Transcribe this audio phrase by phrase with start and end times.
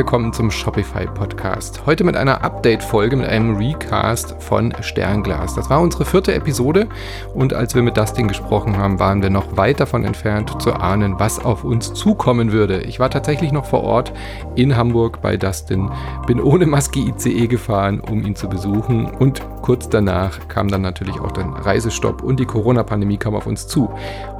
[0.00, 1.84] willkommen zum Shopify Podcast.
[1.84, 5.54] Heute mit einer Update-Folge, mit einem Recast von Sternglas.
[5.54, 6.88] Das war unsere vierte Episode
[7.34, 11.16] und als wir mit Dustin gesprochen haben, waren wir noch weit davon entfernt zu ahnen,
[11.18, 12.80] was auf uns zukommen würde.
[12.80, 14.14] Ich war tatsächlich noch vor Ort
[14.54, 15.90] in Hamburg bei Dustin,
[16.26, 21.20] bin ohne Maske ICE gefahren, um ihn zu besuchen und kurz danach kam dann natürlich
[21.20, 23.90] auch der Reisestopp und die Corona-Pandemie kam auf uns zu.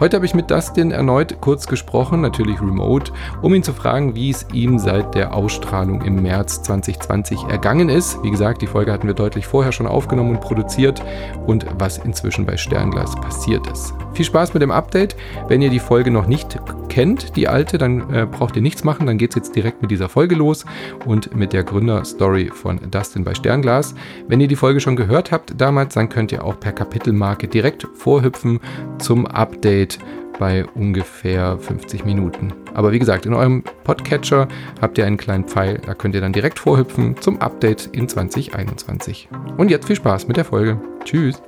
[0.01, 4.31] Heute habe ich mit Dustin erneut kurz gesprochen, natürlich remote, um ihn zu fragen, wie
[4.31, 8.23] es ihm seit der Ausstrahlung im März 2020 ergangen ist.
[8.23, 11.03] Wie gesagt, die Folge hatten wir deutlich vorher schon aufgenommen und produziert
[11.45, 13.93] und was inzwischen bei Sternglas passiert ist.
[14.15, 15.17] Viel Spaß mit dem Update.
[15.49, 16.57] Wenn ihr die Folge noch nicht
[16.89, 19.09] kennt, die alte, dann äh, braucht ihr nichts machen.
[19.09, 20.65] Dann geht es jetzt direkt mit dieser Folge los
[21.05, 23.97] und mit der Gründerstory von Dustin bei Sternglas.
[24.29, 27.89] Wenn ihr die Folge schon gehört habt damals, dann könnt ihr auch per Kapitelmarke direkt
[27.95, 28.61] vorhüpfen
[28.99, 29.99] zum Update
[30.41, 32.55] bei ungefähr 50 Minuten.
[32.73, 34.49] Aber wie gesagt, in eurem Podcatcher
[34.81, 39.29] habt ihr einen kleinen Pfeil, da könnt ihr dann direkt vorhüpfen zum Update in 2021.
[39.59, 40.81] Und jetzt viel Spaß mit der Folge.
[41.05, 41.43] Tschüss.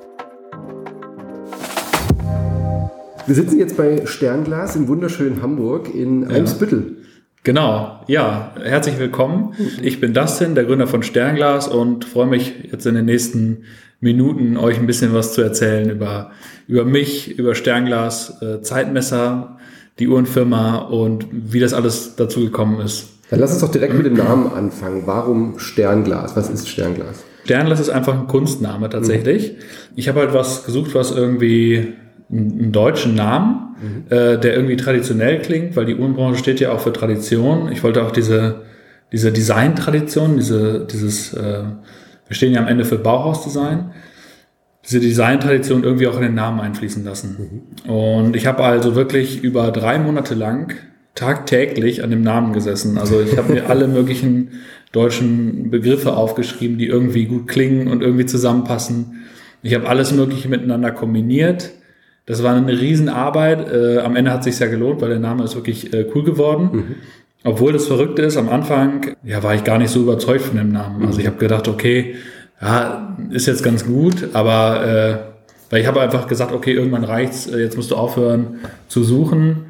[3.27, 6.99] Wir sitzen jetzt bei Sternglas im wunderschönen Hamburg in Eimsbüttel.
[7.45, 9.55] Genau, ja, herzlich willkommen.
[9.81, 13.65] Ich bin Dustin, der Gründer von Sternglas und freue mich jetzt in den nächsten
[14.03, 16.33] Minuten euch ein bisschen was zu erzählen über,
[16.67, 19.59] über mich, über Sternglas, äh, Zeitmesser,
[20.01, 23.09] die Uhrenfirma und wie das alles dazu gekommen ist.
[23.31, 25.03] Dann lass uns doch direkt mit dem Namen anfangen.
[25.07, 26.37] Warum Sternglas?
[26.37, 27.23] Was ist Sternglas?
[27.45, 29.53] Sternglas ist einfach ein Kunstname tatsächlich.
[29.53, 29.57] Mhm.
[29.95, 31.95] Ich habe halt was gesucht, was irgendwie
[32.29, 34.17] einen deutschen Namen, mhm.
[34.17, 37.71] äh, der irgendwie traditionell klingt, weil die Uhrenbranche steht ja auch für Tradition.
[37.71, 38.63] Ich wollte auch diese,
[39.13, 41.63] diese Design-Tradition, diese, dieses, äh,
[42.33, 43.91] wir stehen ja am Ende für Bauhausdesign,
[44.87, 47.63] diese Design-Tradition irgendwie auch in den Namen einfließen lassen.
[47.85, 47.93] Mhm.
[47.93, 50.73] Und ich habe also wirklich über drei Monate lang
[51.15, 52.97] tagtäglich an dem Namen gesessen.
[52.97, 58.25] Also ich habe mir alle möglichen deutschen Begriffe aufgeschrieben, die irgendwie gut klingen und irgendwie
[58.25, 59.25] zusammenpassen.
[59.63, 61.73] Ich habe alles Mögliche miteinander kombiniert
[62.27, 63.73] das war eine Riesenarbeit.
[63.73, 66.23] Äh, am Ende hat es sich ja gelohnt, weil der Name ist wirklich äh, cool
[66.23, 66.71] geworden.
[66.73, 66.95] Mhm.
[67.45, 70.71] Obwohl das Verrückte ist, am Anfang ja, war ich gar nicht so überzeugt von dem
[70.71, 71.07] Namen.
[71.07, 72.15] Also ich habe gedacht, okay,
[72.61, 75.17] ja, ist jetzt ganz gut, aber äh,
[75.71, 79.65] weil ich habe einfach gesagt, okay, irgendwann reicht's, äh, jetzt musst du aufhören zu suchen.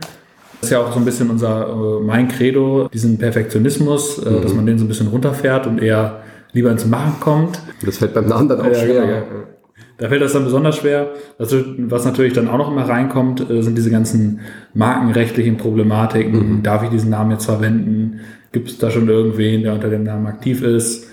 [0.60, 4.42] Das ist ja auch so ein bisschen unser, äh, mein Credo, diesen Perfektionismus, äh, mhm.
[4.42, 6.20] dass man den so ein bisschen runterfährt und eher
[6.52, 7.60] lieber ins Machen kommt.
[7.84, 9.04] Das fällt beim Namen dann auch schwer.
[9.04, 9.22] Ja, ja.
[9.98, 11.10] Da fällt das dann besonders schwer.
[11.38, 14.40] Was natürlich dann auch noch immer reinkommt, äh, sind diese ganzen
[14.74, 16.56] markenrechtlichen Problematiken.
[16.56, 16.62] Mhm.
[16.62, 18.20] Darf ich diesen Namen jetzt verwenden?
[18.52, 21.06] Gibt es da schon irgendwen, der unter dem Namen aktiv ist?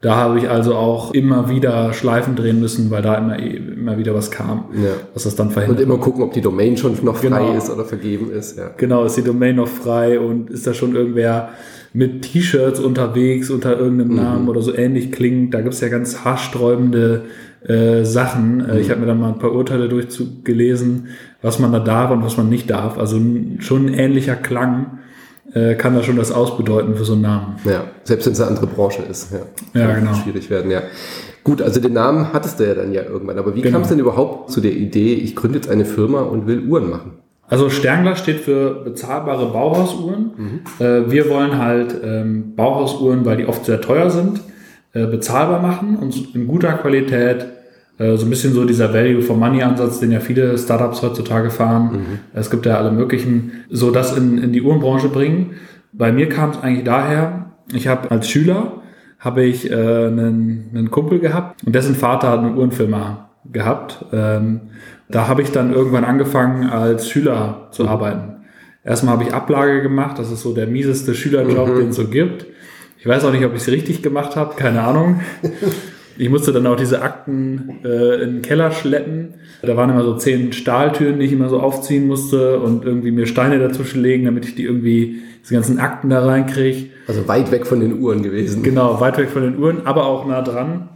[0.00, 4.14] Da habe ich also auch immer wieder Schleifen drehen müssen, weil da immer, immer wieder
[4.14, 4.92] was kam, ja.
[5.12, 5.80] was das dann verhindert.
[5.80, 7.56] Und immer gucken, ob die Domain schon noch frei genau.
[7.56, 8.56] ist oder vergeben ist.
[8.56, 8.70] Ja.
[8.76, 11.48] Genau, ist die Domain noch frei und ist da schon irgendwer
[11.92, 14.16] mit T-Shirts unterwegs unter irgendeinem mhm.
[14.16, 15.52] Namen oder so ähnlich klingt.
[15.52, 17.24] Da gibt es ja ganz haarsträubende
[17.66, 18.60] äh, Sachen.
[18.60, 18.80] Äh, mhm.
[18.80, 21.08] Ich habe mir dann mal ein paar Urteile durchgelesen,
[21.42, 22.98] was man da darf und was man nicht darf.
[22.98, 23.20] Also
[23.58, 24.98] schon ein ähnlicher Klang
[25.54, 27.56] äh, kann da schon das ausbedeuten für so einen Namen.
[27.64, 29.32] Ja, selbst wenn es eine andere Branche ist.
[29.32, 30.14] Ja, ja genau.
[30.14, 30.82] Schwierig werden, ja.
[31.44, 33.38] Gut, also den Namen hattest du ja dann ja irgendwann.
[33.38, 33.74] Aber wie genau.
[33.74, 36.90] kam es denn überhaupt zu der Idee, ich gründe jetzt eine Firma und will Uhren
[36.90, 37.12] machen?
[37.48, 40.32] Also Sternglas steht für bezahlbare Bauhausuhren.
[40.36, 40.84] Mhm.
[40.84, 44.40] Äh, wir wollen halt ähm, Bauhausuhren, weil die oft sehr teuer sind,
[44.98, 47.46] äh, bezahlbar machen und in guter Qualität.
[47.98, 51.50] Äh, so ein bisschen so dieser Value for Money Ansatz, den ja viele Startups heutzutage
[51.50, 51.92] fahren.
[51.92, 52.18] Mhm.
[52.34, 55.56] Es gibt ja alle möglichen, so das in, in die Uhrenbranche bringen.
[55.92, 58.72] Bei mir kam es eigentlich daher, ich habe als Schüler
[59.18, 64.04] habe ich äh, einen, einen Kumpel gehabt und dessen Vater hat eine Uhrenfirma gehabt.
[64.12, 64.60] Ähm,
[65.08, 67.88] da habe ich dann irgendwann angefangen, als Schüler zu mhm.
[67.88, 68.36] arbeiten.
[68.84, 71.76] Erstmal habe ich Ablage gemacht, das ist so der mieseste Schülerjob, mhm.
[71.78, 72.46] den es so gibt.
[72.98, 75.20] Ich weiß auch nicht, ob ich es richtig gemacht habe, keine Ahnung.
[76.20, 79.34] Ich musste dann auch diese Akten äh, in den Keller schleppen.
[79.62, 83.26] Da waren immer so zehn Stahltüren, die ich immer so aufziehen musste und irgendwie mir
[83.26, 86.90] Steine dazwischen legen, damit ich die irgendwie, diese ganzen Akten da reinkriege.
[87.06, 88.64] Also weit weg von den Uhren gewesen.
[88.64, 90.88] Genau, weit weg von den Uhren, aber auch nah dran.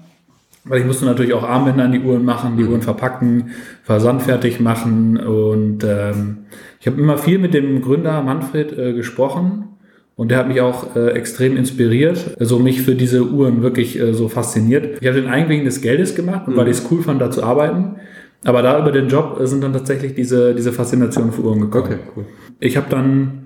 [0.65, 2.71] Weil ich musste natürlich auch Armbänder an die Uhren machen, die mhm.
[2.71, 3.51] Uhren verpacken,
[3.85, 6.39] versandfertig machen und ähm,
[6.81, 9.72] ich habe immer viel mit dem Gründer Manfred äh, gesprochen
[10.17, 14.13] und der hat mich auch äh, extrem inspiriert, also mich für diese Uhren wirklich äh,
[14.13, 14.99] so fasziniert.
[15.01, 16.59] Ich habe den eigentlich wegen des Geldes gemacht und mhm.
[16.59, 17.97] weil ich es cool fand, da zu arbeiten.
[18.45, 21.85] Aber da über den Job äh, sind dann tatsächlich diese, diese Faszinationen für Uhren gekommen.
[21.85, 22.27] Okay, cool.
[22.61, 23.42] Ich habe dann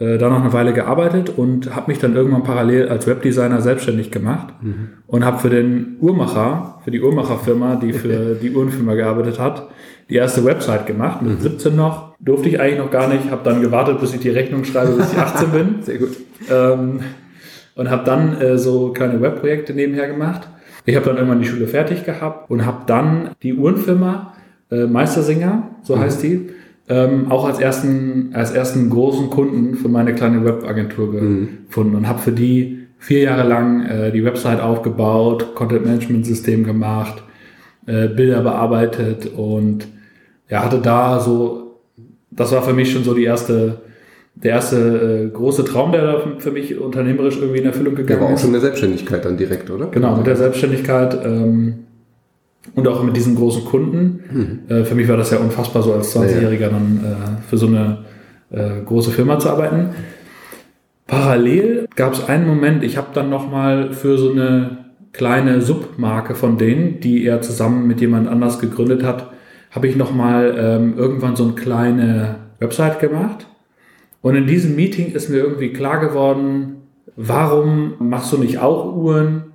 [0.00, 4.10] äh, da noch eine Weile gearbeitet und habe mich dann irgendwann parallel als Webdesigner selbstständig
[4.10, 4.88] gemacht mhm.
[5.06, 9.68] und habe für den Uhrmacher, für die Uhrmacherfirma, die für die Uhrenfirma gearbeitet hat,
[10.08, 11.42] die erste Website gemacht, mit mhm.
[11.42, 12.14] 17 noch.
[12.18, 15.12] Durfte ich eigentlich noch gar nicht, habe dann gewartet, bis ich die Rechnung schreibe, bis
[15.12, 15.82] ich 18 bin.
[15.82, 16.16] Sehr gut.
[16.50, 17.00] Ähm,
[17.74, 20.48] und habe dann äh, so kleine Webprojekte nebenher gemacht.
[20.86, 24.32] Ich habe dann irgendwann die Schule fertig gehabt und habe dann die Uhrenfirma
[24.70, 26.00] äh, Meistersinger, so mhm.
[26.00, 26.48] heißt die,
[26.90, 31.48] ähm, auch als ersten, als ersten großen Kunden für meine kleine Webagentur mhm.
[31.68, 36.64] gefunden und habe für die vier Jahre lang äh, die Website aufgebaut, Content Management System
[36.64, 37.22] gemacht,
[37.86, 39.86] äh, Bilder bearbeitet und
[40.48, 41.78] ja, hatte da so,
[42.32, 43.82] das war für mich schon so die erste,
[44.34, 48.18] der erste äh, große Traum, der da für mich unternehmerisch irgendwie in Erfüllung gegangen ist.
[48.18, 49.86] Der war auch schon eine Selbstständigkeit dann direkt, oder?
[49.86, 51.24] Genau, mit der Selbstständigkeit.
[51.24, 51.84] Ähm,
[52.74, 54.20] und auch mit diesen großen Kunden.
[54.68, 58.04] Äh, für mich war das ja unfassbar, so als 20-Jähriger dann äh, für so eine
[58.50, 59.90] äh, große Firma zu arbeiten.
[61.06, 66.56] Parallel gab es einen Moment, ich habe dann nochmal für so eine kleine Submarke von
[66.56, 69.30] denen, die er zusammen mit jemand anders gegründet hat,
[69.70, 73.46] habe ich nochmal ähm, irgendwann so eine kleine Website gemacht.
[74.22, 76.76] Und in diesem Meeting ist mir irgendwie klar geworden,
[77.16, 79.49] warum machst du nicht auch Uhren?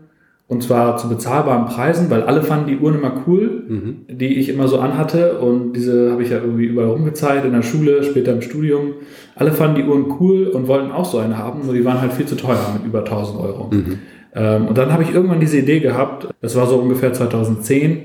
[0.47, 3.95] Und zwar zu bezahlbaren Preisen, weil alle fanden die Uhren immer cool, mhm.
[4.07, 5.39] die ich immer so anhatte.
[5.39, 8.93] Und diese habe ich ja irgendwie überall rumgezeigt, in der Schule, später im Studium.
[9.35, 12.13] Alle fanden die Uhren cool und wollten auch so eine haben, nur die waren halt
[12.13, 13.69] viel zu teuer mit über 1000 Euro.
[13.71, 13.99] Mhm.
[14.35, 18.01] Ähm, und dann habe ich irgendwann diese Idee gehabt, das war so ungefähr 2010,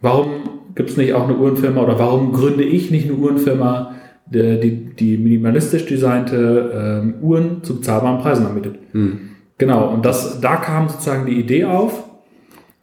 [0.00, 0.28] warum
[0.76, 3.94] gibt es nicht auch eine Uhrenfirma oder warum gründe ich nicht eine Uhrenfirma,
[4.26, 8.76] die, die, die minimalistisch designte ähm, Uhren zu bezahlbaren Preisen anbietet?
[8.92, 9.31] Mhm.
[9.58, 12.04] Genau, und das, da kam sozusagen die Idee auf.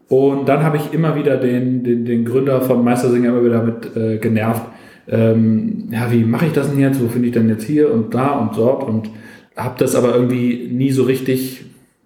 [0.07, 3.95] Und dann habe ich immer wieder den, den, den Gründer von Meistersinger immer wieder mit
[3.95, 4.63] äh, genervt.
[5.07, 7.01] Ähm, ja, wie mache ich das denn jetzt?
[7.01, 8.83] Wo finde ich denn jetzt hier und da und dort?
[8.83, 9.09] Und
[9.55, 11.65] habe das aber irgendwie nie so richtig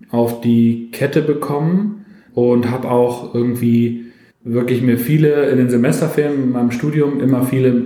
[0.09, 4.05] auf die Kette bekommen und habe auch irgendwie
[4.43, 7.85] wirklich mir viele in den Semesterferien in meinem Studium immer viele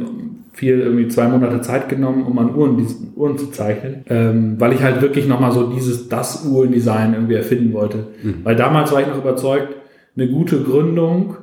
[0.58, 4.74] viel irgendwie zwei Monate Zeit genommen, um an Uhren, diesen Uhren zu zeichnen, ähm, weil
[4.74, 8.08] ich halt wirklich nochmal so dieses, das Uhrendesign irgendwie erfinden wollte.
[8.24, 8.38] Mhm.
[8.44, 9.76] Weil damals war ich noch überzeugt,
[10.16, 11.36] eine gute Gründung,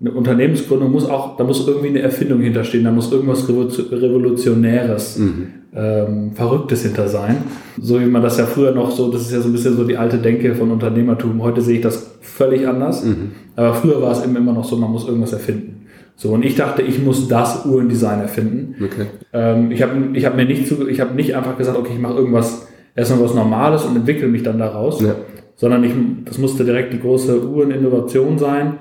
[0.00, 5.46] eine Unternehmensgründung muss auch, da muss irgendwie eine Erfindung hinterstehen, da muss irgendwas Revolutionäres, mhm.
[5.74, 7.38] ähm, Verrücktes hinter sein.
[7.80, 9.82] So wie man das ja früher noch so, das ist ja so ein bisschen so
[9.82, 11.42] die alte Denke von Unternehmertum.
[11.42, 13.04] Heute sehe ich das völlig anders.
[13.04, 13.32] Mhm.
[13.56, 15.71] Aber früher war es eben immer noch so, man muss irgendwas erfinden.
[16.16, 18.76] So, und ich dachte, ich muss das Uhrendesign erfinden.
[18.84, 19.06] Okay.
[19.32, 22.00] Ähm, ich habe ich hab mir nicht zu, ich habe nicht einfach gesagt, okay, ich
[22.00, 25.14] mache irgendwas, erstmal was Normales und entwickle mich dann daraus, ja.
[25.56, 25.92] sondern ich,
[26.24, 28.78] das musste direkt die große Uhreninnovation sein.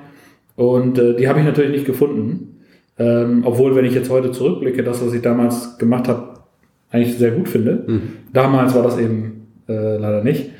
[0.55, 2.59] Und äh, die habe ich natürlich nicht gefunden.
[2.99, 6.31] Ähm, obwohl, wenn ich jetzt heute zurückblicke, das, was ich damals gemacht habe,
[6.91, 7.83] eigentlich sehr gut finde.
[7.87, 8.01] Mhm.
[8.33, 10.51] Damals war das eben äh, leider nicht.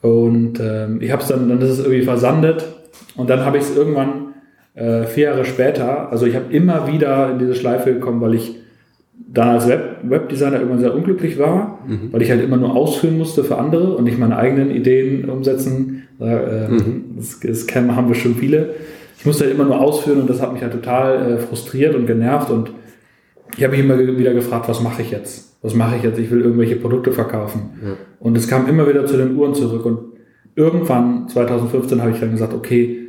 [0.00, 2.64] Und ähm, ich habe es dann, dann ist es irgendwie versandet.
[3.16, 4.21] Und dann habe ich es irgendwann
[4.74, 8.56] äh, vier Jahre später, also ich habe immer wieder in diese Schleife gekommen, weil ich
[9.32, 12.12] dann als Web Webdesigner irgendwann sehr unglücklich war, mhm.
[12.12, 16.02] weil ich halt immer nur ausführen musste für andere und nicht meine eigenen Ideen umsetzen.
[16.20, 17.04] Äh, mhm.
[17.16, 18.74] das, das kennen, haben wir schon viele.
[19.18, 22.06] Ich musste halt immer nur ausführen und das hat mich halt total äh, frustriert und
[22.06, 22.70] genervt und
[23.56, 25.56] ich habe mich immer wieder gefragt, was mache ich jetzt?
[25.62, 26.18] Was mache ich jetzt?
[26.18, 27.70] Ich will irgendwelche Produkte verkaufen.
[27.84, 27.92] Ja.
[28.18, 29.98] Und es kam immer wieder zu den Uhren zurück und
[30.56, 33.01] irgendwann 2015 habe ich dann gesagt, okay,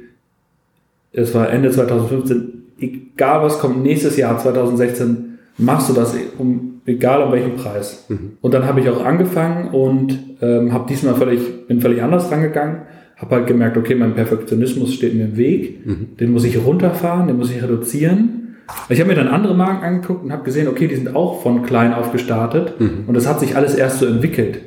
[1.14, 7.24] es war Ende 2015, egal was kommt nächstes Jahr 2016, machst du das, um, egal
[7.24, 8.06] um welchen Preis.
[8.10, 8.34] Mhm.
[8.42, 12.82] Und dann habe ich auch angefangen und ähm, habe diesmal völlig, bin völlig anders rangegangen,
[13.16, 16.18] habe halt gemerkt, okay, mein Perfektionismus steht mir im Weg, mhm.
[16.20, 18.56] den muss ich runterfahren, den muss ich reduzieren.
[18.90, 21.64] Ich habe mir dann andere Marken angeguckt und habe gesehen, okay, die sind auch von
[21.64, 23.04] klein auf gestartet mhm.
[23.08, 24.60] und das hat sich alles erst so entwickelt.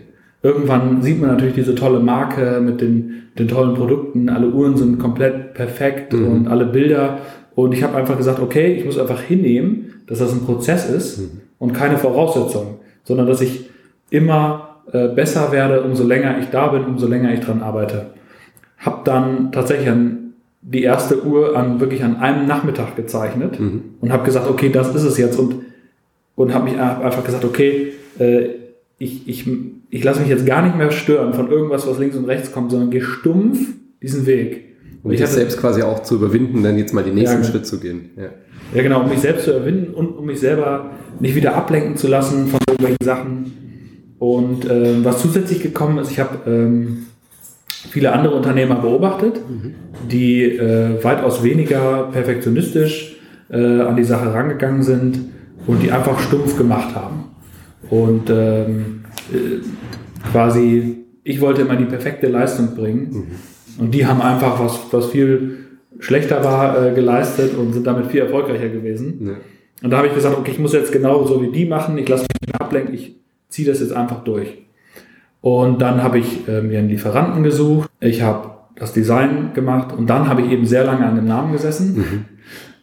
[0.46, 4.28] Irgendwann sieht man natürlich diese tolle Marke mit den, den tollen Produkten.
[4.28, 6.28] Alle Uhren sind komplett perfekt mhm.
[6.28, 7.18] und alle Bilder.
[7.56, 11.18] Und ich habe einfach gesagt, okay, ich muss einfach hinnehmen, dass das ein Prozess ist
[11.18, 11.40] mhm.
[11.58, 13.68] und keine Voraussetzung, sondern dass ich
[14.10, 18.06] immer äh, besser werde, umso länger ich da bin, umso länger ich dran arbeite.
[18.78, 23.96] Hab dann tatsächlich an die erste Uhr an wirklich an einem Nachmittag gezeichnet mhm.
[24.00, 25.56] und habe gesagt, okay, das ist es jetzt und
[26.36, 28.65] und habe mich einfach gesagt, okay, äh,
[28.98, 29.46] ich, ich,
[29.90, 32.70] ich lasse mich jetzt gar nicht mehr stören von irgendwas, was links und rechts kommt,
[32.70, 33.58] sondern gehe stumpf
[34.02, 34.64] diesen Weg.
[35.02, 37.52] Um dich selbst quasi auch zu überwinden, dann jetzt mal den nächsten ja, genau.
[37.52, 38.10] Schritt zu gehen.
[38.16, 38.30] Ja.
[38.74, 42.08] ja, genau, um mich selbst zu überwinden und um mich selber nicht wieder ablenken zu
[42.08, 43.52] lassen von irgendwelchen Sachen.
[44.18, 47.06] Und äh, was zusätzlich gekommen ist, ich habe ähm,
[47.90, 49.74] viele andere Unternehmer beobachtet, mhm.
[50.10, 53.16] die äh, weitaus weniger perfektionistisch
[53.50, 55.20] äh, an die Sache rangegangen sind
[55.66, 57.25] und die einfach stumpf gemacht haben.
[57.90, 59.60] Und ähm, äh,
[60.30, 63.08] quasi, ich wollte immer die perfekte Leistung bringen.
[63.10, 63.84] Mhm.
[63.84, 65.58] Und die haben einfach was, was viel
[65.98, 69.26] schlechter war, äh, geleistet und sind damit viel erfolgreicher gewesen.
[69.26, 69.34] Ja.
[69.82, 72.08] Und da habe ich gesagt, okay, ich muss jetzt genau so wie die machen, ich
[72.08, 73.16] lasse mich nicht ablenken, ich
[73.48, 74.58] ziehe das jetzt einfach durch.
[75.40, 80.08] Und dann habe ich äh, mir einen Lieferanten gesucht, ich habe das Design gemacht und
[80.08, 82.24] dann habe ich eben sehr lange an dem Namen gesessen, mhm.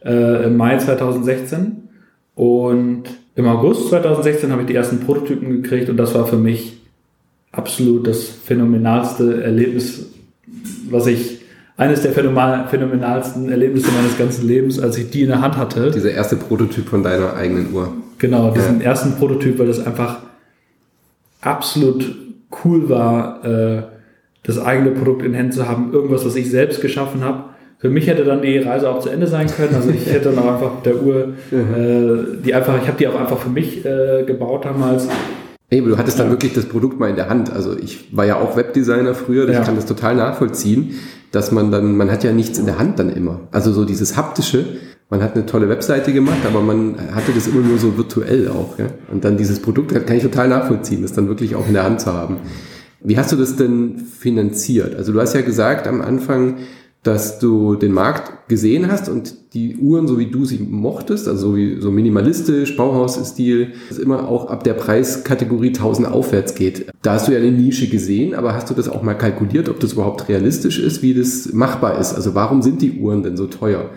[0.07, 1.89] äh, im Mai 2016.
[2.35, 3.03] Und
[3.35, 6.81] im August 2016 habe ich die ersten Prototypen gekriegt und das war für mich
[7.51, 10.07] absolut das phänomenalste Erlebnis,
[10.89, 11.41] was ich
[11.75, 15.89] eines der phänomenalsten Erlebnisse meines ganzen Lebens, als ich die in der Hand hatte.
[15.91, 17.93] Dieser erste Prototyp von deiner eigenen Uhr.
[18.19, 18.87] Genau, diesen ja.
[18.87, 20.19] ersten Prototyp, weil das einfach
[21.41, 22.15] absolut
[22.63, 23.83] cool war, äh,
[24.43, 27.45] das eigene Produkt in Händen zu haben, irgendwas, was ich selbst geschaffen habe.
[27.83, 29.75] Für mich hätte dann die Reise auch zu Ende sein können.
[29.75, 33.19] Also ich hätte dann auch einfach der Uhr, äh, die einfach, ich habe die auch
[33.19, 35.09] einfach für mich äh, gebaut damals.
[35.69, 37.51] Hey, du hattest dann wirklich das Produkt mal in der Hand.
[37.51, 39.63] Also ich war ja auch Webdesigner früher, ich ja.
[39.63, 40.91] kann das total nachvollziehen,
[41.33, 43.41] dass man dann, man hat ja nichts in der Hand dann immer.
[43.51, 44.63] Also so dieses haptische,
[45.09, 48.79] man hat eine tolle Webseite gemacht, aber man hatte das immer nur so virtuell auch.
[48.79, 48.85] Ja?
[49.11, 51.99] Und dann dieses Produkt kann ich total nachvollziehen, das dann wirklich auch in der Hand
[51.99, 52.37] zu haben.
[53.01, 54.95] Wie hast du das denn finanziert?
[54.95, 56.59] Also du hast ja gesagt am Anfang,
[57.03, 61.49] dass du den Markt gesehen hast und die Uhren, so wie du sie mochtest, also
[61.49, 66.87] so, wie, so minimalistisch, Bauhausstil, immer auch ab der Preiskategorie 1000 aufwärts geht.
[67.01, 69.81] Da hast du ja eine Nische gesehen, aber hast du das auch mal kalkuliert, ob
[69.81, 72.13] das überhaupt realistisch ist, wie das machbar ist?
[72.13, 73.89] Also warum sind die Uhren denn so teuer?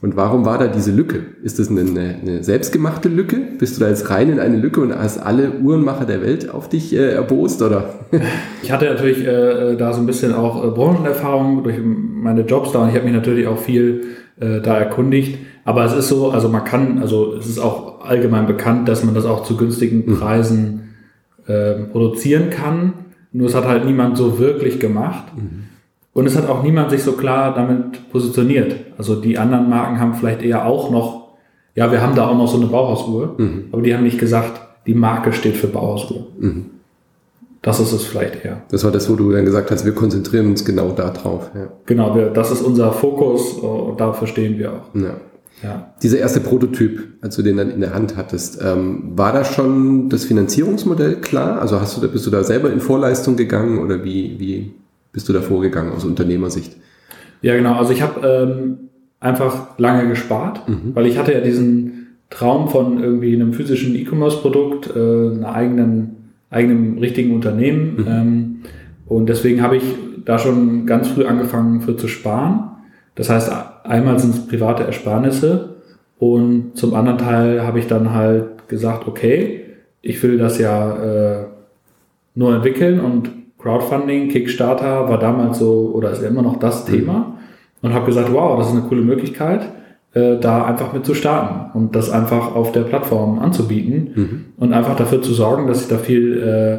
[0.00, 1.20] Und warum war da diese Lücke?
[1.42, 3.36] Ist das eine, eine, selbstgemachte Lücke?
[3.58, 6.68] Bist du da jetzt rein in eine Lücke und hast alle Uhrenmacher der Welt auf
[6.68, 7.94] dich äh, erbost, oder?
[8.62, 12.82] ich hatte natürlich äh, da so ein bisschen auch äh, Branchenerfahrung durch meine Jobs da
[12.82, 14.04] und ich habe mich natürlich auch viel
[14.38, 15.38] äh, da erkundigt.
[15.64, 19.14] Aber es ist so, also man kann, also es ist auch allgemein bekannt, dass man
[19.14, 20.16] das auch zu günstigen mhm.
[20.16, 20.94] Preisen
[21.46, 22.92] äh, produzieren kann.
[23.32, 25.24] Nur es hat halt niemand so wirklich gemacht.
[25.36, 25.64] Mhm.
[26.18, 28.74] Und es hat auch niemand sich so klar damit positioniert.
[28.98, 31.28] Also die anderen Marken haben vielleicht eher auch noch,
[31.76, 33.66] ja, wir haben da auch noch so eine Bauhausuhr, mhm.
[33.70, 36.26] aber die haben nicht gesagt, die Marke steht für Bauhausuhr.
[36.40, 36.70] Mhm.
[37.62, 38.62] Das ist es vielleicht eher.
[38.68, 41.52] Das war das, wo du dann gesagt hast, wir konzentrieren uns genau darauf.
[41.54, 41.68] Ja.
[41.86, 45.00] Genau, wir, das ist unser Fokus und da verstehen wir auch.
[45.00, 45.14] Ja.
[45.62, 45.92] Ja.
[46.02, 50.08] Dieser erste Prototyp, als du den dann in der Hand hattest, ähm, war da schon
[50.08, 51.60] das Finanzierungsmodell klar?
[51.60, 54.74] Also hast du, bist du da selber in Vorleistung gegangen oder wie, wie
[55.18, 56.76] bist du da vorgegangen aus Unternehmersicht?
[57.42, 57.74] Ja, genau.
[57.74, 58.78] Also ich habe ähm,
[59.18, 60.94] einfach lange gespart, mhm.
[60.94, 66.98] weil ich hatte ja diesen Traum von irgendwie einem physischen E-Commerce-Produkt, äh, einer eigenen, eigenem
[66.98, 67.96] richtigen Unternehmen.
[67.96, 68.06] Mhm.
[68.06, 68.56] Ähm,
[69.06, 69.82] und deswegen habe ich
[70.24, 72.70] da schon ganz früh angefangen für zu sparen.
[73.16, 73.50] Das heißt,
[73.82, 75.78] einmal sind es private Ersparnisse
[76.20, 79.64] und zum anderen Teil habe ich dann halt gesagt, okay,
[80.00, 81.44] ich will das ja äh,
[82.36, 87.24] nur entwickeln und Crowdfunding, Kickstarter war damals so oder ist immer noch das Thema mhm.
[87.82, 89.62] und habe gesagt, wow, das ist eine coole Möglichkeit,
[90.14, 94.44] äh, da einfach mit zu starten und das einfach auf der Plattform anzubieten mhm.
[94.56, 96.78] und einfach dafür zu sorgen, dass ich da viel, äh,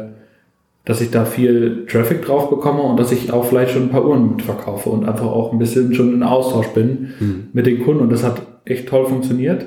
[0.86, 4.06] dass ich da viel Traffic drauf bekomme und dass ich auch vielleicht schon ein paar
[4.06, 7.48] Uhren mitverkaufe und einfach auch ein bisschen schon in Austausch bin mhm.
[7.52, 9.66] mit den Kunden und das hat echt toll funktioniert.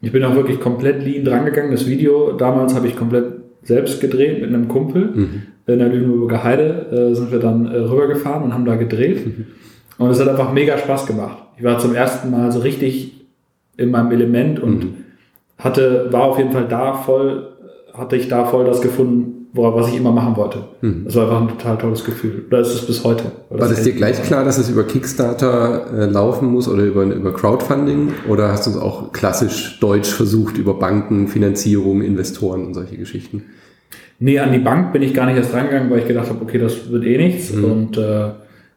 [0.00, 1.72] Ich bin auch wirklich komplett lean drangegangen.
[1.72, 5.10] Das Video damals habe ich komplett selbst gedreht mit einem Kumpel.
[5.14, 9.26] Mhm in der Lüneburger Heide äh, sind wir dann äh, rübergefahren und haben da gedreht.
[9.26, 9.46] Mhm.
[9.98, 11.38] Und es hat einfach mega Spaß gemacht.
[11.56, 13.26] Ich war zum ersten Mal so richtig
[13.76, 14.94] in meinem Element und mhm.
[15.58, 17.48] hatte, war auf jeden Fall da voll,
[17.92, 20.64] hatte ich da voll das gefunden, was ich immer machen wollte.
[20.80, 21.04] Mhm.
[21.04, 22.44] Das war einfach ein total tolles Gefühl.
[22.48, 23.24] Oder ist es bis heute?
[23.50, 27.32] War das, dir gleich klar, dass es über Kickstarter äh, laufen muss oder über, über
[27.32, 28.12] Crowdfunding?
[28.28, 33.44] Oder hast du es auch klassisch deutsch versucht über Banken, Finanzierung, Investoren und solche Geschichten?
[34.18, 36.58] Nee, an die Bank bin ich gar nicht erst reingegangen, weil ich gedacht habe, okay,
[36.58, 37.64] das wird eh nichts mhm.
[37.64, 38.30] und äh,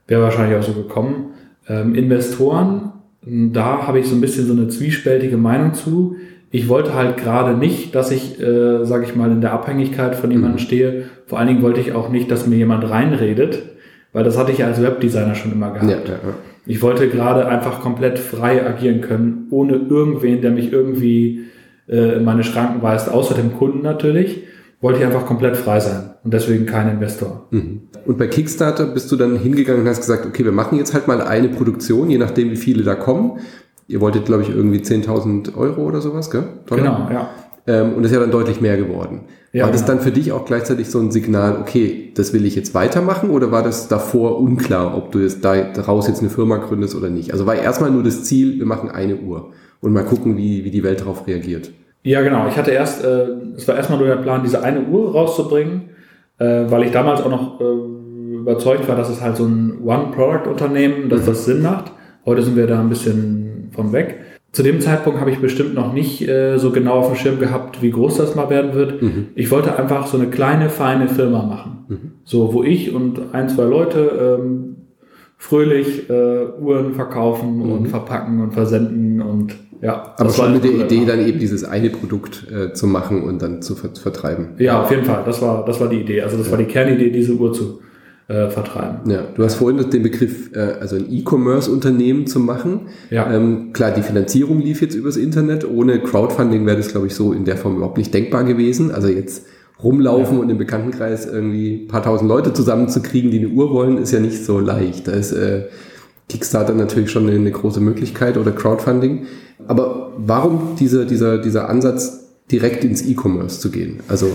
[0.07, 1.31] wäre wahrscheinlich auch so gekommen.
[1.67, 6.15] Ähm, Investoren, da habe ich so ein bisschen so eine zwiespältige Meinung zu.
[6.51, 10.31] Ich wollte halt gerade nicht, dass ich, äh, sage ich mal, in der Abhängigkeit von
[10.31, 10.65] jemandem mhm.
[10.65, 11.03] stehe.
[11.27, 13.61] Vor allen Dingen wollte ich auch nicht, dass mir jemand reinredet,
[14.13, 15.89] weil das hatte ich als Webdesigner schon immer gehabt.
[15.89, 16.33] Ja, ja, ja.
[16.65, 21.45] Ich wollte gerade einfach komplett frei agieren können, ohne irgendwen, der mich irgendwie
[21.87, 24.43] äh, in meine Schranken weist, außer dem Kunden natürlich
[24.81, 27.47] wollte ich einfach komplett frei sein und deswegen kein Investor.
[27.51, 27.81] Mhm.
[28.05, 31.07] Und bei Kickstarter bist du dann hingegangen und hast gesagt, okay, wir machen jetzt halt
[31.07, 33.39] mal eine Produktion, je nachdem, wie viele da kommen.
[33.89, 36.43] Ihr wolltet, glaube ich, irgendwie 10.000 Euro oder sowas, gell?
[36.67, 37.07] Dollar?
[37.07, 37.29] Genau, ja.
[37.65, 39.21] Ähm, und das ist ja dann deutlich mehr geworden.
[39.51, 39.95] Ja, war das genau.
[39.95, 43.51] dann für dich auch gleichzeitig so ein Signal, okay, das will ich jetzt weitermachen oder
[43.51, 47.33] war das davor unklar, ob du jetzt daraus jetzt eine Firma gründest oder nicht?
[47.33, 50.69] Also war erstmal nur das Ziel, wir machen eine Uhr und mal gucken, wie, wie
[50.69, 51.71] die Welt darauf reagiert.
[52.03, 52.47] Ja, genau.
[52.47, 53.25] Ich hatte erst, äh,
[53.57, 55.89] es war erstmal nur der Plan, diese eine Uhr rauszubringen,
[56.37, 61.09] äh, weil ich damals auch noch äh, überzeugt war, dass es halt so ein One-Product-Unternehmen,
[61.09, 61.25] dass mhm.
[61.25, 61.91] das Sinn macht.
[62.25, 63.48] Heute sind wir da ein bisschen
[63.79, 64.19] von weg.
[64.51, 67.81] Zu dem Zeitpunkt habe ich bestimmt noch nicht äh, so genau auf dem Schirm gehabt,
[67.81, 69.01] wie groß das mal werden wird.
[69.01, 69.27] Mhm.
[69.35, 71.85] Ich wollte einfach so eine kleine, feine Firma machen.
[71.87, 72.11] Mhm.
[72.23, 74.75] So, wo ich und ein, zwei Leute ähm,
[75.37, 77.71] fröhlich äh, Uhren verkaufen mhm.
[77.71, 80.13] und verpacken und versenden und ja.
[80.17, 83.61] Aber schon mit der Idee, dann eben dieses eine Produkt äh, zu machen und dann
[83.61, 84.49] zu ver vertreiben.
[84.57, 85.23] Ja, auf jeden Fall.
[85.25, 86.21] Das war, das war die Idee.
[86.21, 86.51] Also das ja.
[86.51, 87.79] war die Kernidee, diese Uhr zu
[88.29, 89.09] äh, vertreiben.
[89.09, 92.81] Ja, du hast vorhin den Begriff, äh, also ein E-Commerce-Unternehmen zu machen.
[93.09, 93.31] Ja.
[93.33, 95.67] Ähm, klar, die Finanzierung lief jetzt übers Internet.
[95.67, 98.91] Ohne Crowdfunding wäre das, glaube ich, so in der Form überhaupt nicht denkbar gewesen.
[98.91, 99.47] Also jetzt
[99.81, 100.43] rumlaufen ja.
[100.43, 104.19] und im Bekanntenkreis irgendwie ein paar tausend Leute zusammenzukriegen, die eine Uhr wollen, ist ja
[104.19, 105.07] nicht so leicht.
[105.07, 105.63] Da ist äh,
[106.27, 109.25] Kickstarter natürlich schon eine, große Möglichkeit oder Crowdfunding.
[109.67, 114.01] Aber warum dieser, dieser, dieser Ansatz, direkt ins E-Commerce zu gehen?
[114.07, 114.27] Also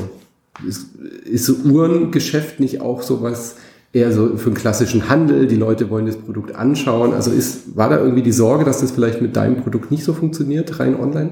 [0.66, 0.86] ist,
[1.24, 3.54] ist Uhrengeschäft nicht auch sowas,
[3.94, 7.14] eher so für einen klassischen Handel, die Leute wollen das Produkt anschauen.
[7.14, 10.12] Also ist, war da irgendwie die Sorge, dass das vielleicht mit deinem Produkt nicht so
[10.12, 11.30] funktioniert, rein online?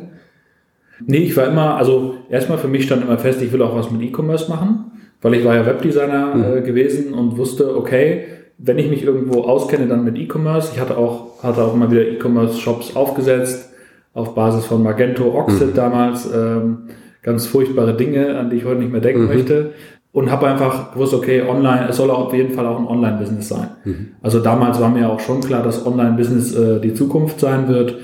[1.05, 3.91] Nee, ich war immer, also erstmal für mich stand immer fest, ich will auch was
[3.91, 6.59] mit E-Commerce machen, weil ich war ja Webdesigner mhm.
[6.59, 8.27] äh, gewesen und wusste, okay,
[8.59, 10.71] wenn ich mich irgendwo auskenne, dann mit E-Commerce.
[10.73, 13.71] Ich hatte auch, hatte auch immer wieder E-Commerce-Shops aufgesetzt,
[14.15, 15.75] auf Basis von Magento, Oxid mhm.
[15.75, 16.31] damals.
[16.33, 16.79] Ähm,
[17.23, 19.29] ganz furchtbare Dinge, an die ich heute nicht mehr denken mhm.
[19.29, 19.73] möchte
[20.13, 23.49] und habe einfach gewusst, okay, online, es soll auch auf jeden Fall auch ein Online-Business
[23.49, 23.69] sein.
[23.85, 24.09] Mhm.
[24.21, 27.97] Also damals war mir auch schon klar, dass Online-Business äh, die Zukunft sein wird,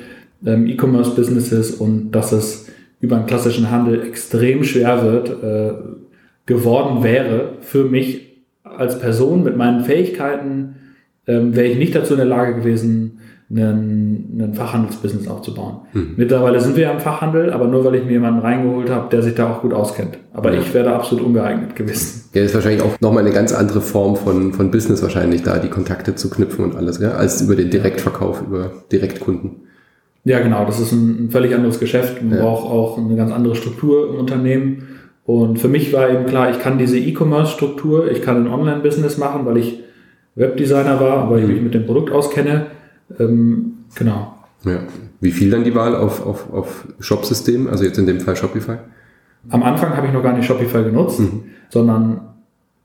[0.45, 2.69] ähm, E-Commerce-Businesses und dass es
[3.01, 5.75] über einen klassischen Handel extrem schwer wird, äh,
[6.47, 10.77] geworden wäre für mich als Person mit meinen Fähigkeiten,
[11.27, 13.18] ähm, wäre ich nicht dazu in der Lage gewesen,
[13.51, 15.79] einen Fachhandelsbusiness aufzubauen.
[15.95, 16.15] Mhm.
[16.17, 19.23] Mittlerweile sind wir ja im Fachhandel, aber nur weil ich mir jemanden reingeholt habe, der
[19.23, 20.19] sich da auch gut auskennt.
[20.35, 20.61] Aber ja.
[20.61, 22.29] ich wäre da absolut ungeeignet gewesen.
[22.35, 25.71] Ja, ist wahrscheinlich auch nochmal eine ganz andere Form von, von Business wahrscheinlich, da die
[25.71, 27.13] Kontakte zu knüpfen und alles, ja?
[27.13, 29.63] als über den Direktverkauf, über Direktkunden.
[30.25, 32.23] Ja, genau, das ist ein, ein völlig anderes Geschäft.
[32.23, 32.45] Man ja.
[32.45, 34.89] braucht auch eine ganz andere Struktur im Unternehmen.
[35.25, 39.47] Und für mich war eben klar, ich kann diese E-Commerce-Struktur, ich kann ein Online-Business machen,
[39.47, 39.81] weil ich
[40.35, 41.53] Webdesigner war, weil ich mhm.
[41.55, 42.67] mich mit dem Produkt auskenne
[43.19, 44.35] ähm, genau.
[44.65, 44.81] Ja.
[45.21, 48.79] Wie viel dann die Wahl auf, auf, auf Shop-System, also jetzt in dem Fall Shopify?
[49.51, 51.45] Am Anfang habe ich noch gar nicht Shopify genutzt, mhm.
[51.71, 52.21] sondern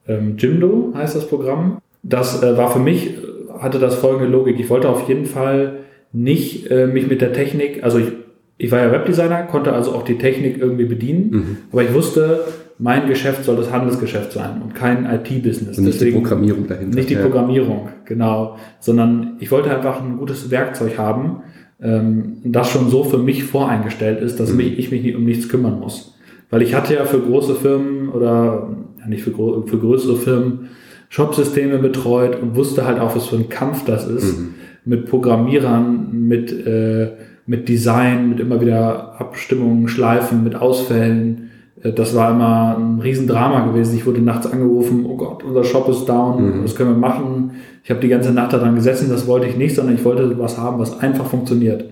[0.08, 1.80] ähm, Jimdo heißt das Programm.
[2.04, 3.18] Das äh, war für mich,
[3.58, 4.60] hatte das folgende Logik.
[4.60, 5.80] Ich wollte auf jeden Fall
[6.12, 8.12] nicht äh, mich mit der Technik, also ich,
[8.58, 11.58] ich war ja Webdesigner, konnte also auch die Technik irgendwie bedienen, mhm.
[11.72, 12.42] aber ich wusste,
[12.80, 15.78] mein Geschäft soll das Handelsgeschäft sein und kein IT-Business.
[15.78, 16.96] Nicht Deswegen, die Programmierung dahinter.
[16.96, 17.22] Nicht die ja.
[17.22, 18.58] Programmierung, genau.
[18.80, 21.44] Sondern ich wollte einfach ein gutes Werkzeug haben,
[21.82, 24.58] ähm, das schon so für mich voreingestellt ist, dass mhm.
[24.58, 26.18] mich, ich mich nicht um nichts kümmern muss.
[26.50, 30.70] Weil ich hatte ja für große Firmen oder ja nicht für, für größere Firmen
[31.10, 34.40] Shopsysteme betreut und wusste halt auch, was für ein Kampf das ist.
[34.40, 34.56] Mhm.
[34.86, 37.12] Mit Programmierern, mit, äh,
[37.46, 41.52] mit Design, mit immer wieder Abstimmungen, Schleifen, mit Ausfällen
[41.92, 43.96] das war immer ein Riesendrama gewesen.
[43.98, 46.64] Ich wurde nachts angerufen, oh Gott, unser Shop ist down, mhm.
[46.64, 47.52] was können wir machen?
[47.84, 50.58] Ich habe die ganze Nacht daran gesessen, das wollte ich nicht, sondern ich wollte was
[50.58, 51.86] haben, was einfach funktioniert.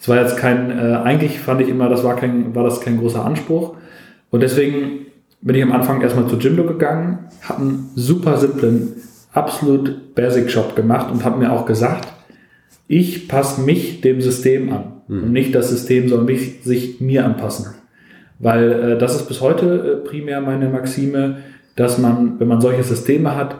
[0.00, 2.98] Es war jetzt kein, äh, eigentlich fand ich immer, das war kein, war das kein
[2.98, 3.74] großer Anspruch.
[4.30, 5.06] Und deswegen
[5.40, 8.92] bin ich am Anfang erstmal zu Jimdo gegangen, habe einen super simplen,
[9.32, 12.08] absolut Basic Shop gemacht und habe mir auch gesagt,
[12.86, 15.24] ich passe mich dem System an mhm.
[15.24, 17.74] und nicht das System soll mich, sich mir anpassen.
[18.38, 21.38] Weil äh, das ist bis heute äh, primär meine Maxime,
[21.76, 23.56] dass man, wenn man solche Systeme hat,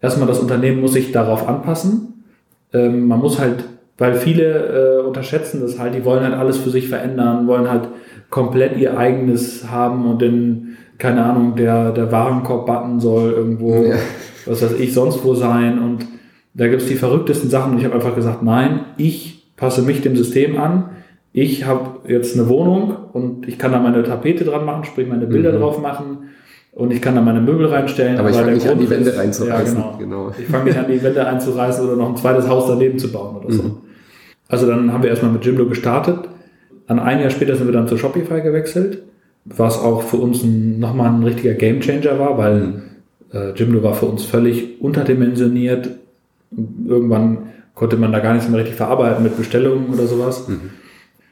[0.00, 2.24] erstmal das Unternehmen muss sich darauf anpassen.
[2.72, 3.64] Ähm, man muss halt,
[3.96, 7.88] weil viele äh, unterschätzen das halt, die wollen halt alles für sich verändern, wollen halt
[8.30, 13.96] komplett ihr eigenes haben und dann, keine Ahnung, der, der Warenkorb-Button soll irgendwo, ja.
[14.44, 16.06] was weiß ich, sonst wo sein und
[16.52, 20.16] da gibt's die verrücktesten Sachen und ich habe einfach gesagt, nein, ich passe mich dem
[20.16, 20.90] System an
[21.40, 25.26] ich habe jetzt eine Wohnung und ich kann da meine Tapete dran machen, sprich meine
[25.26, 25.58] Bilder mhm.
[25.58, 26.28] drauf machen
[26.72, 28.18] und ich kann da meine Möbel reinstellen.
[28.18, 29.78] Aber, ich fange nicht an, die Wände reinzureißen.
[29.78, 30.26] Ja, genau.
[30.26, 30.32] genau.
[30.38, 33.36] Ich fange nicht an, die Wände einzureißen oder noch ein zweites Haus daneben zu bauen
[33.36, 33.62] oder so.
[33.62, 33.76] Mhm.
[34.48, 36.20] Also dann haben wir erstmal mit Jimdo gestartet.
[36.86, 39.02] An ein Jahr später sind wir dann zu Shopify gewechselt,
[39.44, 42.82] was auch für uns ein, nochmal ein richtiger Gamechanger war, weil mhm.
[43.32, 45.90] äh, Jimdo war für uns völlig unterdimensioniert.
[46.86, 47.38] Irgendwann
[47.74, 50.48] konnte man da gar nichts mehr richtig verarbeiten mit Bestellungen oder sowas.
[50.48, 50.70] Mhm.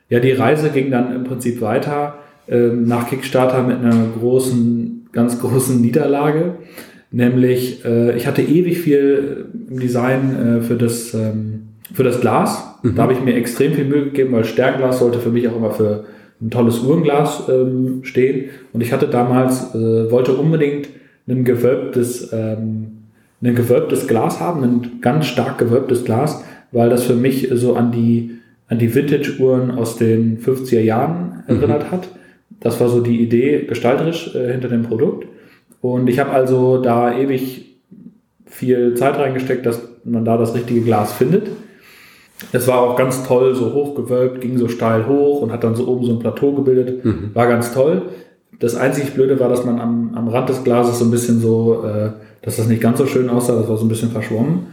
[0.09, 5.41] Ja, die Reise ging dann im Prinzip weiter ähm, nach Kickstarter mit einer großen, ganz
[5.41, 6.57] großen Niederlage.
[7.11, 12.79] Nämlich, äh, ich hatte ewig viel im Design äh, für, das, ähm, für das Glas.
[12.83, 12.95] Mhm.
[12.95, 15.71] Da habe ich mir extrem viel Mühe gegeben, weil Sternglas sollte für mich auch immer
[15.71, 16.05] für,
[16.41, 18.51] ein tolles Uhrenglas ähm, stehen.
[18.73, 20.89] Und ich hatte damals, äh, wollte unbedingt
[21.29, 23.05] ein gewölbtes, ähm,
[23.43, 27.93] ein gewölbtes Glas haben, ein ganz stark gewölbtes Glas, weil das für mich so an
[27.93, 28.39] die,
[28.69, 31.91] an die Vintage-Uhren aus den 50er Jahren erinnert mhm.
[31.93, 32.09] hat.
[32.61, 35.27] Das war so die Idee gestalterisch äh, hinter dem Produkt.
[35.81, 37.77] Und ich habe also da ewig
[38.47, 41.49] viel Zeit reingesteckt, dass man da das richtige Glas findet.
[42.53, 45.87] Es war auch ganz toll, so hochgewölbt, ging so steil hoch und hat dann so
[45.89, 47.05] oben so ein Plateau gebildet.
[47.05, 47.31] Mhm.
[47.35, 48.03] War ganz toll.
[48.59, 51.85] Das einzig Blöde war, dass man am, am Rand des Glases so ein bisschen so,
[51.85, 52.11] äh,
[52.43, 54.67] dass das nicht ganz so schön aussah, das war so ein bisschen verschwommen.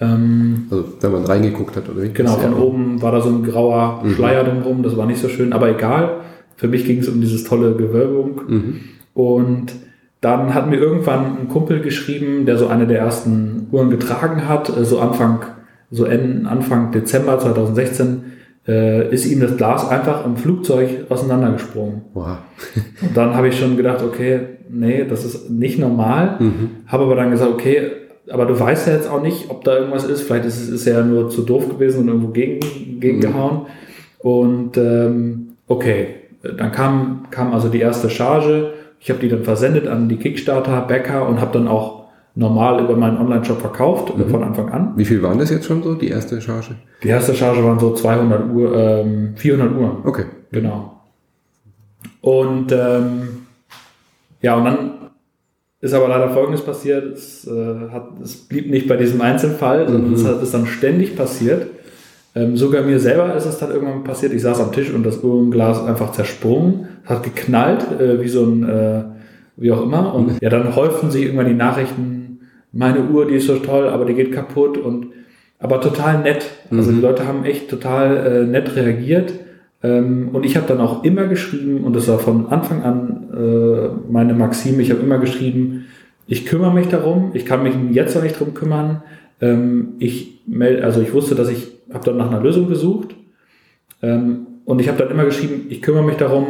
[0.00, 2.10] Ähm, also wenn man reingeguckt hat, oder wie?
[2.10, 4.10] Genau, von oben war da so ein grauer mhm.
[4.12, 6.20] Schleier drumherum, das war nicht so schön, aber egal.
[6.56, 8.40] Für mich ging es um dieses tolle Gewölbung.
[8.48, 8.80] Mhm.
[9.14, 9.72] Und
[10.20, 14.68] dann hat mir irgendwann ein Kumpel geschrieben, der so eine der ersten Uhren getragen hat,
[14.76, 15.44] äh, so Anfang,
[15.90, 18.22] so Anfang Dezember 2016,
[18.66, 22.02] äh, ist ihm das Glas einfach im Flugzeug auseinandergesprungen.
[22.14, 22.38] Wow.
[23.00, 26.36] und dann habe ich schon gedacht, okay, nee, das ist nicht normal.
[26.38, 26.70] Mhm.
[26.86, 27.90] Habe aber dann gesagt, okay,
[28.30, 30.22] aber du weißt ja jetzt auch nicht, ob da irgendwas ist.
[30.22, 32.60] Vielleicht ist es ist ja nur zu doof gewesen und irgendwo gegen,
[33.00, 33.62] gegengehauen.
[33.62, 33.66] Mhm.
[34.18, 38.72] Und ähm, okay, dann kam, kam also die erste Charge.
[39.00, 41.98] Ich habe die dann versendet an die Kickstarter, Bäcker und habe dann auch
[42.34, 44.28] normal über meinen Online-Shop verkauft mhm.
[44.28, 44.92] von Anfang an.
[44.96, 46.76] Wie viel waren das jetzt schon so, die erste Charge?
[47.02, 50.02] Die erste Charge waren so 200 Uhr, ähm, 400 Uhr.
[50.04, 50.24] Okay.
[50.52, 51.00] Genau.
[52.20, 53.46] Und ähm,
[54.40, 54.90] ja, und dann
[55.80, 57.12] ist aber leider Folgendes passiert.
[57.16, 60.14] Es, äh, hat, es blieb nicht bei diesem Einzelfall, sondern mhm.
[60.14, 61.66] es hat, ist dann ständig passiert.
[62.34, 64.32] Ähm, sogar mir selber ist es dann irgendwann passiert.
[64.32, 68.68] Ich saß am Tisch und das Uhrenglas einfach zersprungen, hat geknallt, äh, wie so ein,
[68.68, 69.04] äh,
[69.56, 70.14] wie auch immer.
[70.14, 70.38] Und mhm.
[70.40, 72.40] ja, dann häufen sich irgendwann die Nachrichten,
[72.72, 75.06] meine Uhr, die ist so toll, aber die geht kaputt und
[75.58, 76.44] aber total nett.
[76.70, 76.96] Also mhm.
[76.96, 79.32] die Leute haben echt total äh, nett reagiert.
[79.82, 84.10] Ähm, und ich habe dann auch immer geschrieben, und das war von Anfang an äh,
[84.10, 85.86] meine Maxime, ich habe immer geschrieben,
[86.26, 89.02] ich kümmere mich darum, ich kann mich jetzt noch nicht drum kümmern.
[89.40, 93.14] Ähm, ich melde, also ich wusste, dass ich habe dann nach einer Lösung gesucht
[94.02, 96.46] ähm, und ich habe dann immer geschrieben, ich kümmere mich darum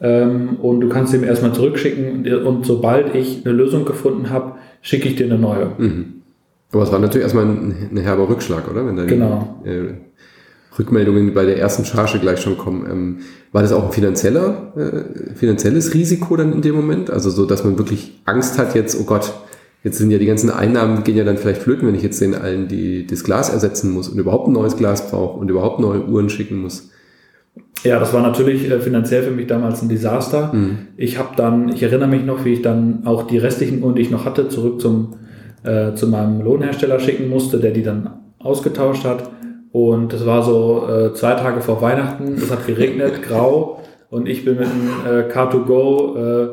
[0.00, 5.08] ähm, und du kannst ihm erstmal zurückschicken und sobald ich eine Lösung gefunden habe, schicke
[5.08, 5.72] ich dir eine neue.
[5.76, 6.04] Mhm.
[6.72, 8.86] Aber es war natürlich erstmal ein, ein herber Rückschlag, oder?
[8.86, 9.60] Wenn genau.
[9.64, 9.94] Die, äh,
[10.78, 12.86] Rückmeldungen bei der ersten Charge gleich schon kommen.
[12.90, 13.18] Ähm,
[13.52, 17.10] war das auch ein finanzieller, äh, finanzielles Risiko dann in dem Moment?
[17.10, 19.32] Also so, dass man wirklich Angst hat jetzt, oh Gott,
[19.82, 22.34] Jetzt sind ja die ganzen Einnahmen gehen ja dann vielleicht flöten, wenn ich jetzt den
[22.34, 26.04] allen die, das Glas ersetzen muss und überhaupt ein neues Glas brauche und überhaupt neue
[26.04, 26.90] Uhren schicken muss.
[27.82, 30.52] Ja, das war natürlich äh, finanziell für mich damals ein Desaster.
[30.52, 30.88] Mhm.
[30.98, 34.02] Ich habe dann, ich erinnere mich noch, wie ich dann auch die restlichen Uhren, die
[34.02, 35.14] ich noch hatte, zurück zum
[35.62, 39.30] äh, zu meinem Lohnhersteller schicken musste, der die dann ausgetauscht hat.
[39.72, 43.80] Und es war so äh, zwei Tage vor Weihnachten, es hat geregnet, grau
[44.10, 46.48] und ich bin mit einem äh, Car2Go äh,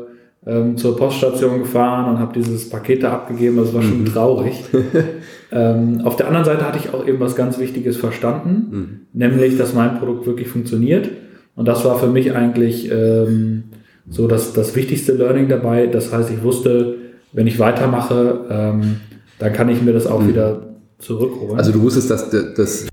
[0.46, 3.56] ähm, zur Poststation gefahren und habe dieses Paket da abgegeben.
[3.56, 4.06] Das war schon mhm.
[4.06, 4.64] traurig.
[5.52, 9.00] ähm, auf der anderen Seite hatte ich auch eben was ganz Wichtiges verstanden, mhm.
[9.12, 11.10] nämlich, dass mein Produkt wirklich funktioniert.
[11.56, 13.64] Und das war für mich eigentlich ähm,
[14.08, 15.88] so das, das wichtigste Learning dabei.
[15.88, 16.94] Das heißt, ich wusste,
[17.32, 19.00] wenn ich weitermache, ähm,
[19.40, 20.28] dann kann ich mir das auch mhm.
[20.28, 20.62] wieder
[20.98, 21.58] zurückholen.
[21.58, 22.86] Also du wusstest, dass das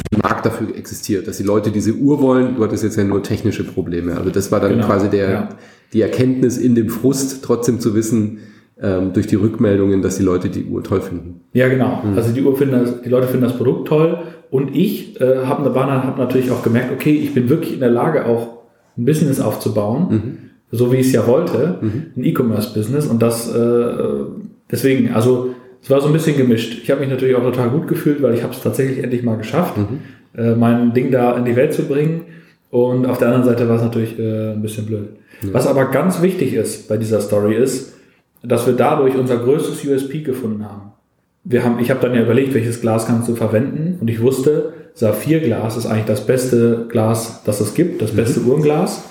[0.46, 2.56] Markt dafür existiert, dass die Leute diese Uhr wollen.
[2.56, 4.18] Du hattest jetzt ja nur technische Probleme.
[4.18, 5.50] Also das war dann genau, quasi der, ja
[5.94, 8.40] die Erkenntnis in dem Frust trotzdem zu wissen,
[8.82, 11.42] ähm, durch die Rückmeldungen, dass die Leute die Uhr toll finden.
[11.54, 12.02] Ja, genau.
[12.04, 12.18] Mhm.
[12.18, 14.18] Also die Uhr finden das, die Leute finden das Produkt toll
[14.52, 18.26] und ich äh, habe hab natürlich auch gemerkt, okay, ich bin wirklich in der Lage,
[18.26, 18.64] auch
[18.98, 20.38] ein Business aufzubauen, mhm.
[20.72, 22.04] so wie ich es ja wollte, mhm.
[22.18, 23.94] ein E-Commerce-Business und das äh,
[24.70, 26.80] deswegen, also es war so ein bisschen gemischt.
[26.84, 29.38] Ich habe mich natürlich auch total gut gefühlt, weil ich habe es tatsächlich endlich mal
[29.38, 30.00] geschafft, mhm.
[30.38, 32.26] Äh, mein Ding da in die Welt zu bringen
[32.70, 35.10] und auf der anderen Seite war es natürlich äh, ein bisschen blöd.
[35.42, 35.54] Ja.
[35.54, 37.96] Was aber ganz wichtig ist bei dieser Story ist,
[38.44, 40.92] dass wir dadurch unser größtes USP gefunden haben.
[41.44, 44.74] Wir haben ich habe dann ja überlegt, welches Glas kannst du verwenden und ich wusste,
[44.94, 48.50] Saphirglas ist eigentlich das beste Glas, das es gibt, das beste mhm.
[48.50, 49.04] Uhrenglas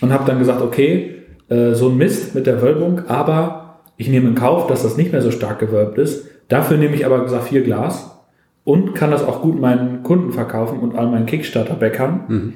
[0.00, 4.28] und habe dann gesagt, okay, äh, so ein Mist mit der Wölbung, aber ich nehme
[4.28, 6.26] in Kauf, dass das nicht mehr so stark gewölbt ist.
[6.48, 8.10] Dafür nehme ich aber Saphirglas
[8.64, 12.20] und kann das auch gut meinen Kunden verkaufen und all meinen Kickstarter-Bäckern.
[12.28, 12.52] Mhm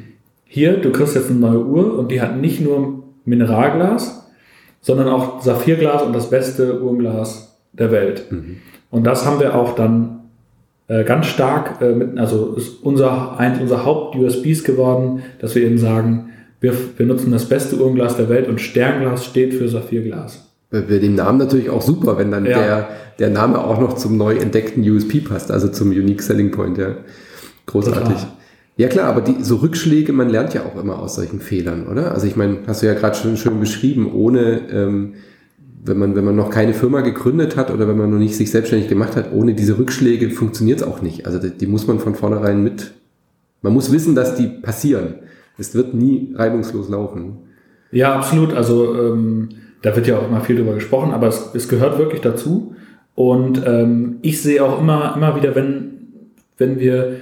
[0.47, 4.27] hier, du kriegst jetzt eine neue Uhr und die hat nicht nur Mineralglas,
[4.81, 8.31] sondern auch Saphirglas und das beste Uhrenglas der Welt.
[8.31, 8.59] Mhm.
[8.91, 10.21] Und das haben wir auch dann
[10.89, 15.79] äh, ganz stark äh, mit, also ist unser, eins unserer Haupt-USBs geworden, dass wir eben
[15.79, 20.46] sagen, wir, wir nutzen das beste Uhrenglas der Welt und Sternglas steht für Saphirglas.
[20.71, 22.59] Bei dem Namen natürlich auch super, wenn dann ja.
[22.59, 26.79] der, der Name auch noch zum neu entdeckten USP passt, also zum Unique Selling Point,
[26.79, 26.97] ja.
[27.67, 28.03] Großartig.
[28.03, 28.33] Total.
[28.77, 32.13] Ja klar, aber die, so Rückschläge, man lernt ja auch immer aus solchen Fehlern, oder?
[32.13, 35.15] Also ich meine, hast du ja gerade schon schön beschrieben, ohne, ähm,
[35.83, 38.51] wenn man, wenn man noch keine Firma gegründet hat oder wenn man noch nicht sich
[38.51, 41.27] selbstständig gemacht hat, ohne diese Rückschläge funktioniert es auch nicht.
[41.27, 42.93] Also die, die muss man von vornherein mit,
[43.63, 45.15] man muss wissen, dass die passieren.
[45.57, 47.39] Es wird nie reibungslos laufen.
[47.93, 48.53] Ja, absolut.
[48.53, 49.49] Also ähm,
[49.87, 52.75] da wird ja auch immer viel drüber gesprochen, aber es, es gehört wirklich dazu.
[53.15, 55.93] Und ähm, ich sehe auch immer, immer wieder, wenn,
[56.59, 57.13] wenn wir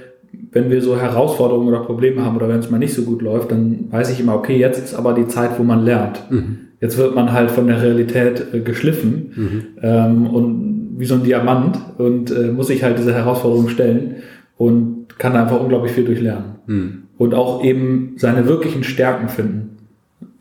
[0.51, 3.51] wenn wir so Herausforderungen oder Probleme haben oder wenn es mal nicht so gut läuft,
[3.51, 6.23] dann weiß ich immer, okay, jetzt ist aber die Zeit, wo man lernt.
[6.29, 6.57] Mhm.
[6.81, 9.63] Jetzt wird man halt von der Realität äh, geschliffen mhm.
[9.81, 14.15] ähm, und wie so ein Diamant und äh, muss sich halt diese Herausforderungen stellen
[14.57, 16.55] und kann einfach unglaublich viel durchlernen.
[16.65, 17.03] Mhm.
[17.17, 19.77] Und auch eben seine wirklichen Stärken finden.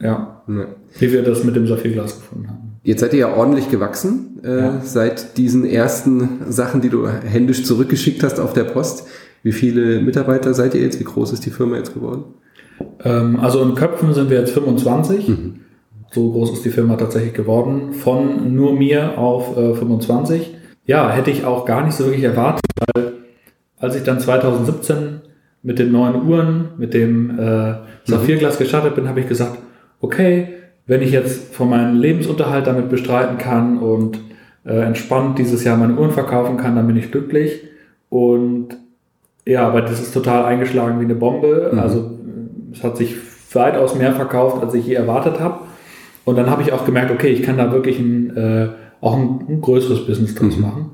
[0.01, 0.43] Ja.
[0.49, 0.67] ja.
[0.99, 2.65] Wie wir das mit dem Saphirglas gefunden haben.
[2.83, 4.81] Jetzt seid ihr ja ordentlich gewachsen äh, ja.
[4.83, 9.07] seit diesen ersten Sachen, die du händisch zurückgeschickt hast auf der Post.
[9.43, 11.01] Wie viele Mitarbeiter seid ihr jetzt?
[11.01, 12.25] Wie groß ist die Firma jetzt geworden?
[13.03, 15.29] Ähm, also in Köpfen sind wir jetzt 25.
[15.29, 15.61] Mhm.
[16.11, 17.93] So groß ist die Firma tatsächlich geworden.
[17.93, 20.55] Von nur mir auf äh, 25.
[20.87, 22.63] Ja, hätte ich auch gar nicht so wirklich erwartet,
[22.95, 23.13] weil
[23.79, 25.23] als ich dann 2017
[25.63, 29.59] mit den neuen Uhren, mit dem äh, Saphirglas gestartet bin, habe ich gesagt,
[30.05, 30.49] okay,
[30.87, 34.21] wenn ich jetzt von meinem Lebensunterhalt damit bestreiten kann und
[34.67, 37.63] äh, entspannt dieses Jahr meine Uhren verkaufen kann, dann bin ich glücklich.
[38.11, 38.77] Und
[39.47, 41.71] ja, aber das ist total eingeschlagen wie eine Bombe.
[41.73, 41.79] Mhm.
[41.79, 42.11] Also
[42.73, 43.17] es hat sich
[43.53, 45.61] weitaus mehr verkauft, als ich je erwartet habe.
[46.25, 48.69] Und dann habe ich auch gemerkt, okay, ich kann da wirklich ein, äh,
[49.01, 50.63] auch ein, ein, größeres Business draus mhm.
[50.63, 50.91] machen.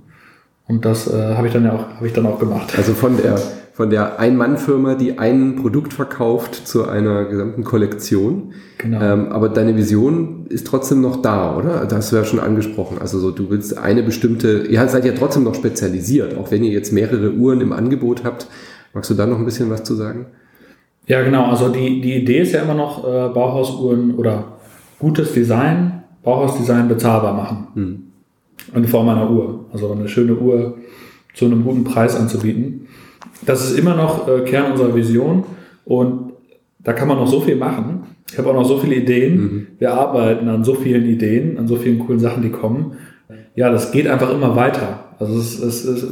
[0.68, 2.74] Und das äh, habe ich dann ja auch, habe ich dann auch gemacht.
[2.76, 3.40] Also von der
[3.80, 8.52] von der Ein-Mann-Firma, die ein Produkt verkauft, zu einer gesamten Kollektion.
[8.76, 9.00] Genau.
[9.00, 11.86] Ähm, aber deine Vision ist trotzdem noch da, oder?
[11.86, 12.98] Das hast du ja schon angesprochen.
[13.00, 16.72] Also so, du willst eine bestimmte, ihr seid ja trotzdem noch spezialisiert, auch wenn ihr
[16.72, 18.48] jetzt mehrere Uhren im Angebot habt.
[18.92, 20.26] Magst du da noch ein bisschen was zu sagen?
[21.06, 21.46] Ja, genau.
[21.46, 24.58] Also die, die Idee ist ja immer noch, äh, Bauhausuhren oder
[24.98, 27.66] gutes Design, Bauhausdesign bezahlbar machen.
[27.72, 28.02] Hm.
[28.74, 29.64] In Form einer Uhr.
[29.72, 30.76] Also eine schöne Uhr
[31.32, 32.88] zu einem guten Preis anzubieten
[33.46, 35.44] das ist immer noch äh, Kern unserer Vision
[35.84, 36.32] und
[36.78, 38.02] da kann man noch so viel machen.
[38.30, 39.36] Ich habe auch noch so viele Ideen.
[39.36, 39.66] Mhm.
[39.78, 42.92] Wir arbeiten an so vielen Ideen, an so vielen coolen Sachen, die kommen.
[43.54, 45.04] Ja, das geht einfach immer weiter.
[45.18, 46.06] Also es, es, es,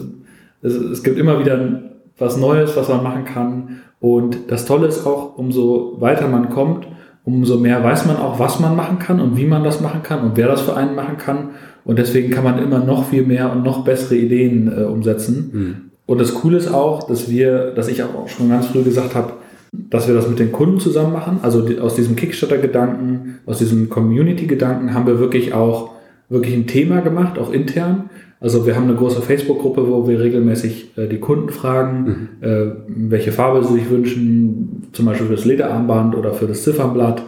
[0.62, 1.83] es, es gibt immer wieder
[2.19, 3.81] was Neues, was man machen kann.
[4.01, 6.87] Und das Tolle ist auch, umso weiter man kommt,
[7.25, 10.21] umso mehr weiß man auch, was man machen kann und wie man das machen kann
[10.21, 11.51] und wer das für einen machen kann.
[11.85, 15.51] Und deswegen kann man immer noch viel mehr und noch bessere Ideen äh, umsetzen.
[15.53, 15.88] Mhm.
[16.09, 19.35] Und das Coole ist auch, dass wir, dass ich auch schon ganz früh gesagt habe,
[19.73, 21.40] dass wir das mit den Kunden zusammen machen.
[21.42, 25.90] Also aus diesem Kickstarter-Gedanken, aus diesem Community-Gedanken haben wir wirklich auch
[26.31, 28.09] wirklich ein Thema gemacht, auch intern.
[28.40, 32.49] Also wir haben eine große Facebook-Gruppe, wo wir regelmäßig äh, die Kunden fragen, mhm.
[32.49, 37.23] äh, welche Farbe sie sich wünschen, zum Beispiel für das Lederarmband oder für das Ziffernblatt.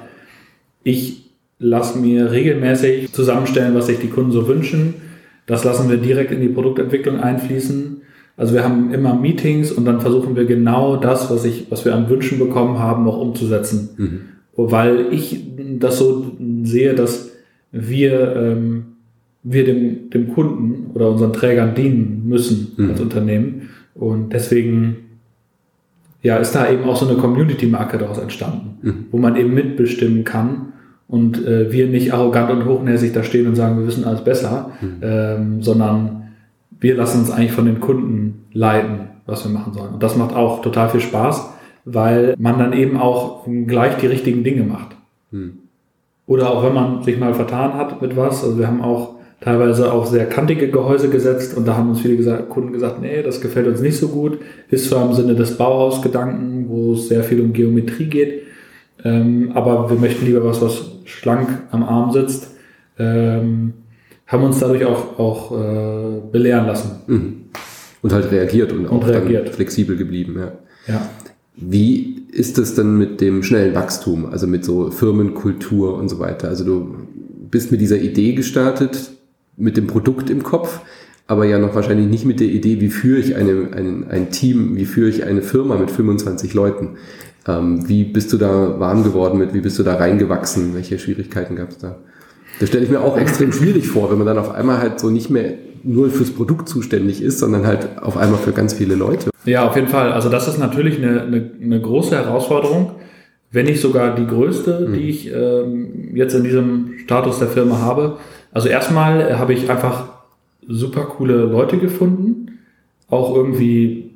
[0.84, 4.94] Ich lasse mir regelmäßig zusammenstellen, was sich die Kunden so wünschen.
[5.44, 8.00] Das lassen wir direkt in die Produktentwicklung einfließen.
[8.40, 11.94] Also wir haben immer Meetings und dann versuchen wir genau das, was ich, was wir
[11.94, 13.90] an Wünschen bekommen haben, auch umzusetzen.
[13.98, 14.20] Mhm.
[14.56, 15.44] Weil ich
[15.78, 16.24] das so
[16.62, 17.32] sehe, dass
[17.70, 18.84] wir, ähm,
[19.42, 22.90] wir dem, dem Kunden oder unseren Trägern dienen müssen mhm.
[22.92, 23.68] als Unternehmen.
[23.94, 24.96] Und deswegen
[26.22, 29.04] ja, ist da eben auch so eine Community-Marke daraus entstanden, mhm.
[29.10, 30.72] wo man eben mitbestimmen kann
[31.08, 34.70] und äh, wir nicht arrogant und hochnäsig da stehen und sagen, wir wissen alles besser,
[34.80, 34.96] mhm.
[35.02, 36.19] ähm, sondern
[36.80, 39.94] wir lassen uns eigentlich von den Kunden leiten, was wir machen sollen.
[39.94, 41.50] Und das macht auch total viel Spaß,
[41.84, 44.96] weil man dann eben auch gleich die richtigen Dinge macht.
[45.30, 45.58] Hm.
[46.26, 48.44] Oder auch wenn man sich mal vertan hat mit was.
[48.44, 52.16] Also wir haben auch teilweise auf sehr kantige Gehäuse gesetzt und da haben uns viele
[52.16, 54.38] gesagt, Kunden gesagt, nee, das gefällt uns nicht so gut.
[54.68, 58.42] Ist zwar im Sinne des Bauhausgedanken, wo es sehr viel um Geometrie geht,
[59.02, 62.54] ähm, aber wir möchten lieber was, was schlank am Arm sitzt.
[62.98, 63.72] Ähm,
[64.30, 66.90] haben uns dadurch auch, auch äh, belehren lassen.
[67.06, 67.32] Mhm.
[68.00, 69.50] Und halt reagiert und, und auch reagiert.
[69.50, 70.36] flexibel geblieben.
[70.38, 70.52] Ja.
[70.86, 71.10] ja.
[71.56, 76.48] Wie ist es denn mit dem schnellen Wachstum, also mit so Firmenkultur und so weiter?
[76.48, 76.94] Also du
[77.50, 79.10] bist mit dieser Idee gestartet,
[79.56, 80.80] mit dem Produkt im Kopf,
[81.26, 84.76] aber ja noch wahrscheinlich nicht mit der Idee, wie führe ich eine, ein, ein Team,
[84.76, 86.96] wie führe ich eine Firma mit 25 Leuten.
[87.46, 90.74] Ähm, wie bist du da warm geworden mit, wie bist du da reingewachsen?
[90.74, 91.98] Welche Schwierigkeiten gab es da?
[92.60, 95.08] Das stelle ich mir auch extrem schwierig vor, wenn man dann auf einmal halt so
[95.08, 99.30] nicht mehr nur fürs Produkt zuständig ist, sondern halt auf einmal für ganz viele Leute.
[99.46, 100.12] Ja, auf jeden Fall.
[100.12, 102.92] Also das ist natürlich eine, eine, eine große Herausforderung,
[103.50, 104.92] wenn nicht sogar die größte, mhm.
[104.92, 108.18] die ich ähm, jetzt in diesem Status der Firma habe.
[108.52, 110.08] Also erstmal habe ich einfach
[110.68, 112.58] super coole Leute gefunden,
[113.08, 114.10] auch irgendwie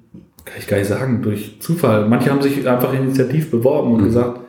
[0.44, 2.06] kann ich gar nicht sagen, durch Zufall.
[2.06, 4.04] Manche haben sich einfach initiativ beworben und mhm.
[4.04, 4.40] gesagt,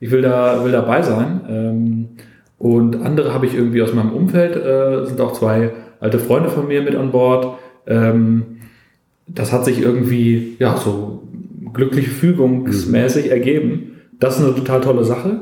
[0.00, 1.40] ich will da will dabei sein.
[1.50, 2.01] Ähm,
[2.62, 6.68] und andere habe ich irgendwie aus meinem Umfeld, äh, sind auch zwei alte Freunde von
[6.68, 7.58] mir mit an Bord.
[7.88, 8.60] Ähm,
[9.26, 11.24] das hat sich irgendwie, ja, so
[11.72, 13.30] glücklich fügungsmäßig mhm.
[13.32, 14.00] ergeben.
[14.20, 15.40] Das ist eine total tolle Sache.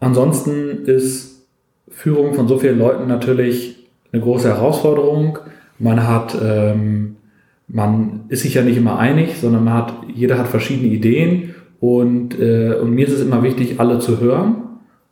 [0.00, 1.46] Ansonsten ist
[1.90, 5.38] Führung von so vielen Leuten natürlich eine große Herausforderung.
[5.78, 7.16] Man hat, ähm,
[7.68, 12.40] man ist sich ja nicht immer einig, sondern man hat, jeder hat verschiedene Ideen und,
[12.40, 14.62] äh, und mir ist es immer wichtig, alle zu hören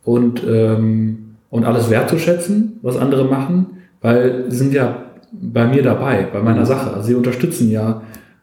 [0.03, 3.67] und, ähm, und alles wertzuschätzen, was andere machen,
[4.01, 6.65] weil sie sind ja bei mir dabei, bei meiner mhm.
[6.65, 6.93] Sache.
[6.93, 8.01] Also sie unterstützen ja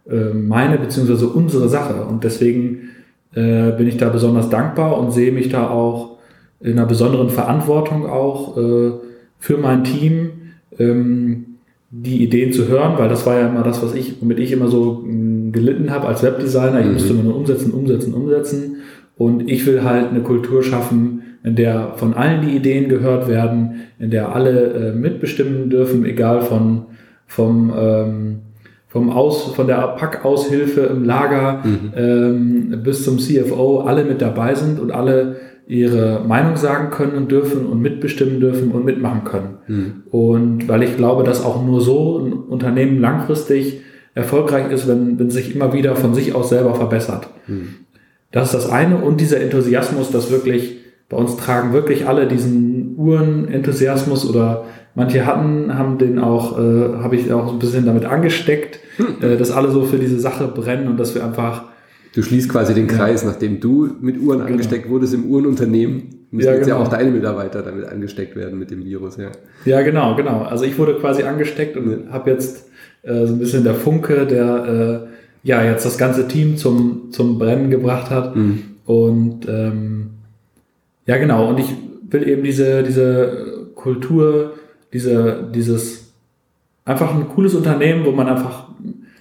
[0.09, 1.25] äh, meine bzw.
[1.27, 2.91] unsere Sache und deswegen
[3.35, 6.19] äh, bin ich da besonders dankbar und sehe mich da auch
[6.61, 8.93] in einer besonderen Verantwortung auch äh,
[9.39, 10.31] für mein Team,
[10.79, 11.47] ähm,
[11.91, 14.69] die Ideen zu hören, weil das war ja immer das, was ich, womit ich immer
[14.69, 16.81] so mh, gelitten habe als Webdesigner.
[16.81, 16.93] Ich mhm.
[16.95, 18.77] musste immer nur umsetzen, umsetzen, umsetzen.
[19.19, 23.83] Und ich will halt eine Kultur schaffen, in der von allen die Ideen gehört werden,
[23.99, 26.87] in der alle äh, mitbestimmen dürfen, egal von
[27.27, 28.39] vom ähm,
[28.93, 31.93] vom Aus, von der Packaushilfe im Lager mhm.
[31.97, 37.31] ähm, bis zum CFO alle mit dabei sind und alle ihre Meinung sagen können und
[37.31, 39.59] dürfen und mitbestimmen dürfen und mitmachen können.
[39.67, 39.93] Mhm.
[40.11, 43.81] Und weil ich glaube, dass auch nur so ein Unternehmen langfristig
[44.15, 47.29] erfolgreich ist, wenn, wenn sich immer wieder von sich aus selber verbessert.
[47.47, 47.69] Mhm.
[48.31, 50.82] Das ist das eine und dieser Enthusiasmus, dass wirklich
[51.13, 57.17] bei uns tragen wirklich alle diesen Uhrenenthusiasmus oder manche hatten, haben den auch, äh, habe
[57.17, 59.07] ich auch ein bisschen damit angesteckt, hm.
[59.21, 61.65] äh, dass alle so für diese Sache brennen und dass wir einfach.
[62.15, 63.29] Du schließt quasi den Kreis, ja.
[63.29, 64.53] nachdem du mit Uhren genau.
[64.53, 66.79] angesteckt wurdest im Uhrenunternehmen, müssen ja, jetzt genau.
[66.79, 69.29] ja auch deine Mitarbeiter damit angesteckt werden mit dem Virus, ja.
[69.67, 70.43] Ja, genau, genau.
[70.43, 71.97] Also ich wurde quasi angesteckt und ja.
[72.11, 72.71] habe jetzt
[73.03, 77.39] äh, so ein bisschen der Funke, der äh, ja jetzt das ganze Team zum, zum
[77.39, 78.35] Brennen gebracht hat.
[78.35, 78.63] Mhm.
[78.87, 80.12] Und ähm,
[81.07, 81.49] ja, genau.
[81.49, 81.75] Und ich
[82.11, 84.55] will eben diese, diese Kultur,
[84.93, 86.13] diese, dieses
[86.85, 88.69] einfach ein cooles Unternehmen, wo man einfach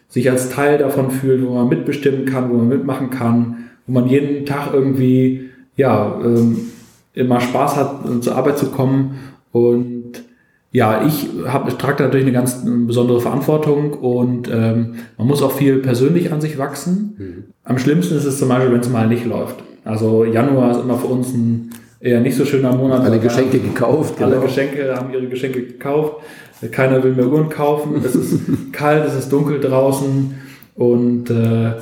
[0.08, 4.08] sich als Teil davon fühlt, wo man mitbestimmen kann, wo man mitmachen kann, wo man
[4.08, 6.72] jeden Tag irgendwie ja ähm,
[7.14, 9.20] immer Spaß hat, zur Arbeit zu kommen.
[9.52, 10.24] Und
[10.72, 15.52] ja, ich, hab, ich trage natürlich eine ganz besondere Verantwortung und ähm, man muss auch
[15.52, 17.16] viel persönlich an sich wachsen.
[17.18, 17.44] Mhm.
[17.64, 19.64] Am schlimmsten ist es zum Beispiel, wenn es mal nicht läuft.
[19.84, 23.02] Also Januar ist immer für uns ein eher nicht so schöner Monat.
[23.02, 24.22] Alle Geschenke gekauft.
[24.22, 24.46] Alle genau.
[24.46, 26.24] Geschenke haben ihre Geschenke gekauft.
[26.72, 28.02] Keiner will mehr Uhren kaufen.
[28.04, 28.40] Es ist
[28.72, 30.36] kalt, es ist dunkel draußen
[30.76, 31.74] und äh,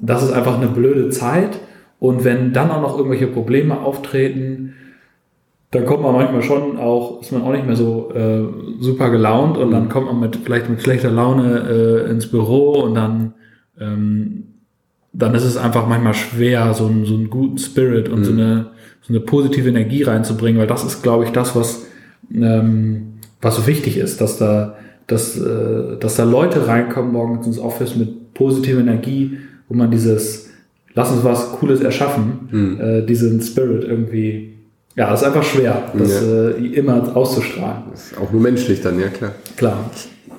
[0.00, 1.58] das ist einfach eine blöde Zeit.
[1.98, 4.74] Und wenn dann auch noch irgendwelche Probleme auftreten,
[5.70, 8.42] dann kommt man manchmal schon auch, ist man auch nicht mehr so äh,
[8.80, 11.60] super gelaunt und dann kommt man mit vielleicht mit schlechter Laune
[12.06, 13.34] äh, ins Büro und dann
[13.80, 14.51] ähm,
[15.12, 18.24] dann ist es einfach manchmal schwer, so einen, so einen guten Spirit und mhm.
[18.24, 18.66] so, eine,
[19.02, 21.82] so eine positive Energie reinzubringen, weil das ist, glaube ich, das, was,
[22.34, 27.58] ähm, was so wichtig ist, dass da, dass, äh, dass da Leute reinkommen morgens ins
[27.58, 30.50] Office mit positiver Energie, wo man dieses,
[30.94, 32.80] lass uns was Cooles erschaffen, mhm.
[32.80, 34.54] äh, diesen Spirit irgendwie,
[34.96, 36.48] ja, das ist einfach schwer, das ja.
[36.50, 37.84] äh, immer auszustrahlen.
[37.90, 39.32] Das ist auch nur menschlich dann, ja klar.
[39.56, 39.90] Klar.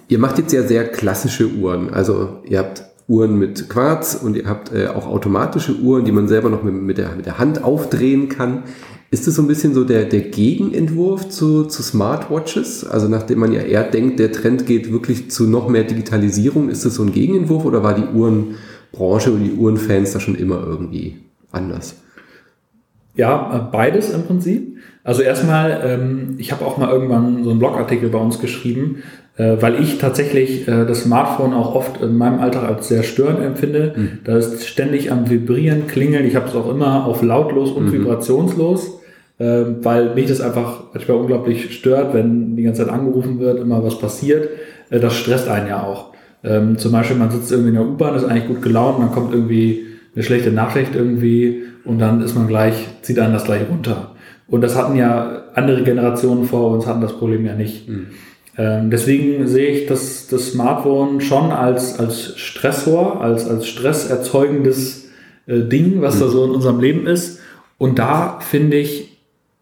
[0.07, 4.46] Ihr macht jetzt ja sehr klassische Uhren, also ihr habt Uhren mit Quarz und ihr
[4.46, 7.63] habt äh, auch automatische Uhren, die man selber noch mit, mit, der, mit der Hand
[7.63, 8.63] aufdrehen kann.
[9.12, 12.84] Ist das so ein bisschen so der, der Gegenentwurf zu, zu Smartwatches?
[12.84, 16.86] Also nachdem man ja eher denkt, der Trend geht wirklich zu noch mehr Digitalisierung, ist
[16.86, 21.18] das so ein Gegenentwurf oder war die Uhrenbranche und die Uhrenfans da schon immer irgendwie
[21.52, 21.98] anders?
[23.16, 24.78] Ja, äh, beides im Prinzip.
[25.04, 29.04] Also erstmal, ähm, ich habe auch mal irgendwann so einen Blogartikel bei uns geschrieben,
[29.60, 33.93] weil ich tatsächlich äh, das Smartphone auch oft in meinem Alltag als sehr störend empfinde.
[33.96, 34.19] Mhm.
[34.24, 36.26] Da ist ständig am Vibrieren, Klingeln.
[36.26, 37.93] Ich habe es auch immer auf lautlos und mhm.
[37.93, 39.00] vibrationslos,
[39.39, 43.84] äh, weil mich das einfach manchmal unglaublich stört, wenn die ganze Zeit angerufen wird, immer
[43.84, 44.50] was passiert.
[44.91, 46.13] Äh, das stresst einen ja auch.
[46.43, 49.34] Ähm, zum Beispiel, man sitzt irgendwie in der U-Bahn, ist eigentlich gut gelaunt, dann kommt
[49.34, 54.12] irgendwie eine schlechte Nachricht irgendwie und dann ist man gleich, zieht einen das gleich runter.
[54.47, 57.89] Und das hatten ja andere Generationen vor uns, hatten das Problem ja nicht.
[57.89, 58.07] Mhm.
[58.58, 65.10] Ähm, deswegen sehe ich das, das Smartphone schon als, als Stressor, als, als stresserzeugendes
[65.47, 66.20] äh, Ding, was mhm.
[66.20, 67.39] da so in unserem Leben ist.
[67.78, 69.18] Und da finde ich,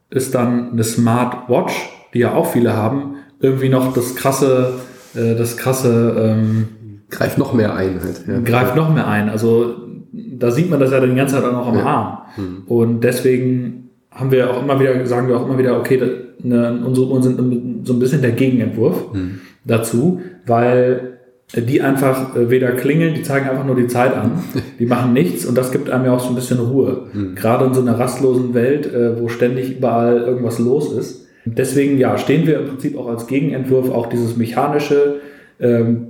[0.09, 1.73] ist dann eine Smartwatch,
[2.13, 4.73] die ja auch viele haben, irgendwie noch das krasse,
[5.15, 6.67] äh, das krasse, ähm,
[7.09, 8.23] greift noch mehr ein halt.
[8.27, 8.39] Ja.
[8.39, 9.29] Greift noch mehr ein.
[9.29, 9.75] Also
[10.11, 11.85] da sieht man das ja die ganze Zeit auch noch am ja.
[11.85, 12.17] Arm.
[12.35, 12.63] Mhm.
[12.67, 16.01] Und deswegen haben wir auch immer wieder, sagen wir auch immer wieder, okay,
[16.43, 19.39] eine, unsere Uhren sind so ein bisschen der Gegenentwurf mhm.
[19.65, 21.17] dazu, weil
[21.55, 24.43] die einfach äh, weder klingeln, die zeigen einfach nur die Zeit an,
[24.79, 27.07] die machen nichts und das gibt einem ja auch so ein bisschen Ruhe.
[27.13, 27.35] Mhm.
[27.35, 31.27] Gerade in so einer rastlosen Welt, äh, wo ständig überall irgendwas los ist.
[31.45, 35.21] Deswegen ja, stehen wir im Prinzip auch als Gegenentwurf auch dieses mechanische,
[35.59, 36.07] ähm,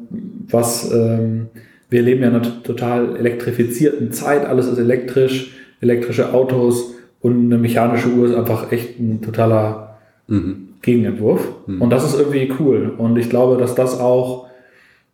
[0.50, 1.48] was ähm,
[1.90, 7.58] wir leben ja in einer total elektrifizierten Zeit, alles ist elektrisch, elektrische Autos und eine
[7.58, 9.98] mechanische Uhr ist einfach echt ein totaler
[10.28, 10.70] mhm.
[10.82, 11.48] Gegenentwurf.
[11.68, 11.82] Mhm.
[11.82, 12.94] Und das ist irgendwie cool.
[12.98, 14.48] Und ich glaube, dass das auch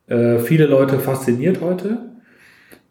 [0.07, 1.97] äh, viele Leute fasziniert heute.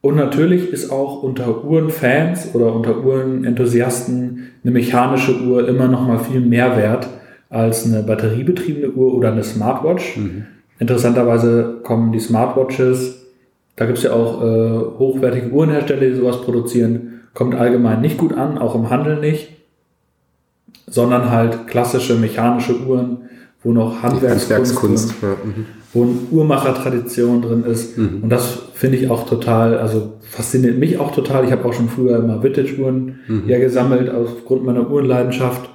[0.03, 6.19] Und natürlich ist auch unter Uhrenfans oder unter Uhrenenthusiasten eine mechanische Uhr immer noch mal
[6.19, 7.09] viel mehr wert
[7.49, 10.19] als eine batteriebetriebene Uhr oder eine Smartwatch.
[10.19, 10.45] Mhm.
[10.79, 13.27] Interessanterweise kommen die Smartwatches,
[13.77, 18.33] da gibt es ja auch äh, hochwertige Uhrenhersteller, die sowas produzieren, kommt allgemein nicht gut
[18.33, 19.53] an, auch im Handel nicht,
[20.89, 23.29] sondern halt klassische mechanische Uhren,
[23.63, 25.37] wo noch Handwerkskunst, ja.
[25.45, 25.67] mhm
[25.97, 27.97] wo eine Uhrmachertradition drin ist.
[27.97, 28.23] Mhm.
[28.23, 31.45] Und das finde ich auch total, also fasziniert mich auch total.
[31.45, 33.45] Ich habe auch schon früher immer Vintage-Uhren mhm.
[33.47, 35.71] ja gesammelt aufgrund meiner Uhrenleidenschaft.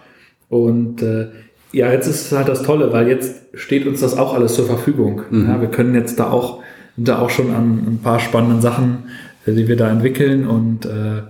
[0.48, 1.28] Und äh,
[1.72, 4.66] ja, jetzt ist es halt das Tolle, weil jetzt steht uns das auch alles zur
[4.66, 5.24] Verfügung.
[5.30, 5.48] Mhm.
[5.48, 6.62] Ja, wir können jetzt da auch,
[6.98, 9.06] da auch schon an ein paar spannenden Sachen,
[9.46, 10.46] äh, die wir da entwickeln.
[10.46, 11.24] Und äh,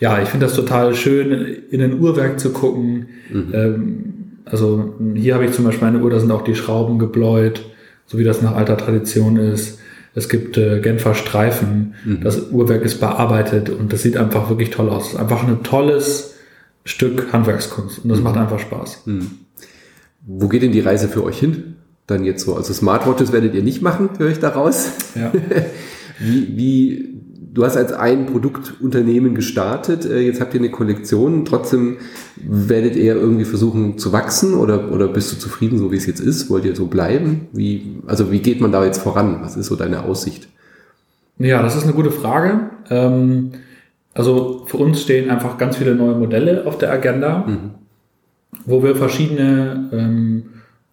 [0.00, 1.32] ja, ich finde das total schön,
[1.70, 3.08] in ein Uhrwerk zu gucken.
[3.32, 3.50] Mhm.
[3.52, 4.14] Ähm,
[4.44, 7.64] also hier habe ich zum Beispiel eine Uhr, da sind auch die Schrauben gebläut
[8.06, 9.78] so wie das nach alter Tradition ist.
[10.14, 12.20] Es gibt äh, Genfer Streifen, mhm.
[12.20, 15.16] das Uhrwerk ist bearbeitet und das sieht einfach wirklich toll aus.
[15.16, 16.34] Einfach ein tolles
[16.84, 18.24] Stück Handwerkskunst und das mhm.
[18.24, 19.02] macht einfach Spaß.
[19.06, 19.30] Mhm.
[20.26, 21.76] Wo geht denn die Reise für euch hin?
[22.06, 22.54] Dann jetzt so.
[22.54, 24.90] Also Smartwatches werdet ihr nicht machen, höre ich daraus.
[25.14, 25.32] Ja.
[26.18, 27.13] wie, wie
[27.54, 31.98] du hast als ein Produktunternehmen gestartet, äh, jetzt habt ihr eine Kollektion, trotzdem
[32.36, 36.20] werdet ihr irgendwie versuchen zu wachsen oder, oder bist du zufrieden, so wie es jetzt
[36.20, 36.50] ist?
[36.50, 37.48] Wollt ihr so bleiben?
[37.52, 39.38] Wie, also wie geht man da jetzt voran?
[39.40, 40.48] Was ist so deine Aussicht?
[41.38, 42.70] Ja, das ist eine gute Frage.
[42.90, 43.52] Ähm,
[44.12, 47.70] also für uns stehen einfach ganz viele neue Modelle auf der Agenda, mhm.
[48.66, 50.42] wo wir verschiedene ähm,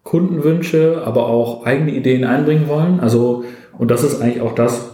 [0.04, 3.00] Kundenwünsche, aber auch eigene Ideen einbringen wollen.
[3.00, 3.44] Also,
[3.78, 4.91] und das ist eigentlich auch das,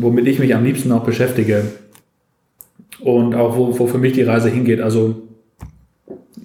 [0.00, 1.64] womit ich mich am liebsten auch beschäftige
[3.00, 4.80] und auch wo, wo für mich die Reise hingeht.
[4.80, 5.22] Also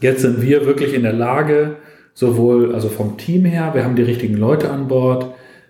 [0.01, 1.75] jetzt sind wir wirklich in der Lage,
[2.13, 5.27] sowohl also vom Team her, wir haben die richtigen Leute an Bord,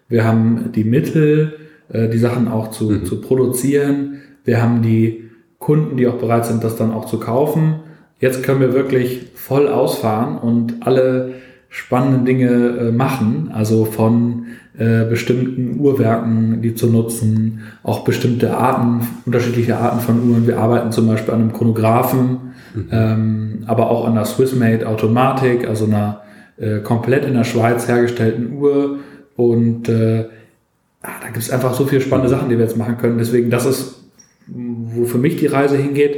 [0.10, 3.06] wir haben die Mittel, äh, die Sachen auch zu, mhm.
[3.06, 5.30] zu produzieren, wir haben die
[5.60, 7.82] Kunden, die auch bereit sind, das dann auch zu kaufen.
[8.20, 11.34] Jetzt können wir wirklich voll ausfahren und alle
[11.70, 14.46] spannenden Dinge äh, machen, also von
[14.78, 20.46] äh, bestimmten Uhrwerken, die zu nutzen, auch bestimmte Arten, unterschiedliche Arten von Uhren.
[20.46, 22.88] Wir arbeiten zum Beispiel an einem Chronographen, mhm.
[22.92, 26.22] ähm, aber auch an einer Swissmade Automatik, also einer
[26.58, 29.00] äh, komplett in der Schweiz hergestellten Uhr.
[29.36, 30.26] Und äh,
[31.02, 33.18] ah, da gibt es einfach so viele spannende Sachen, die wir jetzt machen können.
[33.18, 34.04] Deswegen, das ist,
[34.48, 36.18] wo für mich die Reise hingeht.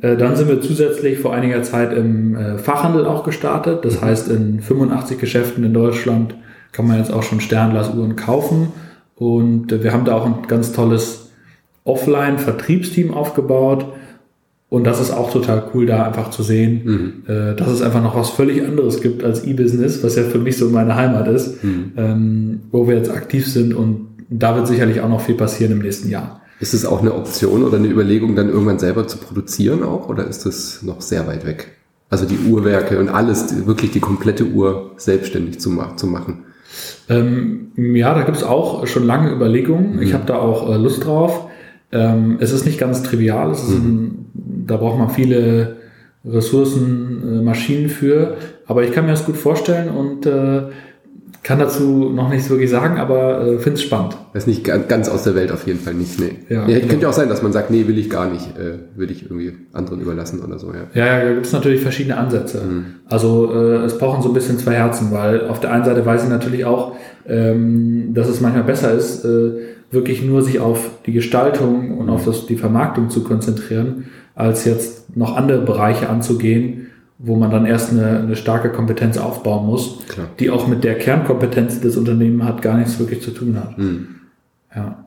[0.00, 3.84] Äh, dann sind wir zusätzlich vor einiger Zeit im äh, Fachhandel auch gestartet.
[3.84, 4.04] Das mhm.
[4.04, 6.36] heißt, in 85 Geschäften in Deutschland
[6.74, 8.68] kann man jetzt auch schon Sternglas-Uhren kaufen.
[9.16, 11.30] Und äh, wir haben da auch ein ganz tolles
[11.84, 13.86] Offline-Vertriebsteam aufgebaut.
[14.68, 16.82] Und das ist auch total cool, da einfach zu sehen,
[17.26, 17.56] mhm.
[17.56, 20.68] dass es einfach noch was völlig anderes gibt als E-Business, was ja für mich so
[20.68, 21.92] meine Heimat ist, mhm.
[21.96, 23.72] Ähm, wo wir jetzt aktiv sind.
[23.72, 26.40] Und da wird sicherlich auch noch viel passieren im nächsten Jahr.
[26.60, 30.26] Ist es auch eine Option oder eine Überlegung, dann irgendwann selber zu produzieren auch oder
[30.26, 31.72] ist das noch sehr weit weg?
[32.10, 36.44] Also die Uhrwerke und alles, wirklich die komplette Uhr selbstständig zu, zu machen.
[37.08, 39.96] Ähm, ja, da gibt es auch schon lange Überlegungen.
[39.96, 40.02] Mhm.
[40.02, 41.48] Ich habe da auch äh, Lust drauf.
[41.92, 43.48] Ähm, es ist nicht ganz trivial.
[43.48, 43.54] Mhm.
[43.54, 44.26] ein,
[44.66, 45.76] da braucht man viele
[46.24, 48.36] Ressourcen, äh, Maschinen für.
[48.66, 50.62] Aber ich kann mir das gut vorstellen und äh,
[51.44, 54.16] kann dazu noch nichts wirklich sagen, aber äh, finde es spannend.
[54.32, 56.18] Das ist nicht ganz aus der Welt auf jeden Fall nicht.
[56.18, 56.38] Nee.
[56.48, 58.78] Ja, ja, könnte ja auch sein, dass man sagt, nee, will ich gar nicht, äh,
[58.96, 60.72] will ich irgendwie anderen überlassen oder so.
[60.72, 62.62] Ja, ja, ja da gibt es natürlich verschiedene Ansätze.
[62.64, 62.84] Mhm.
[63.06, 66.24] Also äh, es brauchen so ein bisschen zwei Herzen, weil auf der einen Seite weiß
[66.24, 66.96] ich natürlich auch,
[67.28, 69.52] ähm, dass es manchmal besser ist, äh,
[69.90, 75.14] wirklich nur sich auf die Gestaltung und auf das, die Vermarktung zu konzentrieren, als jetzt
[75.14, 76.86] noch andere Bereiche anzugehen,
[77.26, 80.28] wo man dann erst eine, eine starke Kompetenz aufbauen muss, Klar.
[80.38, 83.78] die auch mit der Kernkompetenz des Unternehmens hat gar nichts wirklich zu tun hat.
[83.78, 84.08] Mhm.
[84.74, 85.06] Ja.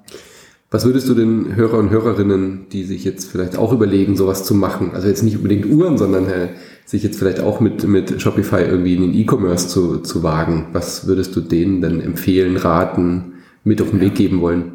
[0.71, 4.53] Was würdest du den Hörer und Hörerinnen, die sich jetzt vielleicht auch überlegen, sowas zu
[4.53, 6.49] machen, also jetzt nicht unbedingt Uhren, sondern äh,
[6.85, 11.07] sich jetzt vielleicht auch mit, mit Shopify irgendwie in den E-Commerce zu, zu wagen, was
[11.07, 14.73] würdest du denen denn empfehlen, raten, mit auf den Weg geben wollen?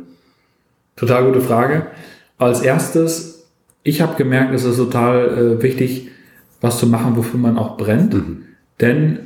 [0.97, 1.87] Total gute Frage.
[2.39, 3.47] Als erstes,
[3.83, 6.12] ich habe gemerkt, es ist total äh, wichtig,
[6.63, 8.15] was zu machen, wofür man auch brennt.
[8.15, 8.45] Mhm.
[8.81, 9.19] Denn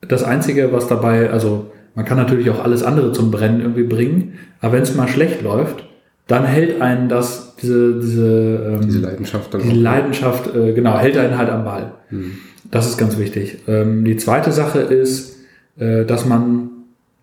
[0.00, 4.38] das Einzige, was dabei, also man kann natürlich auch alles andere zum Brennen irgendwie bringen,
[4.60, 5.84] aber wenn es mal schlecht läuft,
[6.28, 9.74] dann hält einen das, diese, diese, ähm, diese Leidenschaft dann Die auch.
[9.74, 11.92] Leidenschaft, äh, genau, hält einen halt am Ball.
[12.10, 12.32] Hm.
[12.70, 13.58] Das ist ganz wichtig.
[13.66, 15.38] Ähm, die zweite Sache ist,
[15.78, 16.70] äh, dass man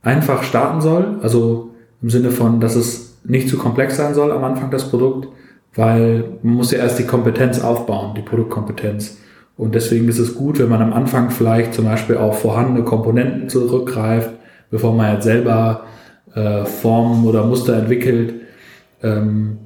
[0.02, 4.44] einfach starten soll, also im Sinne von, dass es nicht zu komplex sein soll am
[4.44, 5.28] Anfang das Produkt,
[5.76, 9.18] weil man muss ja erst die Kompetenz aufbauen, die Produktkompetenz.
[9.58, 13.48] Und deswegen ist es gut, wenn man am Anfang vielleicht zum Beispiel auf vorhandene Komponenten
[13.48, 14.32] zurückgreift,
[14.70, 15.86] bevor man jetzt selber
[16.34, 18.34] äh, Formen oder Muster entwickelt.
[19.02, 19.58] Ähm,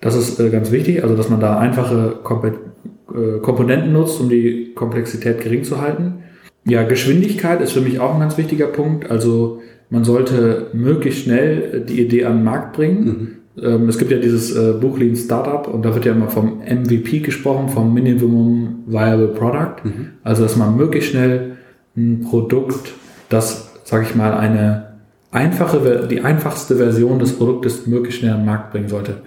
[0.00, 4.28] das ist äh, ganz wichtig, also dass man da einfache Komp äh, Komponenten nutzt, um
[4.28, 6.24] die Komplexität gering zu halten.
[6.64, 9.10] Ja, Geschwindigkeit ist für mich auch ein ganz wichtiger Punkt.
[9.10, 9.60] Also
[9.90, 13.04] man sollte möglichst schnell die Idee an den Markt bringen.
[13.04, 16.28] Mhm ähm, es gibt ja dieses äh, Buch Lean Startup und da wird ja immer
[16.28, 19.84] vom MVP gesprochen, vom Minimum Viable Product.
[19.84, 20.08] Mhm.
[20.22, 21.56] Also, dass man möglichst schnell
[21.96, 22.92] ein Produkt,
[23.28, 24.90] das, sage ich mal, eine
[25.32, 29.22] einfache, die einfachste Version des Produktes möglichst schnell an den Markt bringen sollte.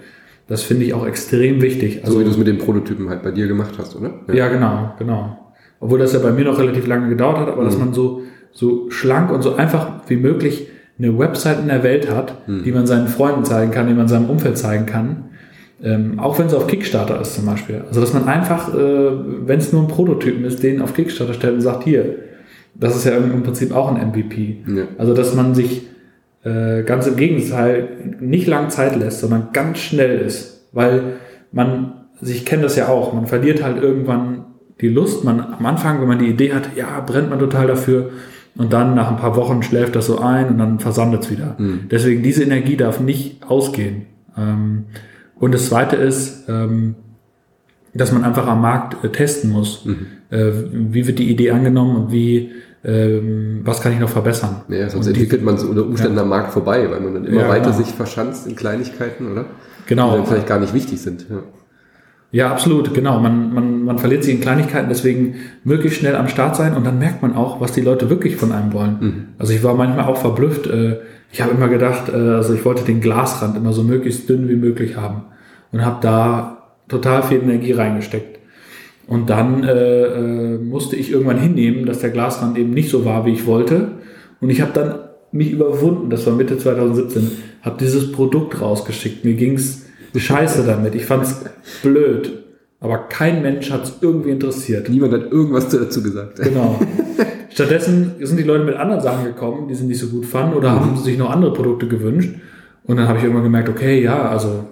[0.48, 2.00] Das finde ich auch extrem wichtig.
[2.02, 4.14] Also, so wie du es mit den Prototypen halt bei dir gemacht hast, oder?
[4.28, 4.34] Ja.
[4.34, 5.38] ja, genau, genau.
[5.80, 7.66] Obwohl das ja bei mir noch relativ lange gedauert hat, aber mhm.
[7.66, 8.22] dass man so,
[8.52, 10.68] so schlank und so einfach wie möglich
[10.98, 12.62] eine Website in der Welt hat, hm.
[12.62, 15.24] die man seinen Freunden zeigen kann, die man seinem Umfeld zeigen kann.
[15.82, 17.82] Ähm, auch wenn es auf Kickstarter ist zum Beispiel.
[17.88, 19.10] Also dass man einfach, äh,
[19.46, 22.16] wenn es nur ein Prototypen ist, den auf Kickstarter stellt und sagt, hier,
[22.74, 24.62] das ist ja im Prinzip auch ein MVP.
[24.66, 24.84] Ja.
[24.98, 25.82] Also dass man sich
[26.44, 27.88] äh, ganz im Gegenteil
[28.20, 30.68] nicht lang Zeit lässt, sondern ganz schnell ist.
[30.72, 31.02] Weil
[31.52, 34.44] man, also ich kenne das ja auch, man verliert halt irgendwann
[34.80, 35.24] die Lust.
[35.24, 38.10] Man am Anfang, wenn man die Idee hat, ja, brennt man total dafür
[38.56, 41.56] und dann nach ein paar Wochen schläft das so ein und dann versandet es wieder.
[41.58, 41.88] Mhm.
[41.90, 44.06] Deswegen diese Energie darf nicht ausgehen.
[44.36, 44.84] Ähm,
[45.36, 46.94] und das Zweite ist, ähm,
[47.94, 49.84] dass man einfach am Markt äh, testen muss.
[49.84, 50.06] Mhm.
[50.30, 52.52] Äh, wie wird die Idee angenommen und wie
[52.84, 54.62] ähm, was kann ich noch verbessern?
[54.68, 56.22] Ja, sonst und entwickelt man es unter Umständen ja.
[56.22, 57.76] am Markt vorbei, weil man dann immer ja, weiter genau.
[57.76, 59.46] sich verschanzt in Kleinigkeiten, oder?
[59.86, 60.10] Genau.
[60.10, 61.26] Die dann vielleicht gar nicht wichtig sind.
[61.30, 61.42] Ja.
[62.34, 63.20] Ja, absolut, genau.
[63.20, 66.98] Man, man, man verliert sich in Kleinigkeiten, deswegen möglichst schnell am Start sein und dann
[66.98, 68.96] merkt man auch, was die Leute wirklich von einem wollen.
[69.00, 69.24] Mhm.
[69.38, 70.66] Also ich war manchmal auch verblüfft.
[70.66, 70.96] Äh,
[71.30, 74.56] ich habe immer gedacht, äh, also ich wollte den Glasrand immer so möglichst dünn wie
[74.56, 75.26] möglich haben
[75.70, 78.40] und habe da total viel Energie reingesteckt.
[79.06, 83.26] Und dann äh, äh, musste ich irgendwann hinnehmen, dass der Glasrand eben nicht so war,
[83.26, 83.92] wie ich wollte.
[84.40, 84.94] Und ich habe dann
[85.30, 87.30] mich überwunden, das war Mitte 2017,
[87.62, 89.24] habe dieses Produkt rausgeschickt.
[89.24, 89.83] Mir ging's
[90.20, 90.94] scheiße damit.
[90.94, 91.44] Ich fand es
[91.82, 92.44] blöd.
[92.80, 94.88] Aber kein Mensch hat es irgendwie interessiert.
[94.90, 96.40] Niemand hat irgendwas dazu gesagt.
[96.42, 96.78] Genau.
[97.50, 100.72] Stattdessen sind die Leute mit anderen Sachen gekommen, die sie nicht so gut fanden oder
[100.72, 102.34] haben sich noch andere Produkte gewünscht.
[102.84, 104.66] Und dann habe ich irgendwann gemerkt, okay, ja, also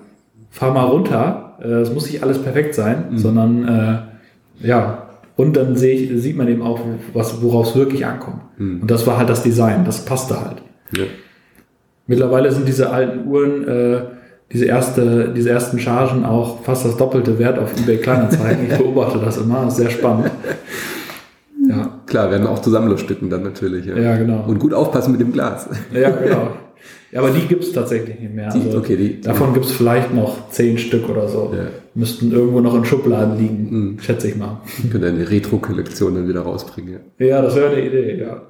[0.50, 1.58] fahr mal runter.
[1.62, 3.18] Äh, es muss nicht alles perfekt sein, mhm.
[3.18, 5.08] sondern äh, ja.
[5.36, 6.80] Und dann ich, sieht man eben auch,
[7.14, 8.42] was, worauf es wirklich ankommt.
[8.58, 8.82] Mhm.
[8.82, 10.60] Und das war halt das Design, das passte halt.
[10.94, 11.04] Ja.
[12.06, 14.02] Mittlerweile sind diese alten Uhren äh,
[14.52, 18.66] diese, erste, diese ersten Chargen auch fast das doppelte Wert auf eBay Kleinanzeigen.
[18.70, 20.30] Ich beobachte das immer, das ist sehr spannend.
[21.68, 22.00] Ja.
[22.06, 23.86] Klar, werden auch Zusammenluststücken dann natürlich.
[23.86, 23.96] Ja.
[23.96, 24.44] ja, genau.
[24.46, 25.68] Und gut aufpassen mit dem Glas.
[25.92, 26.50] Ja, genau.
[27.12, 28.50] Ja, aber die gibt es tatsächlich nicht mehr.
[28.50, 31.52] Die, also okay, die, davon gibt es vielleicht noch zehn Stück oder so.
[31.54, 31.66] Ja.
[31.94, 33.98] Müssten irgendwo noch in Schubladen liegen, mhm.
[34.00, 34.62] schätze ich mal.
[34.90, 37.00] Können eine Retro-Kollektion dann wieder rausbringen.
[37.18, 38.42] Ja, ja das wäre eine Idee, ja.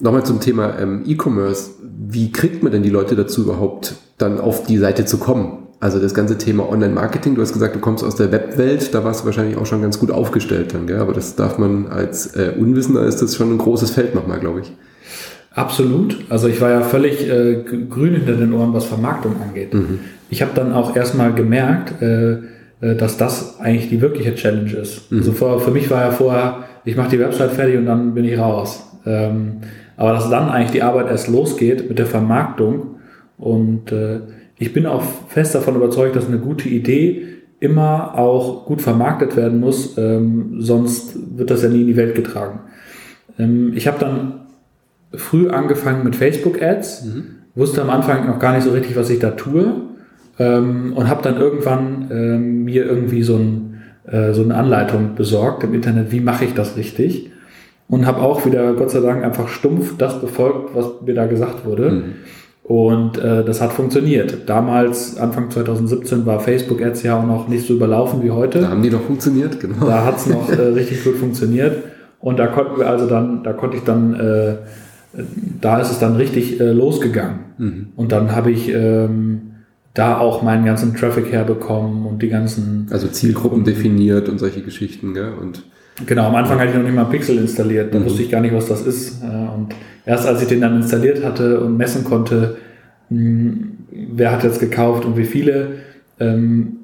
[0.00, 1.70] Nochmal zum Thema ähm, E-Commerce.
[2.08, 5.64] Wie kriegt man denn die Leute dazu überhaupt, dann auf die Seite zu kommen?
[5.80, 9.20] Also das ganze Thema Online-Marketing, du hast gesagt, du kommst aus der Webwelt, da warst
[9.20, 10.98] du wahrscheinlich auch schon ganz gut aufgestellt dann, gell?
[10.98, 14.60] aber das darf man als äh, Unwissender, ist das schon ein großes Feld nochmal, glaube
[14.60, 14.72] ich.
[15.50, 16.24] Absolut.
[16.30, 19.74] Also ich war ja völlig äh, grün hinter den Ohren, was Vermarktung angeht.
[19.74, 20.00] Mhm.
[20.30, 22.38] Ich habe dann auch erstmal gemerkt, äh,
[22.80, 25.12] äh, dass das eigentlich die wirkliche Challenge ist.
[25.12, 25.18] Mhm.
[25.18, 28.24] Also für, für mich war ja vorher, ich mache die Website fertig und dann bin
[28.24, 28.82] ich raus.
[29.06, 29.58] Ähm,
[29.96, 32.96] aber dass dann eigentlich die Arbeit erst losgeht mit der Vermarktung.
[33.38, 34.20] Und äh,
[34.58, 37.26] ich bin auch fest davon überzeugt, dass eine gute Idee
[37.60, 42.14] immer auch gut vermarktet werden muss, ähm, sonst wird das ja nie in die Welt
[42.14, 42.60] getragen.
[43.38, 44.40] Ähm, ich habe dann
[45.14, 47.24] früh angefangen mit Facebook-Ads, mhm.
[47.54, 49.76] wusste am Anfang noch gar nicht so richtig, was ich da tue
[50.38, 55.64] ähm, und habe dann irgendwann ähm, mir irgendwie so, ein, äh, so eine Anleitung besorgt
[55.64, 57.30] im Internet, wie mache ich das richtig
[57.88, 61.64] und habe auch wieder, Gott sei Dank, einfach stumpf das befolgt, was mir da gesagt
[61.64, 61.90] wurde.
[61.90, 62.02] Mhm.
[62.64, 64.48] Und äh, das hat funktioniert.
[64.48, 68.60] Damals, Anfang 2017, war Facebook Ads ja auch noch nicht so überlaufen wie heute.
[68.60, 69.84] Da haben die noch funktioniert, genau.
[69.84, 71.76] Da hat es noch äh, richtig gut funktioniert.
[72.20, 74.54] Und da konnten wir also dann, da konnte ich dann, äh,
[75.60, 77.40] da ist es dann richtig äh, losgegangen.
[77.58, 77.88] Mhm.
[77.96, 79.42] Und dann habe ich ähm,
[79.92, 82.86] da auch meinen ganzen Traffic herbekommen und die ganzen.
[82.90, 85.34] Also Zielgruppen definiert und solche Geschichten, gell?
[85.38, 85.64] Und
[86.06, 88.06] Genau, am Anfang hatte ich noch nicht mal Pixel installiert, da mhm.
[88.06, 89.22] wusste ich gar nicht, was das ist.
[89.22, 89.68] Und
[90.04, 92.56] erst als ich den dann installiert hatte und messen konnte,
[93.10, 95.68] hm, wer hat jetzt gekauft und wie viele,
[96.18, 96.78] ähm,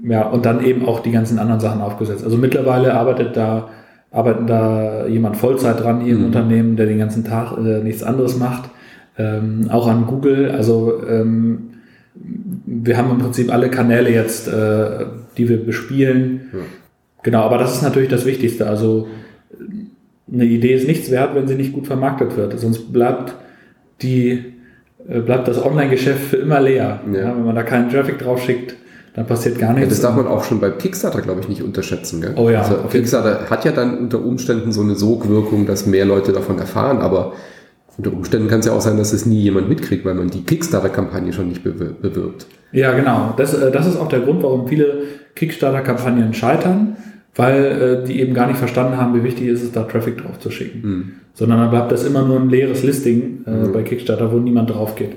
[0.00, 2.24] ja, und dann eben auch die ganzen anderen Sachen aufgesetzt.
[2.24, 3.68] Also mittlerweile arbeitet da,
[4.10, 6.26] arbeiten da jemand Vollzeit dran hier im mhm.
[6.26, 8.70] Unternehmen, der den ganzen Tag äh, nichts anderes macht.
[9.16, 11.70] Ähm, auch an Google, also ähm,
[12.66, 15.06] wir haben im Prinzip alle Kanäle jetzt, äh,
[15.36, 16.48] die wir bespielen.
[17.24, 18.68] Genau, aber das ist natürlich das Wichtigste.
[18.68, 19.08] Also
[20.32, 22.58] eine Idee ist nichts wert, wenn sie nicht gut vermarktet wird.
[22.60, 23.34] Sonst bleibt
[24.02, 24.54] die
[25.08, 27.00] äh, bleibt das Online-Geschäft für immer leer.
[27.12, 27.20] Ja.
[27.20, 28.76] Ja, wenn man da keinen Traffic drauf schickt,
[29.14, 29.84] dann passiert gar nichts.
[29.84, 32.20] Ja, das darf man auch schon bei Kickstarter, glaube ich, nicht unterschätzen.
[32.20, 32.34] Gell?
[32.36, 32.62] Oh ja.
[32.62, 36.98] Also Kickstarter hat ja dann unter Umständen so eine Sogwirkung, dass mehr Leute davon erfahren,
[36.98, 37.32] aber
[37.96, 40.42] unter Umständen kann es ja auch sein, dass es nie jemand mitkriegt, weil man die
[40.42, 42.46] Kickstarter-Kampagne schon nicht bewirbt.
[42.72, 43.34] Ja, genau.
[43.36, 45.04] Das, äh, das ist auch der Grund, warum viele
[45.36, 46.96] Kickstarter-Kampagnen scheitern,
[47.36, 50.38] weil äh, die eben gar nicht verstanden haben, wie wichtig ist es, da Traffic drauf
[50.38, 50.88] zu schicken.
[50.88, 51.12] Mhm.
[51.34, 53.72] Sondern dann bleibt das immer nur ein leeres Listing äh, mhm.
[53.72, 55.16] bei Kickstarter, wo niemand drauf geht.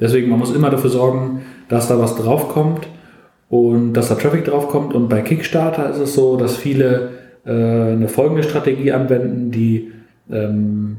[0.00, 2.88] Deswegen, man muss immer dafür sorgen, dass da was draufkommt
[3.48, 4.94] und dass da Traffic draufkommt.
[4.94, 7.10] Und bei Kickstarter ist es so, dass viele
[7.46, 9.92] äh, eine folgende Strategie anwenden, die
[10.30, 10.98] ähm,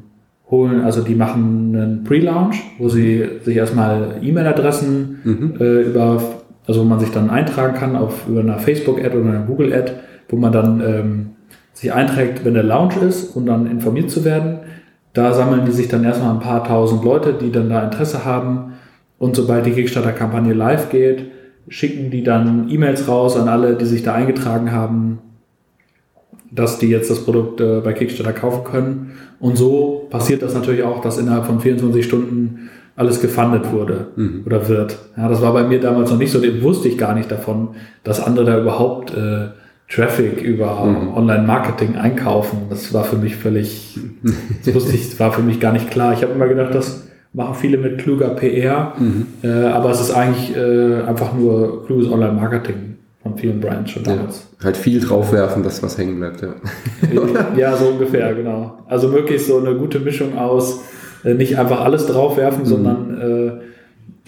[0.50, 5.54] holen, also die machen einen Pre-Launch, wo sie sich erstmal E-Mail-Adressen mhm.
[5.60, 6.22] äh, über,
[6.68, 9.94] also wo man sich dann eintragen kann auf über eine Facebook-Ad oder eine Google-Ad,
[10.30, 11.26] wo man dann ähm,
[11.74, 14.60] sich einträgt, wenn der Launch ist und dann informiert zu werden.
[15.14, 18.74] Da sammeln die sich dann erstmal ein paar tausend Leute, die dann da Interesse haben.
[19.18, 21.32] Und sobald die Kickstarter-Kampagne live geht,
[21.68, 25.20] schicken die dann E-Mails raus an alle, die sich da eingetragen haben,
[26.52, 29.12] dass die jetzt das Produkt äh, bei Kickstarter kaufen können.
[29.40, 34.44] Und so passiert das natürlich auch, dass innerhalb von 24 Stunden alles gefundet wurde mhm.
[34.46, 34.98] oder wird.
[35.18, 37.70] Ja, das war bei mir damals noch nicht so, dem wusste ich gar nicht davon,
[38.04, 39.48] dass andere da überhaupt äh,
[39.90, 41.14] Traffic über mhm.
[41.16, 42.64] Online-Marketing einkaufen.
[42.70, 44.00] Das war für mich völlig,
[44.66, 46.14] das wusste ich, war für mich gar nicht klar.
[46.14, 49.28] Ich habe immer gedacht, das machen viele mit kluger PR, mhm.
[49.44, 54.48] äh, aber es ist eigentlich äh, einfach nur kluges Online-Marketing von vielen Brands schon damals.
[54.60, 56.54] Ja, halt viel draufwerfen, dass was hängen bleibt, ja.
[57.58, 58.78] ja, so ungefähr, genau.
[58.88, 60.82] Also möglichst so eine gute Mischung aus,
[61.24, 62.66] äh, nicht einfach alles draufwerfen, mhm.
[62.66, 63.22] sondern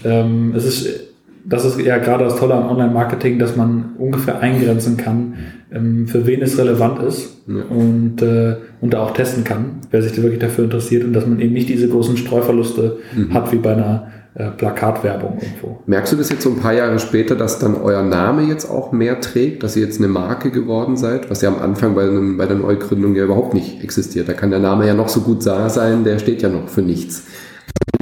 [0.03, 1.06] äh, ähm, es ist,
[1.49, 5.35] das ist ja gerade das Tolle an Online-Marketing, dass man ungefähr eingrenzen kann,
[5.71, 7.63] ähm, für wen es relevant ist ja.
[7.69, 11.25] und, äh, und da auch testen kann, wer sich da wirklich dafür interessiert und dass
[11.25, 13.33] man eben nicht diese großen Streuverluste mhm.
[13.33, 15.79] hat wie bei einer äh, Plakatwerbung irgendwo.
[15.85, 18.91] Merkst du das jetzt so ein paar Jahre später, dass dann euer Name jetzt auch
[18.91, 22.37] mehr trägt, dass ihr jetzt eine Marke geworden seid, was ja am Anfang bei, einem,
[22.37, 24.27] bei der Neugründung ja überhaupt nicht existiert.
[24.27, 27.23] Da kann der Name ja noch so gut sein, der steht ja noch für nichts.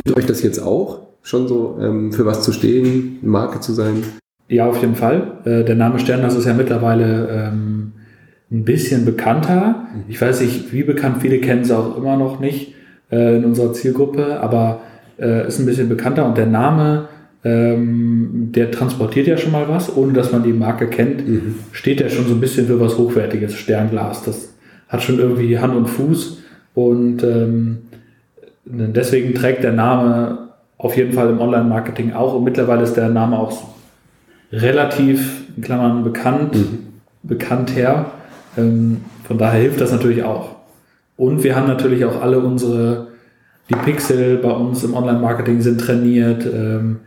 [0.04, 3.74] Hilft euch das jetzt auch, schon so ähm, für was zu stehen, eine Marke zu
[3.74, 4.04] sein?
[4.48, 5.40] Ja, auf jeden Fall.
[5.44, 7.94] Äh, der Name Sternhaus ist ja mittlerweile ähm,
[8.52, 9.88] ein bisschen bekannter.
[9.94, 10.04] Mhm.
[10.08, 12.76] Ich weiß nicht, wie bekannt, viele kennen es auch immer noch nicht
[13.12, 14.82] äh, in unserer Zielgruppe, aber
[15.18, 17.08] äh, ist ein bisschen bekannter und der Name,
[17.44, 21.56] ähm, der transportiert ja schon mal was, ohne dass man die Marke kennt, mhm.
[21.72, 24.24] steht ja schon so ein bisschen für was Hochwertiges, Sternglas.
[24.24, 24.54] Das
[24.90, 26.44] hat schon irgendwie Hand und Fuß
[26.76, 27.80] und ähm,
[28.66, 30.45] deswegen trägt der Name
[30.78, 33.54] auf jeden Fall im Online-Marketing auch und mittlerweile ist der Name auch
[34.52, 36.80] relativ, in Klammern, bekannt, mhm.
[37.24, 38.12] bekannt her.
[38.58, 40.56] Ähm, von daher hilft das natürlich auch.
[41.18, 43.08] Und wir haben natürlich auch alle unsere
[43.70, 46.46] die Pixel bei uns im Online-Marketing sind trainiert.
[46.46, 46.98] Ähm,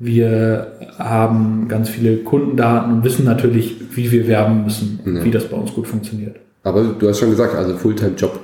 [0.00, 5.24] wir haben ganz viele Kundendaten und wissen natürlich, wie wir werben müssen, ja.
[5.24, 6.36] wie das bei uns gut funktioniert.
[6.64, 8.40] Aber du hast schon gesagt, also Fulltime-Job.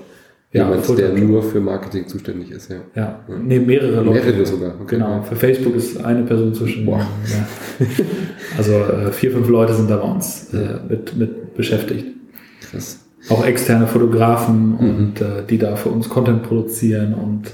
[0.54, 2.76] Ja, Jemand, der nur für Marketing zuständig ist, ja.
[2.94, 3.34] Ja, ja.
[3.42, 4.24] nee, mehrere Leute.
[4.24, 4.74] Mehrere sogar.
[4.80, 4.96] Okay.
[4.96, 6.86] Genau, für Facebook ist eine Person zuständig.
[6.86, 7.00] Boah.
[7.00, 7.86] Ja.
[8.56, 12.06] Also äh, vier, fünf Leute sind da bei uns äh, mit, mit beschäftigt.
[12.70, 13.00] Krass.
[13.28, 14.78] Auch externe Fotografen mhm.
[14.78, 17.50] und äh, die da für uns Content produzieren und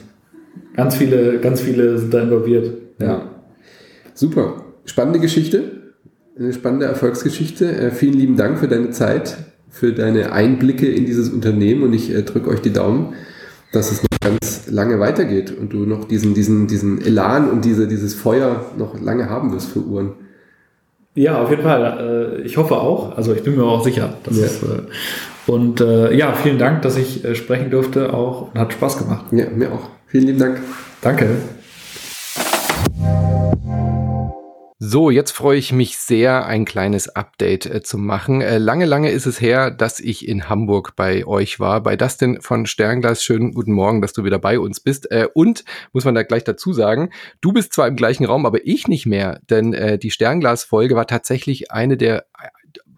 [0.80, 2.72] Ganz viele, ganz viele sind da involviert.
[3.00, 3.28] Ja.
[4.14, 4.64] Super.
[4.84, 5.62] Spannende Geschichte.
[6.38, 7.70] Eine spannende Erfolgsgeschichte.
[7.70, 9.36] Äh, vielen lieben Dank für deine Zeit,
[9.70, 13.14] für deine Einblicke in dieses Unternehmen und ich äh, drücke euch die Daumen,
[13.72, 17.86] dass es noch ganz lange weitergeht und du noch diesen, diesen, diesen Elan und diese,
[17.86, 20.12] dieses Feuer noch lange haben wirst für Uhren.
[21.14, 22.38] Ja, auf jeden Fall.
[22.40, 23.16] Äh, ich hoffe auch.
[23.16, 24.14] Also ich bin mir auch sicher.
[24.24, 24.46] Dass ja.
[24.46, 24.60] es,
[25.46, 28.14] und ja, vielen Dank, dass ich sprechen durfte.
[28.14, 29.24] Auch hat Spaß gemacht.
[29.32, 29.88] Ja, mir auch.
[30.06, 30.60] Vielen lieben Dank.
[31.00, 31.26] Danke.
[34.82, 38.40] So, jetzt freue ich mich sehr, ein kleines Update äh, zu machen.
[38.40, 41.82] Äh, lange, lange ist es her, dass ich in Hamburg bei euch war.
[41.82, 43.22] Bei Dustin von Sternglas.
[43.22, 45.10] Schönen guten Morgen, dass du wieder bei uns bist.
[45.10, 47.10] Äh, und, muss man da gleich dazu sagen,
[47.42, 49.42] du bist zwar im gleichen Raum, aber ich nicht mehr.
[49.50, 52.24] Denn äh, die Sternglas-Folge war tatsächlich eine der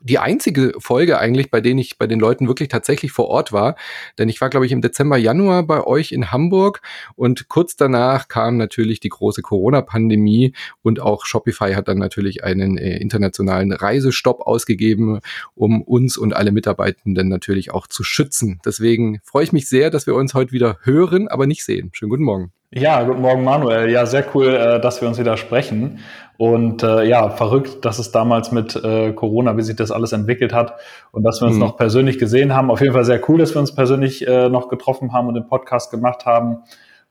[0.02, 3.76] die einzige Folge eigentlich, bei denen ich bei den Leuten wirklich tatsächlich vor Ort war.
[4.18, 6.80] Denn ich war, glaube ich, im Dezember, Januar bei euch in Hamburg
[7.14, 12.78] und kurz danach kam natürlich die große Corona-Pandemie und auch Shopify hat dann natürlich einen
[12.78, 15.20] äh, internationalen Reisestopp ausgegeben,
[15.54, 18.60] um uns und alle Mitarbeitenden natürlich auch zu schützen.
[18.64, 21.90] Deswegen freue ich mich sehr, dass wir uns heute wieder hören, aber nicht sehen.
[21.92, 22.52] Schönen guten Morgen.
[22.74, 23.90] Ja, guten Morgen, Manuel.
[23.90, 25.98] Ja, sehr cool, äh, dass wir uns wieder sprechen.
[26.38, 30.54] Und äh, ja, verrückt, dass es damals mit äh, Corona, wie sich das alles entwickelt
[30.54, 31.60] hat und dass wir uns mhm.
[31.60, 32.70] noch persönlich gesehen haben.
[32.70, 35.46] Auf jeden Fall sehr cool, dass wir uns persönlich äh, noch getroffen haben und den
[35.46, 36.62] Podcast gemacht haben.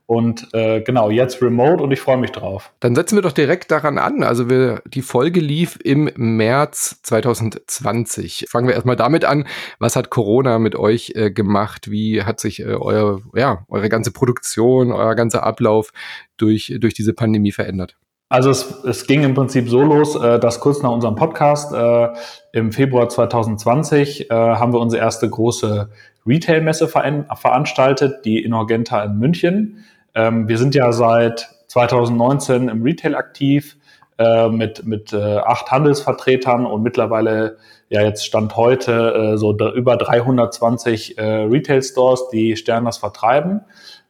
[0.06, 2.72] Und äh, genau, jetzt remote und ich freue mich drauf.
[2.82, 4.24] Dann setzen wir doch direkt daran an.
[4.24, 8.47] Also wir, die Folge lief im März 2020.
[8.49, 9.47] Fangen wir erstmal damit an.
[9.80, 11.89] Was hat Corona mit euch äh, gemacht?
[11.89, 15.91] Wie hat sich äh, euer, ja, eure ganze Produktion, euer ganzer Ablauf
[16.38, 17.95] durch, durch diese Pandemie verändert?
[18.32, 22.08] Also es, es ging im Prinzip so los, äh, dass kurz nach unserem Podcast äh,
[22.54, 25.89] im Februar 2020 äh, haben wir unsere erste große
[26.26, 29.84] Retail-Messe veranstaltet, die Inorgenta in München.
[30.16, 33.78] Ähm, wir sind ja seit 2019 im Retail aktiv
[34.18, 37.57] äh, mit, mit äh, acht Handelsvertretern und mittlerweile,
[37.89, 43.62] ja jetzt Stand heute, äh, so über 320 äh, Retail-Stores, die Sterners vertreiben.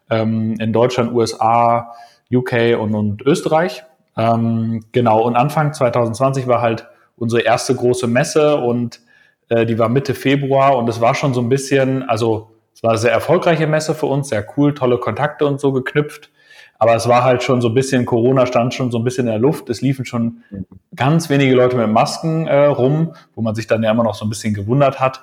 [0.10, 1.93] Ähm, in Deutschland, USA,
[2.34, 3.84] UK und, und Österreich.
[4.18, 8.99] Ähm, genau, und Anfang 2020 war halt unsere erste große Messe und
[9.49, 12.51] äh, die war Mitte Februar und es war schon so ein bisschen, also
[12.82, 16.32] es war eine sehr erfolgreiche Messe für uns, sehr cool, tolle Kontakte und so geknüpft.
[16.79, 19.34] Aber es war halt schon so ein bisschen, Corona stand schon so ein bisschen in
[19.34, 19.69] der Luft.
[19.69, 20.41] Es liefen schon
[20.95, 24.25] ganz wenige Leute mit Masken äh, rum, wo man sich dann ja immer noch so
[24.25, 25.21] ein bisschen gewundert hat.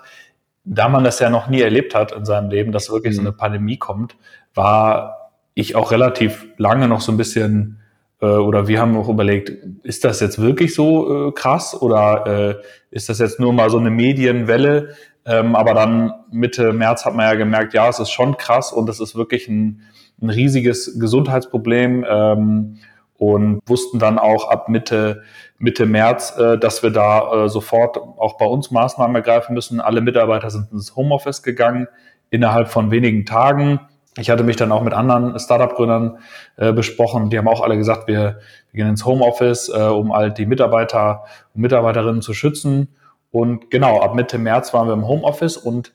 [0.63, 3.33] Da man das ja noch nie erlebt hat in seinem Leben, dass wirklich so eine
[3.33, 3.39] mhm.
[3.39, 4.15] Pandemie kommt,
[4.55, 7.81] war ich auch relativ lange noch so ein bisschen,
[8.21, 9.51] äh, oder wir haben auch überlegt,
[9.83, 12.55] ist das jetzt wirklich so äh, krass oder äh,
[12.93, 14.95] ist das jetzt nur mal so eine Medienwelle?
[15.29, 18.89] Ähm, aber dann Mitte März hat man ja gemerkt, ja, es ist schon krass und
[18.89, 19.83] es ist wirklich ein,
[20.21, 22.07] ein riesiges Gesundheitsproblem.
[22.09, 22.79] Ähm,
[23.19, 25.23] und wussten dann auch ab Mitte,
[25.59, 29.81] Mitte März, äh, dass wir da äh, sofort auch bei uns Maßnahmen ergreifen müssen.
[29.81, 31.89] Alle Mitarbeiter sind ins Homeoffice gegangen
[32.31, 33.81] innerhalb von wenigen Tagen.
[34.17, 36.19] Ich hatte mich dann auch mit anderen Startup-Gründern
[36.57, 37.31] äh, besprochen.
[37.31, 38.39] Die haben auch alle gesagt, wir,
[38.71, 41.25] wir gehen ins Homeoffice, äh, um halt die Mitarbeiter
[41.55, 42.89] und Mitarbeiterinnen zu schützen.
[43.31, 45.93] Und genau, ab Mitte März waren wir im Homeoffice und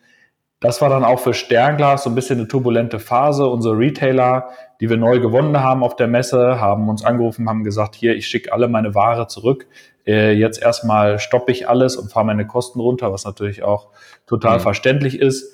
[0.64, 3.48] das war dann auch für Sternglas so ein bisschen eine turbulente Phase.
[3.48, 4.48] Unsere Retailer,
[4.80, 8.28] die wir neu gewonnen haben auf der Messe, haben uns angerufen, haben gesagt, hier, ich
[8.28, 9.68] schicke alle meine Ware zurück.
[10.08, 13.90] Äh, jetzt erstmal stoppe ich alles und fahre meine Kosten runter, was natürlich auch
[14.26, 14.62] total mhm.
[14.62, 15.54] verständlich ist.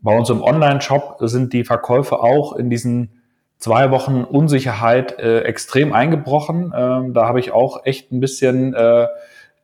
[0.00, 3.22] Bei uns im Online-Shop sind die Verkäufe auch in diesen
[3.58, 6.72] zwei Wochen Unsicherheit äh, extrem eingebrochen.
[6.76, 9.08] Ähm, da habe ich auch echt ein bisschen äh,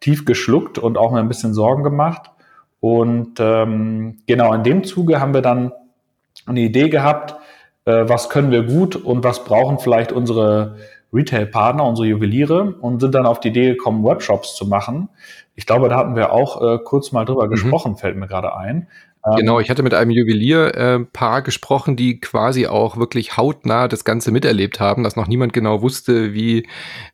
[0.00, 2.30] tief geschluckt und auch mir ein bisschen Sorgen gemacht.
[2.80, 5.72] Und ähm, genau in dem Zuge haben wir dann
[6.46, 7.34] eine Idee gehabt,
[7.84, 10.76] äh, was können wir gut und was brauchen vielleicht unsere
[11.12, 15.08] Retail-Partner, unsere Juweliere und sind dann auf die Idee gekommen, Webshops zu machen.
[15.56, 17.50] Ich glaube, da hatten wir auch äh, kurz mal drüber mhm.
[17.50, 18.88] gesprochen, fällt mir gerade ein.
[19.26, 24.04] Ähm, genau, ich hatte mit einem Juwelierpaar äh, gesprochen, die quasi auch wirklich hautnah das
[24.04, 26.66] Ganze miterlebt haben, dass noch niemand genau wusste, wie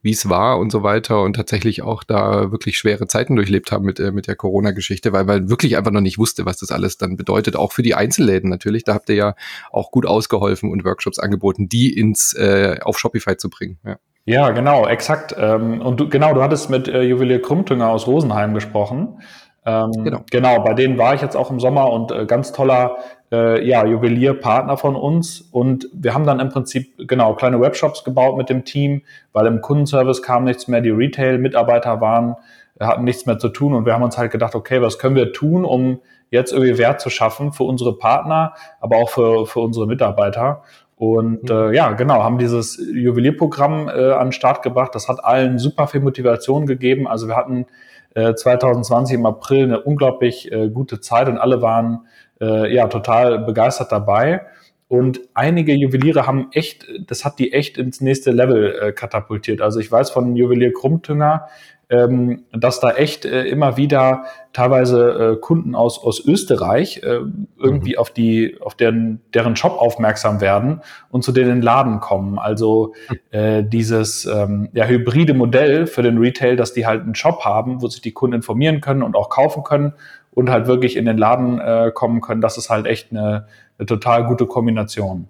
[0.03, 3.85] wie es war und so weiter und tatsächlich auch da wirklich schwere Zeiten durchlebt haben
[3.85, 6.97] mit, äh, mit der Corona-Geschichte, weil man wirklich einfach noch nicht wusste, was das alles
[6.97, 8.85] dann bedeutet, auch für die Einzelläden natürlich.
[8.85, 9.35] Da habt ihr ja
[9.73, 13.79] auch gut ausgeholfen und Workshops angeboten, die ins äh, auf Shopify zu bringen.
[13.85, 13.97] Ja.
[14.29, 15.37] Ja, genau, exakt.
[15.39, 19.21] Ähm, und du, genau, du hattest mit äh, Juwelier Krumtünger aus Rosenheim gesprochen.
[19.67, 20.21] Ähm, genau.
[20.31, 22.99] genau, bei denen war ich jetzt auch im Sommer und äh, ganz toller
[23.33, 25.41] äh, ja, Juwelierpartner von uns.
[25.41, 29.03] Und wir haben dann im Prinzip genau kleine Webshops gebaut mit dem Team,
[29.33, 32.37] weil im Kundenservice kam nichts mehr, die Retail-Mitarbeiter waren,
[32.79, 35.33] hatten nichts mehr zu tun und wir haben uns halt gedacht, okay, was können wir
[35.33, 36.01] tun, um
[36.31, 40.63] jetzt irgendwie Wert zu schaffen für unsere Partner, aber auch für, für unsere Mitarbeiter.
[40.97, 41.51] Und mhm.
[41.51, 44.95] äh, ja, genau, haben dieses Juwelierprogramm äh, an den Start gebracht.
[44.95, 47.07] Das hat allen super viel Motivation gegeben.
[47.07, 47.67] Also wir hatten
[48.15, 52.07] 2020 äh, im April eine unglaublich äh, gute Zeit und alle waren
[52.41, 54.47] äh, ja total begeistert dabei.
[54.89, 59.61] Und einige Juweliere haben echt, das hat die echt ins nächste Level äh, katapultiert.
[59.61, 61.49] Also ich weiß von Juwelier Krummtünger,
[61.89, 67.21] ähm, dass da echt äh, immer wieder teilweise äh, Kunden aus, aus Österreich äh,
[67.59, 67.99] irgendwie mhm.
[67.99, 70.81] auf die, auf deren, deren Shop aufmerksam werden
[71.11, 72.39] und zu denen in den Laden kommen.
[72.39, 72.95] Also
[73.31, 77.83] äh, dieses ähm, ja, hybride Modell für den Retail, dass die halt einen Shop haben,
[77.83, 79.93] wo sich die Kunden informieren können und auch kaufen können
[80.33, 83.47] und halt wirklich in den Laden äh, kommen können, das ist halt echt eine,
[83.79, 85.29] eine total gute Kombination.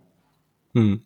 [0.75, 1.03] Hm.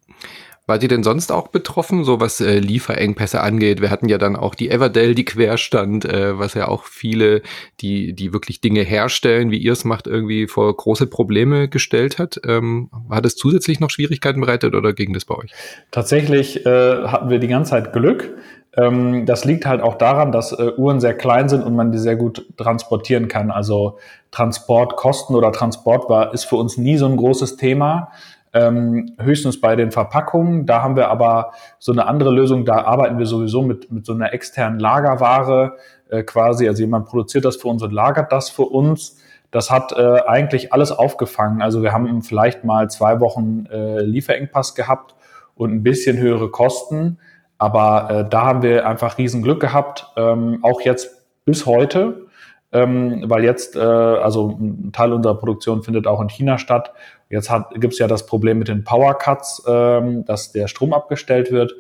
[0.67, 3.81] War die denn sonst auch betroffen, so was äh, Lieferengpässe angeht?
[3.81, 7.43] Wir hatten ja dann auch die Everdell, die querstand, äh, was ja auch viele,
[7.81, 12.41] die, die wirklich Dinge herstellen, wie ihr es macht, irgendwie vor große Probleme gestellt hat.
[12.47, 15.51] Ähm, hat es zusätzlich noch Schwierigkeiten bereitet oder ging das bei euch?
[15.91, 18.31] Tatsächlich äh, hatten wir die ganze Zeit Glück.
[18.77, 21.99] Ähm, das liegt halt auch daran, dass äh, Uhren sehr klein sind und man die
[21.99, 23.51] sehr gut transportieren kann.
[23.51, 23.99] Also
[24.31, 28.13] Transportkosten oder Transport war, ist für uns nie so ein großes Thema.
[28.53, 30.67] Ähm, höchstens bei den Verpackungen.
[30.67, 32.65] Da haben wir aber so eine andere Lösung.
[32.65, 35.77] Da arbeiten wir sowieso mit, mit so einer externen Lagerware
[36.09, 36.67] äh, quasi.
[36.67, 39.19] Also jemand produziert das für uns und lagert das für uns.
[39.51, 41.63] Das hat äh, eigentlich alles aufgefangen.
[41.63, 45.15] Also wir haben vielleicht mal zwei Wochen äh, Lieferengpass gehabt
[45.55, 47.19] und ein bisschen höhere Kosten.
[47.59, 50.07] Aber äh, da haben wir einfach riesen Glück gehabt.
[50.17, 52.27] Ähm, auch jetzt bis heute.
[52.73, 56.93] Ähm, weil jetzt, äh, also ein Teil unserer Produktion findet auch in China statt
[57.31, 61.53] Jetzt gibt es ja das Problem mit den Power Cuts, ähm, dass der Strom abgestellt
[61.53, 61.75] wird.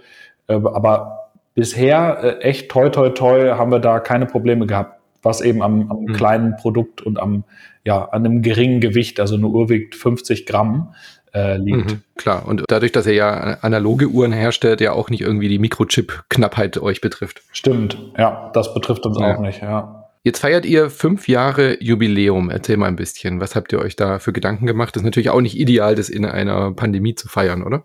[0.46, 5.40] Äh, aber bisher äh, echt toi toi toi haben wir da keine Probleme gehabt, was
[5.40, 6.12] eben am, am mhm.
[6.12, 7.44] kleinen Produkt und am
[7.84, 10.94] ja an einem geringen Gewicht, also eine Uhr wiegt 50 Gramm,
[11.34, 11.90] äh, liegt.
[11.90, 15.58] Mhm, klar, und dadurch, dass er ja analoge Uhren herstellt, ja auch nicht irgendwie die
[15.58, 17.42] Mikrochip-Knappheit euch betrifft.
[17.52, 19.34] Stimmt, ja, das betrifft uns ja.
[19.34, 19.99] auch nicht, ja.
[20.22, 22.50] Jetzt feiert ihr fünf Jahre Jubiläum.
[22.50, 23.40] Erzähl mal ein bisschen.
[23.40, 24.94] Was habt ihr euch da für Gedanken gemacht?
[24.94, 27.84] Das ist natürlich auch nicht ideal, das in einer Pandemie zu feiern, oder?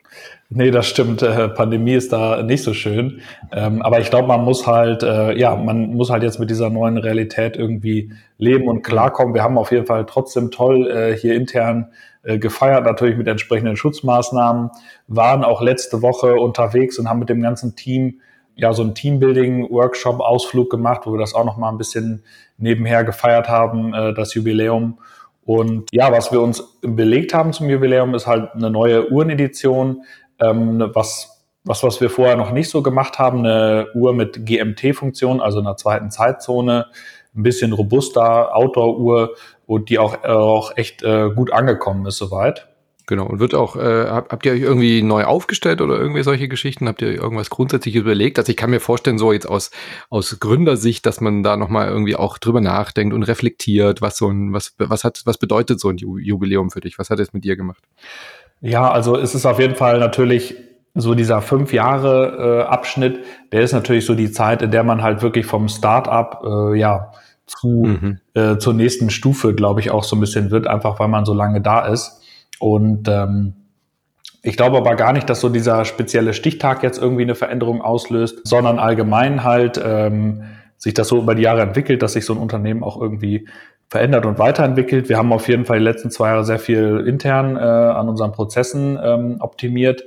[0.50, 1.22] Nee, das stimmt.
[1.22, 3.22] Äh, Pandemie ist da nicht so schön.
[3.54, 6.70] Ähm, aber ich glaube, man muss halt, äh, ja, man muss halt jetzt mit dieser
[6.70, 9.34] neuen Realität irgendwie leben und klarkommen.
[9.34, 11.88] Wir haben auf jeden Fall trotzdem toll äh, hier intern
[12.24, 14.72] äh, gefeiert, natürlich mit entsprechenden Schutzmaßnahmen,
[15.08, 18.20] waren auch letzte Woche unterwegs und haben mit dem ganzen Team
[18.56, 22.24] ja so ein Teambuilding-Workshop-Ausflug gemacht, wo wir das auch noch mal ein bisschen
[22.58, 25.00] nebenher gefeiert haben, äh, das Jubiläum.
[25.46, 30.04] Und ja, was wir uns belegt haben zum Jubiläum, ist halt eine neue Uhrenedition,
[30.40, 35.42] ähm, was, was, was wir vorher noch nicht so gemacht haben, eine Uhr mit GMT-Funktion,
[35.42, 36.88] also einer zweiten Zeitzone,
[37.36, 39.36] ein bisschen robuster Outdoor-Uhr
[39.68, 42.68] und die auch, äh, auch echt äh, gut angekommen ist soweit.
[43.08, 46.48] Genau, und wird auch, äh, habt, habt ihr euch irgendwie neu aufgestellt oder irgendwie solche
[46.48, 46.88] Geschichten?
[46.88, 48.40] Habt ihr irgendwas grundsätzlich überlegt?
[48.40, 49.70] Also ich kann mir vorstellen, so jetzt aus,
[50.10, 54.54] aus Gründersicht, dass man da nochmal irgendwie auch drüber nachdenkt und reflektiert, was so ein,
[54.54, 56.98] was, was hat, was bedeutet so ein Jubiläum für dich?
[56.98, 57.84] Was hat es mit dir gemacht?
[58.62, 60.56] Ja, also es ist auf jeden Fall natürlich
[60.96, 63.20] so dieser fünf Jahre äh, Abschnitt,
[63.52, 67.12] der ist natürlich so die Zeit, in der man halt wirklich vom Start-up äh, ja
[67.46, 68.20] zu mhm.
[68.34, 71.34] äh, zur nächsten Stufe, glaube ich, auch so ein bisschen wird, einfach weil man so
[71.34, 72.22] lange da ist.
[72.66, 73.54] Und ähm,
[74.42, 78.42] ich glaube aber gar nicht, dass so dieser spezielle Stichtag jetzt irgendwie eine Veränderung auslöst,
[78.44, 80.46] sondern allgemein halt ähm,
[80.76, 83.48] sich das so über die Jahre entwickelt, dass sich so ein Unternehmen auch irgendwie
[83.88, 85.10] verändert und weiterentwickelt.
[85.10, 88.32] Wir haben auf jeden Fall die letzten zwei Jahre sehr viel intern äh, an unseren
[88.32, 90.04] Prozessen ähm, optimiert.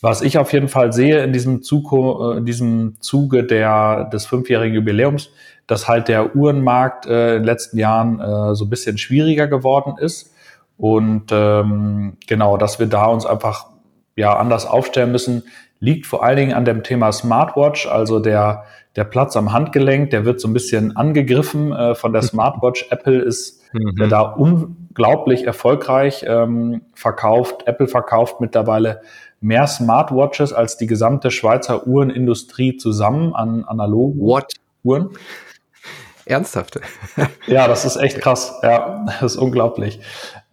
[0.00, 4.24] Was ich auf jeden Fall sehe in diesem, Zuge, äh, in diesem Zuge der, des
[4.24, 5.30] fünfjährigen Jubiläums,
[5.66, 9.94] dass halt der Uhrenmarkt äh, in den letzten Jahren äh, so ein bisschen schwieriger geworden
[9.98, 10.32] ist
[10.78, 13.66] und ähm, genau, dass wir da uns einfach
[14.16, 15.42] ja anders aufstellen müssen,
[15.80, 18.64] liegt vor allen Dingen an dem Thema Smartwatch, also der,
[18.96, 22.86] der Platz am Handgelenk, der wird so ein bisschen angegriffen äh, von der Smartwatch.
[22.90, 24.08] Apple ist mhm.
[24.08, 27.66] da unglaublich erfolgreich ähm, verkauft.
[27.66, 29.02] Apple verkauft mittlerweile
[29.40, 34.52] mehr Smartwatches als die gesamte Schweizer Uhrenindustrie zusammen an analogen What?
[34.84, 35.10] Uhren.
[36.24, 36.78] Ernsthaft?
[37.46, 38.58] ja, das ist echt krass.
[38.62, 40.00] Ja, das ist unglaublich.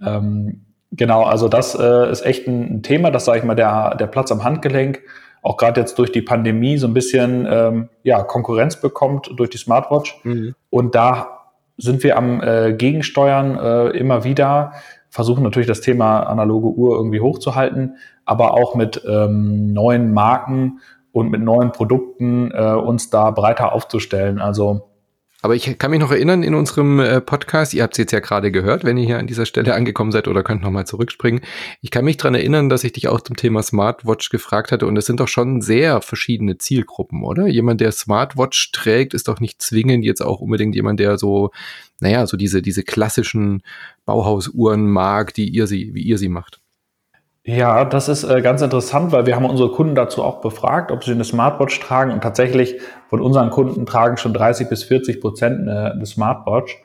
[0.03, 4.07] Ähm, genau, also das äh, ist echt ein, Thema, das sage ich mal, der, der
[4.07, 5.01] Platz am Handgelenk,
[5.41, 9.57] auch gerade jetzt durch die Pandemie so ein bisschen ähm, ja, Konkurrenz bekommt durch die
[9.57, 10.19] Smartwatch.
[10.23, 10.55] Mhm.
[10.69, 11.35] Und da
[11.77, 14.73] sind wir am äh, Gegensteuern äh, immer wieder,
[15.09, 20.79] versuchen natürlich das Thema analoge Uhr irgendwie hochzuhalten, aber auch mit ähm, neuen Marken
[21.11, 24.41] und mit neuen Produkten äh, uns da breiter aufzustellen.
[24.41, 24.89] Also
[25.45, 28.19] aber ich kann mich noch erinnern in unserem äh, Podcast, ihr habt es jetzt ja
[28.19, 31.41] gerade gehört, wenn ihr hier an dieser Stelle angekommen seid oder könnt nochmal zurückspringen.
[31.81, 34.97] Ich kann mich dran erinnern, dass ich dich auch zum Thema Smartwatch gefragt hatte und
[34.97, 37.45] es sind doch schon sehr verschiedene Zielgruppen, oder?
[37.45, 41.51] Jemand, der Smartwatch trägt, ist doch nicht zwingend jetzt auch unbedingt jemand, der so,
[41.99, 43.61] naja, so diese, diese klassischen
[44.05, 46.59] Bauhausuhren mag, die ihr sie, wie ihr sie macht.
[47.47, 51.03] Ja, das ist äh, ganz interessant, weil wir haben unsere Kunden dazu auch befragt, ob
[51.03, 55.59] sie eine Smartwatch tragen und tatsächlich von unseren Kunden tragen schon 30 bis 40 Prozent
[55.61, 56.81] eine, eine Smartwatch.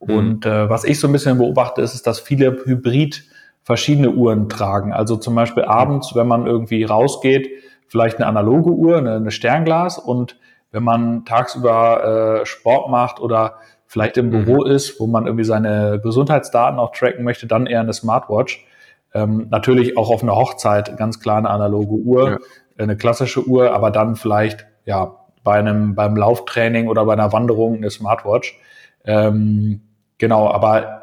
[0.00, 0.14] Mhm.
[0.14, 3.24] Und äh, was ich so ein bisschen beobachte, ist, ist, dass viele Hybrid
[3.62, 4.92] verschiedene Uhren tragen.
[4.92, 7.48] Also zum Beispiel abends, wenn man irgendwie rausgeht,
[7.88, 10.36] vielleicht eine analoge Uhr, eine, eine Sternglas und
[10.72, 13.54] wenn man tagsüber äh, Sport macht oder
[13.86, 14.44] vielleicht im mhm.
[14.44, 18.66] Büro ist, wo man irgendwie seine Gesundheitsdaten auch tracken möchte, dann eher eine Smartwatch.
[19.14, 22.38] Ähm, natürlich auch auf einer Hochzeit ganz klar eine analoge Uhr, ja.
[22.78, 27.76] eine klassische Uhr, aber dann vielleicht ja bei einem beim Lauftraining oder bei einer Wanderung
[27.76, 28.58] eine Smartwatch.
[29.04, 29.82] Ähm,
[30.18, 31.02] genau, aber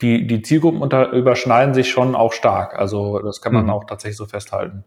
[0.00, 2.78] die, die Zielgruppen unter, überschneiden sich schon auch stark.
[2.78, 3.70] Also das kann man mhm.
[3.70, 4.84] auch tatsächlich so festhalten.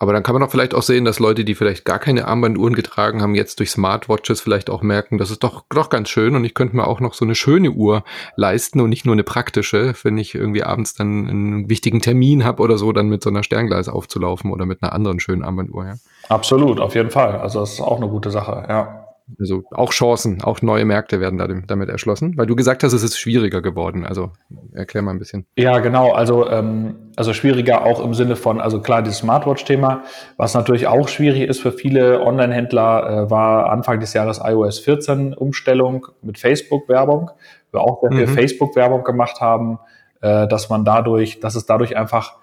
[0.00, 2.74] Aber dann kann man auch vielleicht auch sehen, dass Leute, die vielleicht gar keine Armbanduhren
[2.74, 6.44] getragen haben, jetzt durch Smartwatches vielleicht auch merken, das ist doch, doch ganz schön und
[6.44, 8.04] ich könnte mir auch noch so eine schöne Uhr
[8.36, 12.62] leisten und nicht nur eine praktische, wenn ich irgendwie abends dann einen wichtigen Termin habe
[12.62, 15.86] oder so, dann mit so einer Sterngleis aufzulaufen oder mit einer anderen schönen Armbanduhr.
[15.86, 15.94] Ja.
[16.28, 17.36] Absolut, auf jeden Fall.
[17.38, 19.07] Also das ist auch eine gute Sache, ja.
[19.38, 23.18] Also auch Chancen, auch neue Märkte werden damit erschlossen, weil du gesagt hast, es ist
[23.18, 24.06] schwieriger geworden.
[24.06, 24.32] Also
[24.72, 25.46] erklär mal ein bisschen.
[25.56, 26.12] Ja, genau.
[26.12, 30.02] Also, ähm, also schwieriger auch im Sinne von, also klar, das Smartwatch-Thema,
[30.36, 35.34] was natürlich auch schwierig ist für viele Online-Händler, äh, war Anfang des Jahres iOS 14
[35.34, 37.30] Umstellung mit Facebook-Werbung.
[37.70, 38.34] Wir auch sehr viel mhm.
[38.34, 39.78] Facebook-Werbung gemacht haben,
[40.22, 42.36] äh, dass man dadurch, dass es dadurch einfach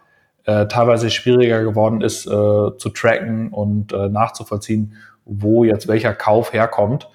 [0.45, 4.93] äh, teilweise schwieriger geworden ist, äh, zu tracken und äh, nachzuvollziehen,
[5.25, 7.09] wo jetzt welcher Kauf herkommt.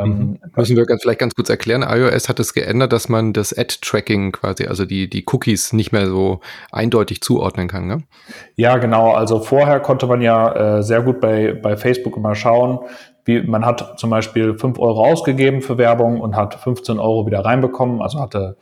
[0.00, 0.38] Ähm, mhm.
[0.56, 1.82] Müssen wir ganz, vielleicht ganz kurz erklären.
[1.82, 6.06] iOS hat es geändert, dass man das Ad-Tracking quasi, also die, die Cookies nicht mehr
[6.06, 6.40] so
[6.72, 7.86] eindeutig zuordnen kann.
[7.86, 8.02] Ne?
[8.56, 9.12] Ja, genau.
[9.12, 12.80] Also vorher konnte man ja äh, sehr gut bei, bei Facebook immer schauen,
[13.24, 17.44] wie, man hat zum Beispiel fünf Euro ausgegeben für Werbung und hat 15 Euro wieder
[17.44, 18.56] reinbekommen, also hatte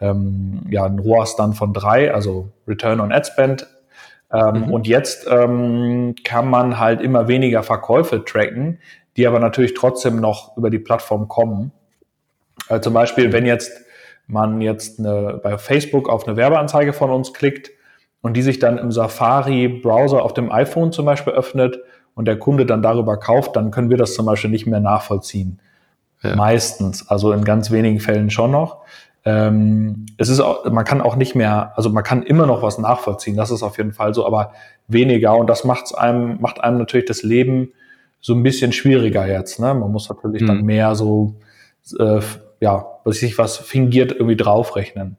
[0.00, 3.66] ähm, ja einen ROAS dann von drei, also Return on Ad Spend
[4.32, 4.72] ähm, mhm.
[4.72, 8.78] Und jetzt ähm, kann man halt immer weniger Verkäufe tracken,
[9.16, 11.72] die aber natürlich trotzdem noch über die Plattform kommen.
[12.68, 13.72] Äh, zum Beispiel, wenn jetzt
[14.30, 17.70] man jetzt eine, bei Facebook auf eine Werbeanzeige von uns klickt
[18.22, 21.80] und die sich dann im Safari-Browser auf dem iPhone zum Beispiel öffnet
[22.14, 25.60] und der Kunde dann darüber kauft, dann können wir das zum Beispiel nicht mehr nachvollziehen.
[26.22, 26.36] Ja.
[26.36, 28.82] Meistens, also in ganz wenigen Fällen schon noch.
[29.24, 32.78] Ähm, es ist auch, man kann auch nicht mehr, also man kann immer noch was
[32.78, 34.52] nachvollziehen, das ist auf jeden Fall so, aber
[34.88, 37.72] weniger und das macht's einem, macht einem natürlich das Leben
[38.20, 39.60] so ein bisschen schwieriger jetzt.
[39.60, 39.74] Ne?
[39.74, 40.46] Man muss natürlich mhm.
[40.46, 41.36] dann mehr so,
[41.98, 42.20] äh,
[42.60, 45.16] ja, was sich was fingiert irgendwie draufrechnen.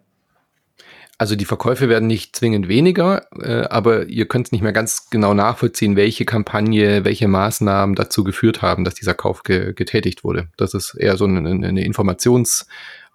[1.17, 5.35] Also die Verkäufe werden nicht zwingend weniger, äh, aber ihr könnt nicht mehr ganz genau
[5.35, 10.47] nachvollziehen, welche Kampagne, welche Maßnahmen dazu geführt haben, dass dieser Kauf ge getätigt wurde.
[10.57, 12.65] Das ist eher so eine, eine Informations-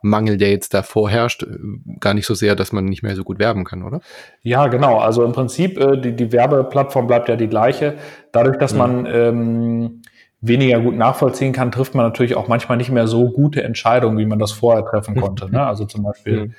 [0.08, 3.24] Mangel, der jetzt da vorherrscht, äh, gar nicht so sehr, dass man nicht mehr so
[3.24, 4.00] gut werben kann, oder?
[4.42, 4.98] Ja, genau.
[4.98, 7.94] Also im Prinzip, äh, die, die Werbeplattform bleibt ja die gleiche.
[8.32, 8.78] Dadurch, dass mhm.
[8.78, 10.02] man ähm,
[10.40, 14.26] weniger gut nachvollziehen kann, trifft man natürlich auch manchmal nicht mehr so gute Entscheidungen, wie
[14.26, 15.50] man das vorher treffen konnte.
[15.50, 15.66] ne?
[15.66, 16.54] Also zum Beispiel mhm.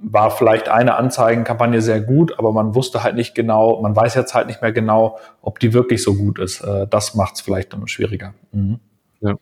[0.00, 4.34] war vielleicht eine Anzeigenkampagne sehr gut, aber man wusste halt nicht genau, man weiß jetzt
[4.34, 6.60] halt nicht mehr genau, ob die wirklich so gut ist.
[6.62, 8.34] Äh, das macht es vielleicht dann schwieriger.
[8.52, 8.80] Mhm.
[9.20, 9.34] Ja.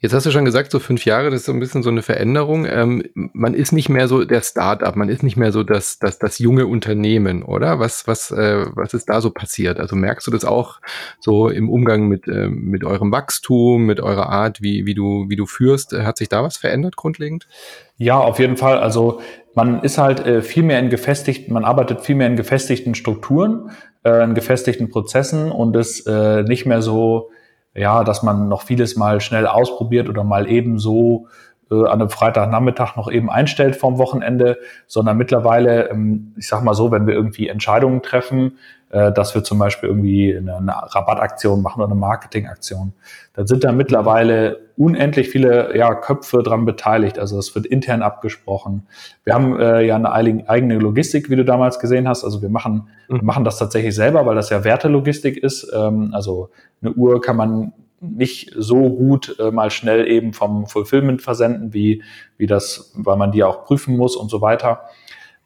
[0.00, 2.02] Jetzt hast du schon gesagt, so fünf Jahre, das ist so ein bisschen so eine
[2.02, 2.66] Veränderung.
[2.66, 6.20] Ähm, man ist nicht mehr so der Start-up, man ist nicht mehr so das, das,
[6.20, 7.80] das junge Unternehmen, oder?
[7.80, 9.80] Was, was, äh, was ist da so passiert?
[9.80, 10.80] Also merkst du das auch
[11.18, 15.36] so im Umgang mit, äh, mit eurem Wachstum, mit eurer Art, wie, wie, du, wie
[15.36, 15.92] du führst?
[15.92, 17.48] Hat sich da was verändert grundlegend?
[17.96, 18.78] Ja, auf jeden Fall.
[18.78, 19.20] Also
[19.54, 23.72] man ist halt äh, viel mehr in gefestigten, man arbeitet viel mehr in gefestigten Strukturen,
[24.04, 27.30] äh, in gefestigten Prozessen und ist äh, nicht mehr so
[27.74, 31.28] ja, dass man noch vieles mal schnell ausprobiert oder mal eben so
[31.70, 36.74] äh, an einem Freitagnachmittag noch eben einstellt vom Wochenende, sondern mittlerweile, ähm, ich sag mal
[36.74, 38.58] so, wenn wir irgendwie Entscheidungen treffen,
[38.90, 42.94] dass wir zum Beispiel irgendwie eine, eine Rabattaktion machen oder eine Marketingaktion,
[43.34, 47.18] dann sind da mittlerweile unendlich viele ja, Köpfe dran beteiligt.
[47.18, 48.86] Also es wird intern abgesprochen.
[49.24, 52.24] Wir haben äh, ja eine eigene Logistik, wie du damals gesehen hast.
[52.24, 55.70] Also wir machen, wir machen das tatsächlich selber, weil das ja Wertelogistik ist.
[55.74, 61.20] Ähm, also eine Uhr kann man nicht so gut äh, mal schnell eben vom Fulfillment
[61.20, 62.02] versenden, wie,
[62.36, 64.82] wie das, weil man die auch prüfen muss und so weiter.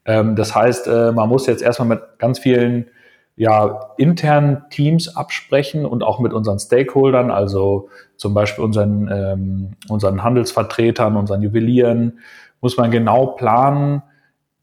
[0.05, 2.87] Ähm, das heißt, äh, man muss jetzt erstmal mit ganz vielen
[3.35, 10.23] ja, internen Teams absprechen und auch mit unseren Stakeholdern, also zum Beispiel unseren, ähm, unseren
[10.23, 12.19] Handelsvertretern, unseren Juwelieren,
[12.61, 14.03] muss man genau planen.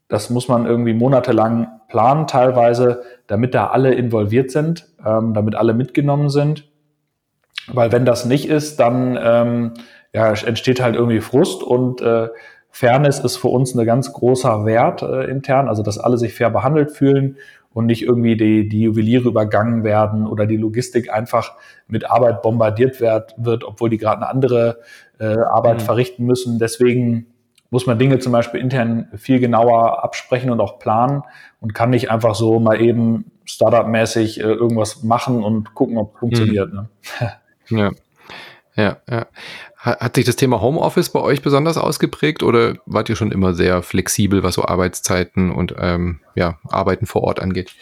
[0.08, 5.74] Das muss man irgendwie monatelang planen teilweise, damit da alle involviert sind, ähm, damit alle
[5.74, 6.68] mitgenommen sind.
[7.66, 9.74] Weil wenn das nicht ist, dann ähm,
[10.12, 12.28] ja, entsteht halt irgendwie Frust und äh,
[12.70, 16.50] Fairness ist für uns ein ganz großer Wert äh, intern, also dass alle sich fair
[16.50, 17.36] behandelt fühlen
[17.72, 21.52] und nicht irgendwie die, die Juweliere übergangen werden oder die Logistik einfach
[21.86, 24.80] mit Arbeit bombardiert wird, wird obwohl die gerade eine andere
[25.18, 25.84] äh, Arbeit mhm.
[25.84, 26.58] verrichten müssen.
[26.58, 27.26] Deswegen
[27.70, 31.22] muss man Dinge zum Beispiel intern viel genauer absprechen und auch planen
[31.60, 36.20] und kann nicht einfach so mal eben Startup-mäßig äh, irgendwas machen und gucken, ob es
[36.20, 36.72] funktioniert.
[36.72, 36.76] Mhm.
[36.76, 36.88] Ne?
[37.68, 37.90] Ja.
[38.76, 39.26] Ja, ja.
[39.76, 43.82] Hat sich das Thema Homeoffice bei euch besonders ausgeprägt oder wart ihr schon immer sehr
[43.82, 47.74] flexibel, was so Arbeitszeiten und ähm, ja, Arbeiten vor Ort angeht?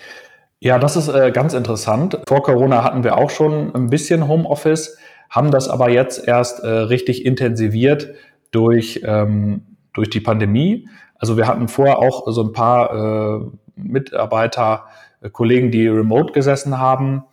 [0.61, 2.19] Ja, das ist äh, ganz interessant.
[2.27, 4.97] Vor Corona hatten wir auch schon ein bisschen Homeoffice,
[5.31, 8.15] haben das aber jetzt erst äh, richtig intensiviert
[8.51, 9.63] durch, ähm,
[9.93, 10.89] durch die Pandemie.
[11.17, 14.87] Also wir hatten vorher auch so ein paar äh, Mitarbeiter,
[15.21, 17.25] äh, Kollegen, die remote gesessen haben.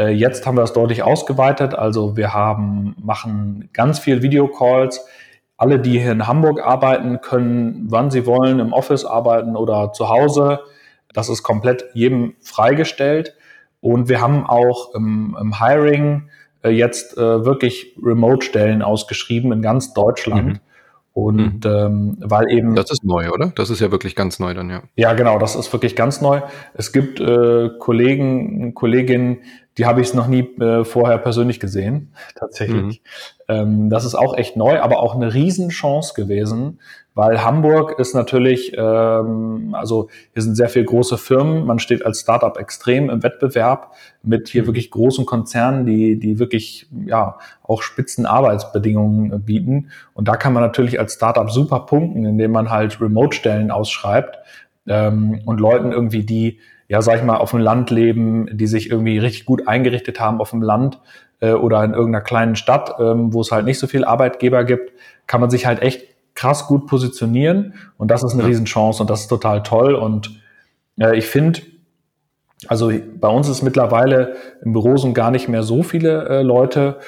[0.00, 1.74] Äh, jetzt haben wir das deutlich ausgeweitet.
[1.74, 5.04] Also wir haben, machen ganz viel Videocalls.
[5.58, 10.08] Alle, die hier in Hamburg arbeiten, können, wann sie wollen, im Office arbeiten oder zu
[10.08, 10.60] Hause.
[11.12, 13.36] Das ist komplett jedem freigestellt.
[13.80, 16.30] Und wir haben auch im, im Hiring
[16.62, 20.54] äh, jetzt äh, wirklich Remote-Stellen ausgeschrieben in ganz Deutschland.
[20.54, 20.60] Mhm.
[21.12, 21.70] Und mhm.
[21.70, 22.74] ähm, weil eben.
[22.74, 23.52] Das ist neu, oder?
[23.56, 24.82] Das ist ja wirklich ganz neu dann, ja.
[24.96, 26.40] Ja, genau, das ist wirklich ganz neu.
[26.72, 29.38] Es gibt äh, Kollegen, Kolleginnen,
[29.80, 33.00] die habe ich noch nie äh, vorher persönlich gesehen, tatsächlich.
[33.48, 33.48] Mhm.
[33.48, 36.80] Ähm, das ist auch echt neu, aber auch eine Riesenchance gewesen,
[37.14, 42.20] weil Hamburg ist natürlich, ähm, also hier sind sehr viele große Firmen, man steht als
[42.20, 44.66] Startup extrem im Wettbewerb mit hier mhm.
[44.66, 49.92] wirklich großen Konzernen, die, die wirklich ja auch spitzen Arbeitsbedingungen äh, bieten.
[50.12, 54.40] Und da kann man natürlich als Startup super punkten, indem man halt Remote-Stellen ausschreibt
[54.86, 56.58] ähm, und Leuten irgendwie, die
[56.90, 60.40] ja, sag ich mal, auf dem Land leben, die sich irgendwie richtig gut eingerichtet haben
[60.40, 60.98] auf dem Land
[61.38, 64.92] äh, oder in irgendeiner kleinen Stadt, ähm, wo es halt nicht so viel Arbeitgeber gibt,
[65.28, 66.02] kann man sich halt echt
[66.34, 68.44] krass gut positionieren und das ist eine.
[68.44, 70.40] Riesenchance und das ist total toll und
[70.98, 71.60] äh, ich finde,
[72.66, 74.34] also bei uns ist mittlerweile
[74.64, 76.98] im Büro sind gar nicht mehr so viele äh, Leute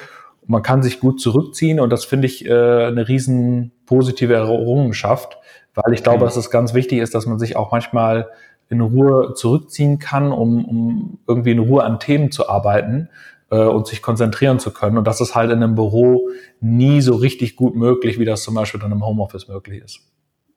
[0.45, 5.37] man kann sich gut zurückziehen und das finde ich äh, eine riesen positive Errungenschaft,
[5.73, 6.23] weil ich glaube, mhm.
[6.25, 8.29] dass es ganz wichtig ist, dass man sich auch manchmal
[8.73, 13.09] in Ruhe zurückziehen kann, um, um irgendwie in Ruhe an Themen zu arbeiten
[13.49, 14.97] äh, und sich konzentrieren zu können.
[14.97, 18.55] Und das ist halt in einem Büro nie so richtig gut möglich, wie das zum
[18.55, 20.01] Beispiel dann im Homeoffice möglich ist.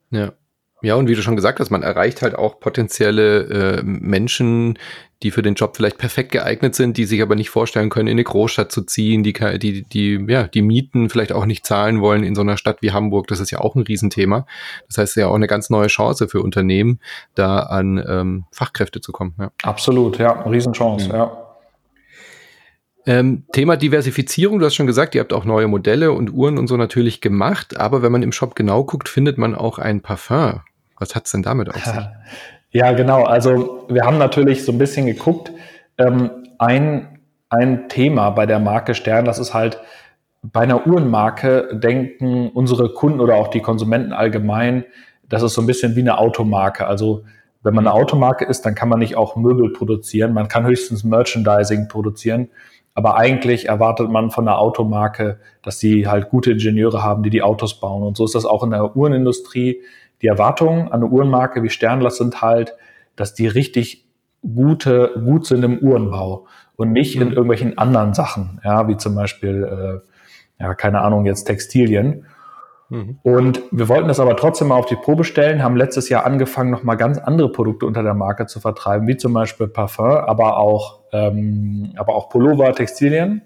[0.09, 0.33] Ja.
[0.83, 4.77] Ja, und wie du schon gesagt hast, man erreicht halt auch potenzielle äh, Menschen,
[5.23, 8.13] die für den Job vielleicht perfekt geeignet sind, die sich aber nicht vorstellen können, in
[8.13, 12.23] eine Großstadt zu ziehen, die, die, die, ja, die Mieten vielleicht auch nicht zahlen wollen
[12.23, 13.27] in so einer Stadt wie Hamburg.
[13.27, 14.45] Das ist ja auch ein Riesenthema.
[14.87, 16.99] Das heißt ja auch eine ganz neue Chance für Unternehmen,
[17.33, 19.33] da an ähm, Fachkräfte zu kommen.
[19.39, 19.51] Ja.
[19.63, 21.15] Absolut, ja, Riesenchance, mhm.
[21.15, 21.43] ja.
[23.07, 26.67] Ähm, Thema Diversifizierung, du hast schon gesagt, ihr habt auch neue Modelle und Uhren und
[26.67, 30.59] so natürlich gemacht, aber wenn man im Shop genau guckt, findet man auch ein Parfum.
[30.99, 31.93] Was hat's denn damit auf sich?
[32.71, 33.23] Ja, genau.
[33.23, 35.53] Also wir haben natürlich so ein bisschen geguckt.
[35.97, 36.29] Ähm,
[36.59, 37.19] ein,
[37.49, 39.79] ein Thema bei der Marke Stern, das ist halt
[40.43, 44.85] bei einer Uhrenmarke denken unsere Kunden oder auch die Konsumenten allgemein,
[45.27, 46.87] das ist so ein bisschen wie eine Automarke.
[46.87, 47.23] Also
[47.63, 51.03] wenn man eine Automarke ist, dann kann man nicht auch Möbel produzieren, man kann höchstens
[51.03, 52.49] Merchandising produzieren.
[52.93, 57.43] Aber eigentlich erwartet man von einer Automarke, dass sie halt gute Ingenieure haben, die die
[57.43, 58.01] Autos bauen.
[58.01, 59.81] Und so ist das auch in der Uhrenindustrie.
[60.21, 62.75] Die Erwartungen an eine Uhrenmarke wie Sternlass sind halt,
[63.15, 64.07] dass die richtig
[64.41, 67.33] gute, gut sind im Uhrenbau und nicht in mhm.
[67.33, 70.01] irgendwelchen anderen Sachen, ja, wie zum Beispiel,
[70.59, 72.25] äh, ja, keine Ahnung, jetzt Textilien.
[72.89, 73.19] Mhm.
[73.23, 76.71] Und wir wollten das aber trotzdem mal auf die Probe stellen, haben letztes Jahr angefangen,
[76.71, 81.01] nochmal ganz andere Produkte unter der Marke zu vertreiben, wie zum Beispiel Parfum, aber auch,
[81.11, 83.41] ähm, aber auch Pullover, Textilien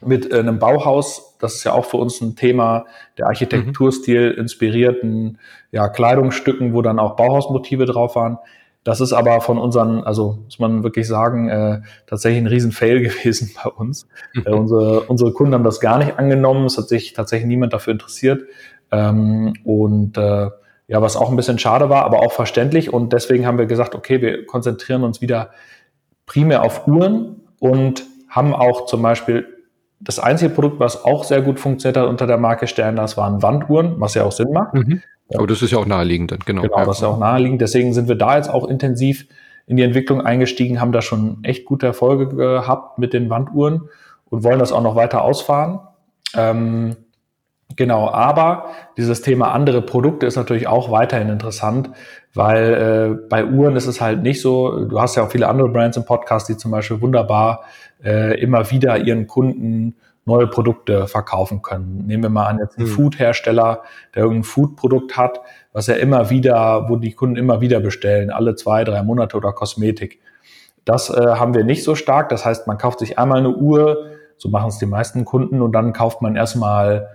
[0.00, 1.36] mit äh, einem Bauhaus.
[1.38, 2.86] Das ist ja auch für uns ein Thema,
[3.18, 5.38] der Architekturstil inspirierten
[5.72, 8.38] ja, Kleidungsstücken, wo dann auch Bauhausmotive drauf waren.
[8.82, 13.50] Das ist aber von unseren, also muss man wirklich sagen, äh, tatsächlich ein Riesenfail gewesen
[13.62, 14.06] bei uns.
[14.34, 14.42] Mhm.
[14.46, 16.64] Äh, unsere, unsere Kunden haben das gar nicht angenommen.
[16.64, 18.44] Es hat sich tatsächlich niemand dafür interessiert.
[18.90, 20.48] Ähm, und äh,
[20.88, 22.92] ja, was auch ein bisschen schade war, aber auch verständlich.
[22.92, 25.50] Und deswegen haben wir gesagt, okay, wir konzentrieren uns wieder
[26.26, 29.46] primär auf Uhren und haben auch zum Beispiel
[30.00, 33.42] das einzige Produkt, was auch sehr gut funktioniert hat unter der Marke Stern, das waren
[33.42, 34.74] Wanduhren, was ja auch Sinn macht.
[34.74, 35.02] Mhm.
[35.34, 36.62] Aber das ist ja auch naheliegend, genau.
[36.62, 37.60] Genau, das ist ja auch naheliegend.
[37.60, 39.26] Deswegen sind wir da jetzt auch intensiv
[39.66, 43.88] in die Entwicklung eingestiegen, haben da schon echt gute Erfolge gehabt mit den Wanduhren
[44.28, 45.80] und wollen das auch noch weiter ausfahren.
[46.34, 46.96] Ähm,
[47.76, 48.66] genau, aber
[48.96, 51.90] dieses Thema andere Produkte ist natürlich auch weiterhin interessant,
[52.34, 55.68] weil äh, bei Uhren ist es halt nicht so, du hast ja auch viele andere
[55.68, 57.64] Brands im Podcast, die zum Beispiel wunderbar
[58.04, 62.04] äh, immer wieder ihren Kunden neue Produkte verkaufen können.
[62.06, 62.92] Nehmen wir mal an, jetzt einen mhm.
[62.92, 63.82] Food-Hersteller,
[64.14, 65.40] der irgendein Food-Produkt hat,
[65.72, 69.52] was er immer wieder, wo die Kunden immer wieder bestellen, alle zwei, drei Monate oder
[69.52, 70.20] Kosmetik.
[70.84, 72.28] Das äh, haben wir nicht so stark.
[72.28, 74.06] Das heißt, man kauft sich einmal eine Uhr,
[74.36, 77.08] so machen es die meisten Kunden, und dann kauft man erstmal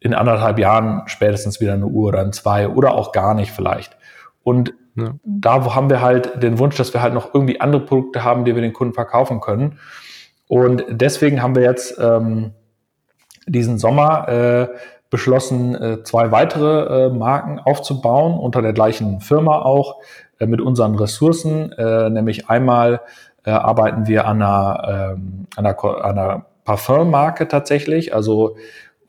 [0.00, 3.96] in anderthalb Jahren spätestens wieder eine Uhr oder ein zwei oder auch gar nicht vielleicht.
[4.42, 5.14] Und ja.
[5.24, 8.54] da haben wir halt den Wunsch, dass wir halt noch irgendwie andere Produkte haben, die
[8.54, 9.78] wir den Kunden verkaufen können.
[10.48, 12.52] Und deswegen haben wir jetzt ähm,
[13.46, 14.68] diesen Sommer äh,
[15.10, 19.96] beschlossen, äh, zwei weitere äh, Marken aufzubauen, unter der gleichen Firma auch,
[20.38, 21.72] äh, mit unseren Ressourcen.
[21.72, 23.00] Äh, nämlich einmal
[23.44, 25.16] äh, arbeiten wir an einer,
[25.56, 28.56] an einer, einer Parfummarke tatsächlich, also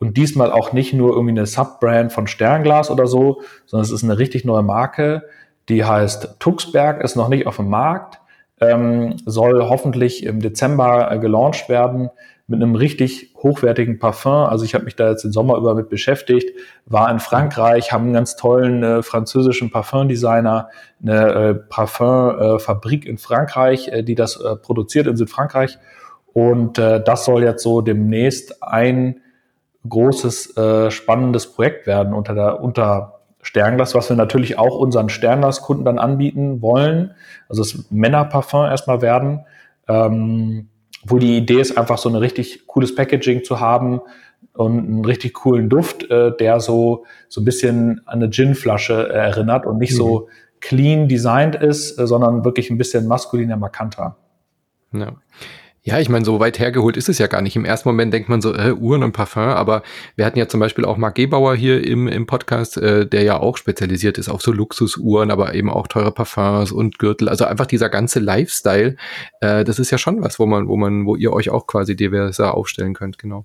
[0.02, 4.02] und diesmal auch nicht nur irgendwie eine Subbrand von Sternglas oder so, sondern es ist
[4.02, 5.22] eine richtig neue Marke,
[5.68, 8.18] die heißt Tuxberg, ist noch nicht auf dem Markt,
[8.60, 12.10] ähm, soll hoffentlich im Dezember äh, gelauncht werden
[12.48, 14.32] mit einem richtig hochwertigen Parfum.
[14.32, 16.50] Also ich habe mich da jetzt den Sommer über mit beschäftigt,
[16.84, 20.68] war in Frankreich, haben einen ganz tollen äh, französischen Parfumdesigner,
[21.00, 25.78] eine äh, Parfumfabrik in Frankreich, äh, die das äh, produziert in Südfrankreich.
[26.32, 29.20] Und äh, das soll jetzt so demnächst ein
[29.88, 35.84] großes, äh, spannendes Projekt werden unter der unter Sternglas, was wir natürlich auch unseren Sternglas-Kunden
[35.84, 37.14] dann anbieten wollen.
[37.48, 39.44] Also das Männerparfum erstmal werden.
[39.88, 40.68] Ähm,
[41.04, 44.00] wo die Idee ist, einfach so ein richtig cooles Packaging zu haben
[44.54, 49.16] und einen richtig coolen Duft, äh, der so, so ein bisschen an eine Ginflasche äh,
[49.16, 49.96] erinnert und nicht mhm.
[49.96, 50.28] so
[50.60, 54.16] clean designed ist, äh, sondern wirklich ein bisschen maskuliner, markanter.
[54.92, 55.14] Ja.
[55.84, 57.56] Ja, ich meine, so weit hergeholt ist es ja gar nicht.
[57.56, 59.82] Im ersten Moment denkt man so, äh, Uhren und Parfum, aber
[60.14, 63.40] wir hatten ja zum Beispiel auch Marc Gebauer hier im, im Podcast, äh, der ja
[63.40, 67.28] auch spezialisiert ist auf so Luxusuhren, aber eben auch teure Parfums und Gürtel.
[67.28, 68.94] Also einfach dieser ganze Lifestyle,
[69.40, 71.96] äh, das ist ja schon was, wo man, wo man, wo ihr euch auch quasi
[71.96, 73.44] diverser aufstellen könnt, genau.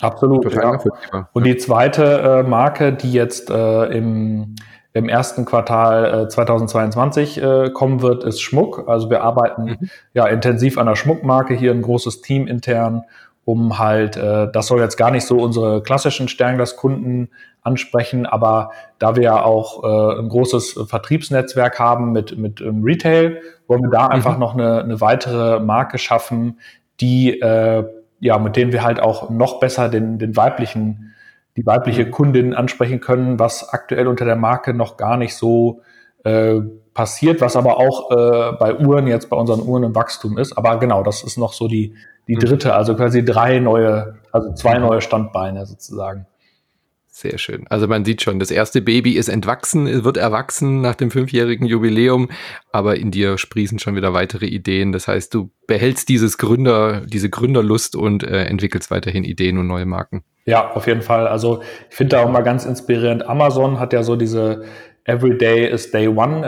[0.00, 0.42] Absolut.
[0.42, 0.80] Total
[1.12, 1.28] ja.
[1.32, 4.56] Und die zweite äh, Marke, die jetzt äh, im
[4.96, 8.88] im ersten Quartal äh, 2022 äh, kommen wird, ist Schmuck.
[8.88, 9.90] Also wir arbeiten mhm.
[10.14, 13.04] ja intensiv an der Schmuckmarke, hier ein großes Team intern,
[13.44, 17.28] um halt, äh, das soll jetzt gar nicht so unsere klassischen Sternglas-Kunden
[17.62, 23.40] ansprechen, aber da wir ja auch äh, ein großes Vertriebsnetzwerk haben mit, mit ähm, Retail,
[23.66, 24.12] wollen wir da mhm.
[24.12, 26.58] einfach noch eine, eine weitere Marke schaffen,
[27.00, 27.84] die äh,
[28.18, 31.12] ja, mit denen wir halt auch noch besser den, den weiblichen
[31.56, 32.10] die weibliche mhm.
[32.10, 35.80] Kundin ansprechen können, was aktuell unter der Marke noch gar nicht so
[36.24, 36.60] äh,
[36.92, 40.56] passiert, was aber auch äh, bei Uhren jetzt bei unseren Uhren im Wachstum ist.
[40.56, 41.94] Aber genau, das ist noch so die,
[42.28, 42.40] die mhm.
[42.40, 46.26] dritte, also quasi drei neue, also zwei neue Standbeine sozusagen.
[47.18, 47.64] Sehr schön.
[47.70, 52.28] Also man sieht schon, das erste Baby ist entwachsen, wird erwachsen nach dem fünfjährigen Jubiläum,
[52.72, 54.92] aber in dir sprießen schon wieder weitere Ideen.
[54.92, 59.86] Das heißt, du behältst dieses Gründer, diese Gründerlust und äh, entwickelst weiterhin Ideen und neue
[59.86, 60.24] Marken.
[60.44, 61.26] Ja, auf jeden Fall.
[61.26, 63.26] Also ich finde da auch mal ganz inspirierend.
[63.26, 64.64] Amazon hat ja so diese
[65.04, 66.44] Everyday is Day One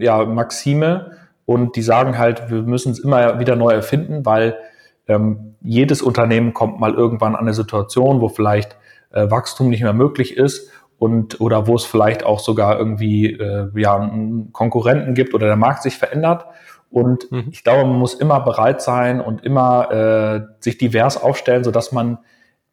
[0.00, 4.58] äh, ja, Maxime und die sagen halt, wir müssen es immer wieder neu erfinden, weil
[5.06, 8.76] ähm, jedes Unternehmen kommt mal irgendwann an eine Situation, wo vielleicht
[9.10, 13.68] äh, Wachstum nicht mehr möglich ist und oder wo es vielleicht auch sogar irgendwie äh,
[13.74, 16.44] ja einen Konkurrenten gibt oder der Markt sich verändert.
[16.90, 17.48] Und mhm.
[17.50, 21.92] ich glaube, man muss immer bereit sein und immer äh, sich divers aufstellen, so dass
[21.92, 22.18] man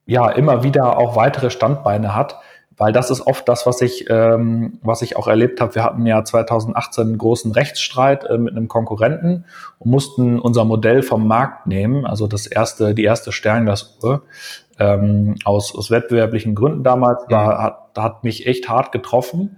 [0.06, 2.40] ja immer wieder auch weitere Standbeine hat,
[2.78, 5.76] weil das ist oft das, was ich, ähm, was ich auch erlebt habe.
[5.76, 9.46] Wir hatten ja 2018 einen großen Rechtsstreit äh, mit einem Konkurrenten
[9.80, 14.24] und mussten unser Modell vom Markt nehmen, also das erste, die erste Sternglas-Uhr,
[14.80, 17.58] ähm, aus, aus wettbewerblichen Gründen damals, da mhm.
[17.64, 19.58] hat, hat mich echt hart getroffen.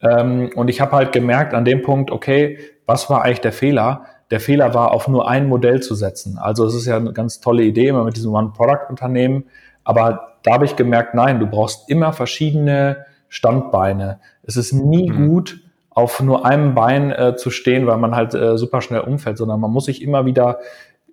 [0.00, 4.04] Ähm, und ich habe halt gemerkt an dem Punkt, okay, was war eigentlich der Fehler?
[4.30, 6.38] Der Fehler war, auf nur ein Modell zu setzen.
[6.38, 9.44] Also es ist ja eine ganz tolle Idee, immer mit diesem One-Product-Unternehmen
[9.84, 14.20] aber da habe ich gemerkt, nein, du brauchst immer verschiedene Standbeine.
[14.42, 15.28] Es ist nie mhm.
[15.28, 15.60] gut,
[15.90, 19.60] auf nur einem Bein äh, zu stehen, weil man halt äh, super schnell umfällt, sondern
[19.60, 20.58] man muss sich immer wieder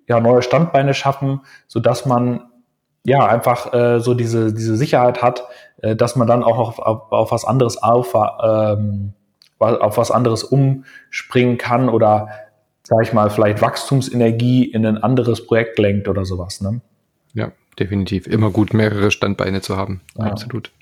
[0.06, 2.42] ja, neue Standbeine schaffen, so dass man
[3.04, 5.44] ja einfach äh, so diese, diese Sicherheit hat,
[5.82, 9.12] äh, dass man dann auch noch auf, auf was anderes auf, ähm,
[9.58, 12.28] auf was anderes umspringen kann oder
[12.82, 16.62] sag ich mal, vielleicht Wachstumsenergie in ein anderes Projekt lenkt oder sowas.
[16.62, 16.80] Ne?
[17.34, 18.26] Ja, definitiv.
[18.26, 20.00] Immer gut, mehrere Standbeine zu haben.
[20.16, 20.24] Ja.
[20.24, 20.72] Absolut.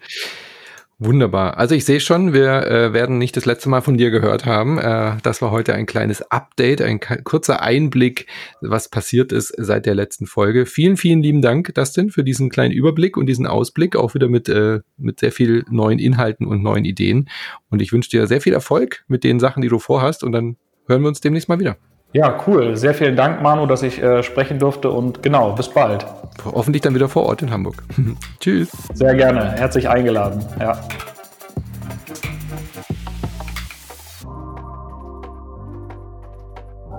[0.99, 1.59] Wunderbar.
[1.59, 4.79] Also ich sehe schon, wir äh, werden nicht das letzte Mal von dir gehört haben.
[4.79, 8.27] Äh, das war heute ein kleines Update, ein kurzer Einblick,
[8.63, 10.65] was passiert ist seit der letzten Folge.
[10.65, 14.49] Vielen, vielen lieben Dank, Dustin, für diesen kleinen Überblick und diesen Ausblick, auch wieder mit,
[14.49, 17.29] äh, mit sehr viel neuen Inhalten und neuen Ideen.
[17.69, 20.25] Und ich wünsche dir sehr viel Erfolg mit den Sachen, die du vorhast.
[20.25, 20.57] Und dann
[20.87, 21.77] hören wir uns demnächst mal wieder.
[22.13, 22.77] Ja, cool.
[22.77, 26.07] Sehr vielen Dank, Manu, dass ich äh, sprechen durfte und genau, bis bald.
[26.45, 27.83] Hoffentlich dann wieder vor Ort in Hamburg.
[28.41, 28.71] Tschüss.
[28.95, 29.53] Sehr gerne.
[29.53, 30.45] Herzlich eingeladen.
[30.59, 30.81] Ja.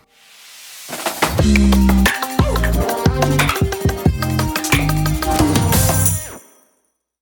[1.40, 2.19] Bye.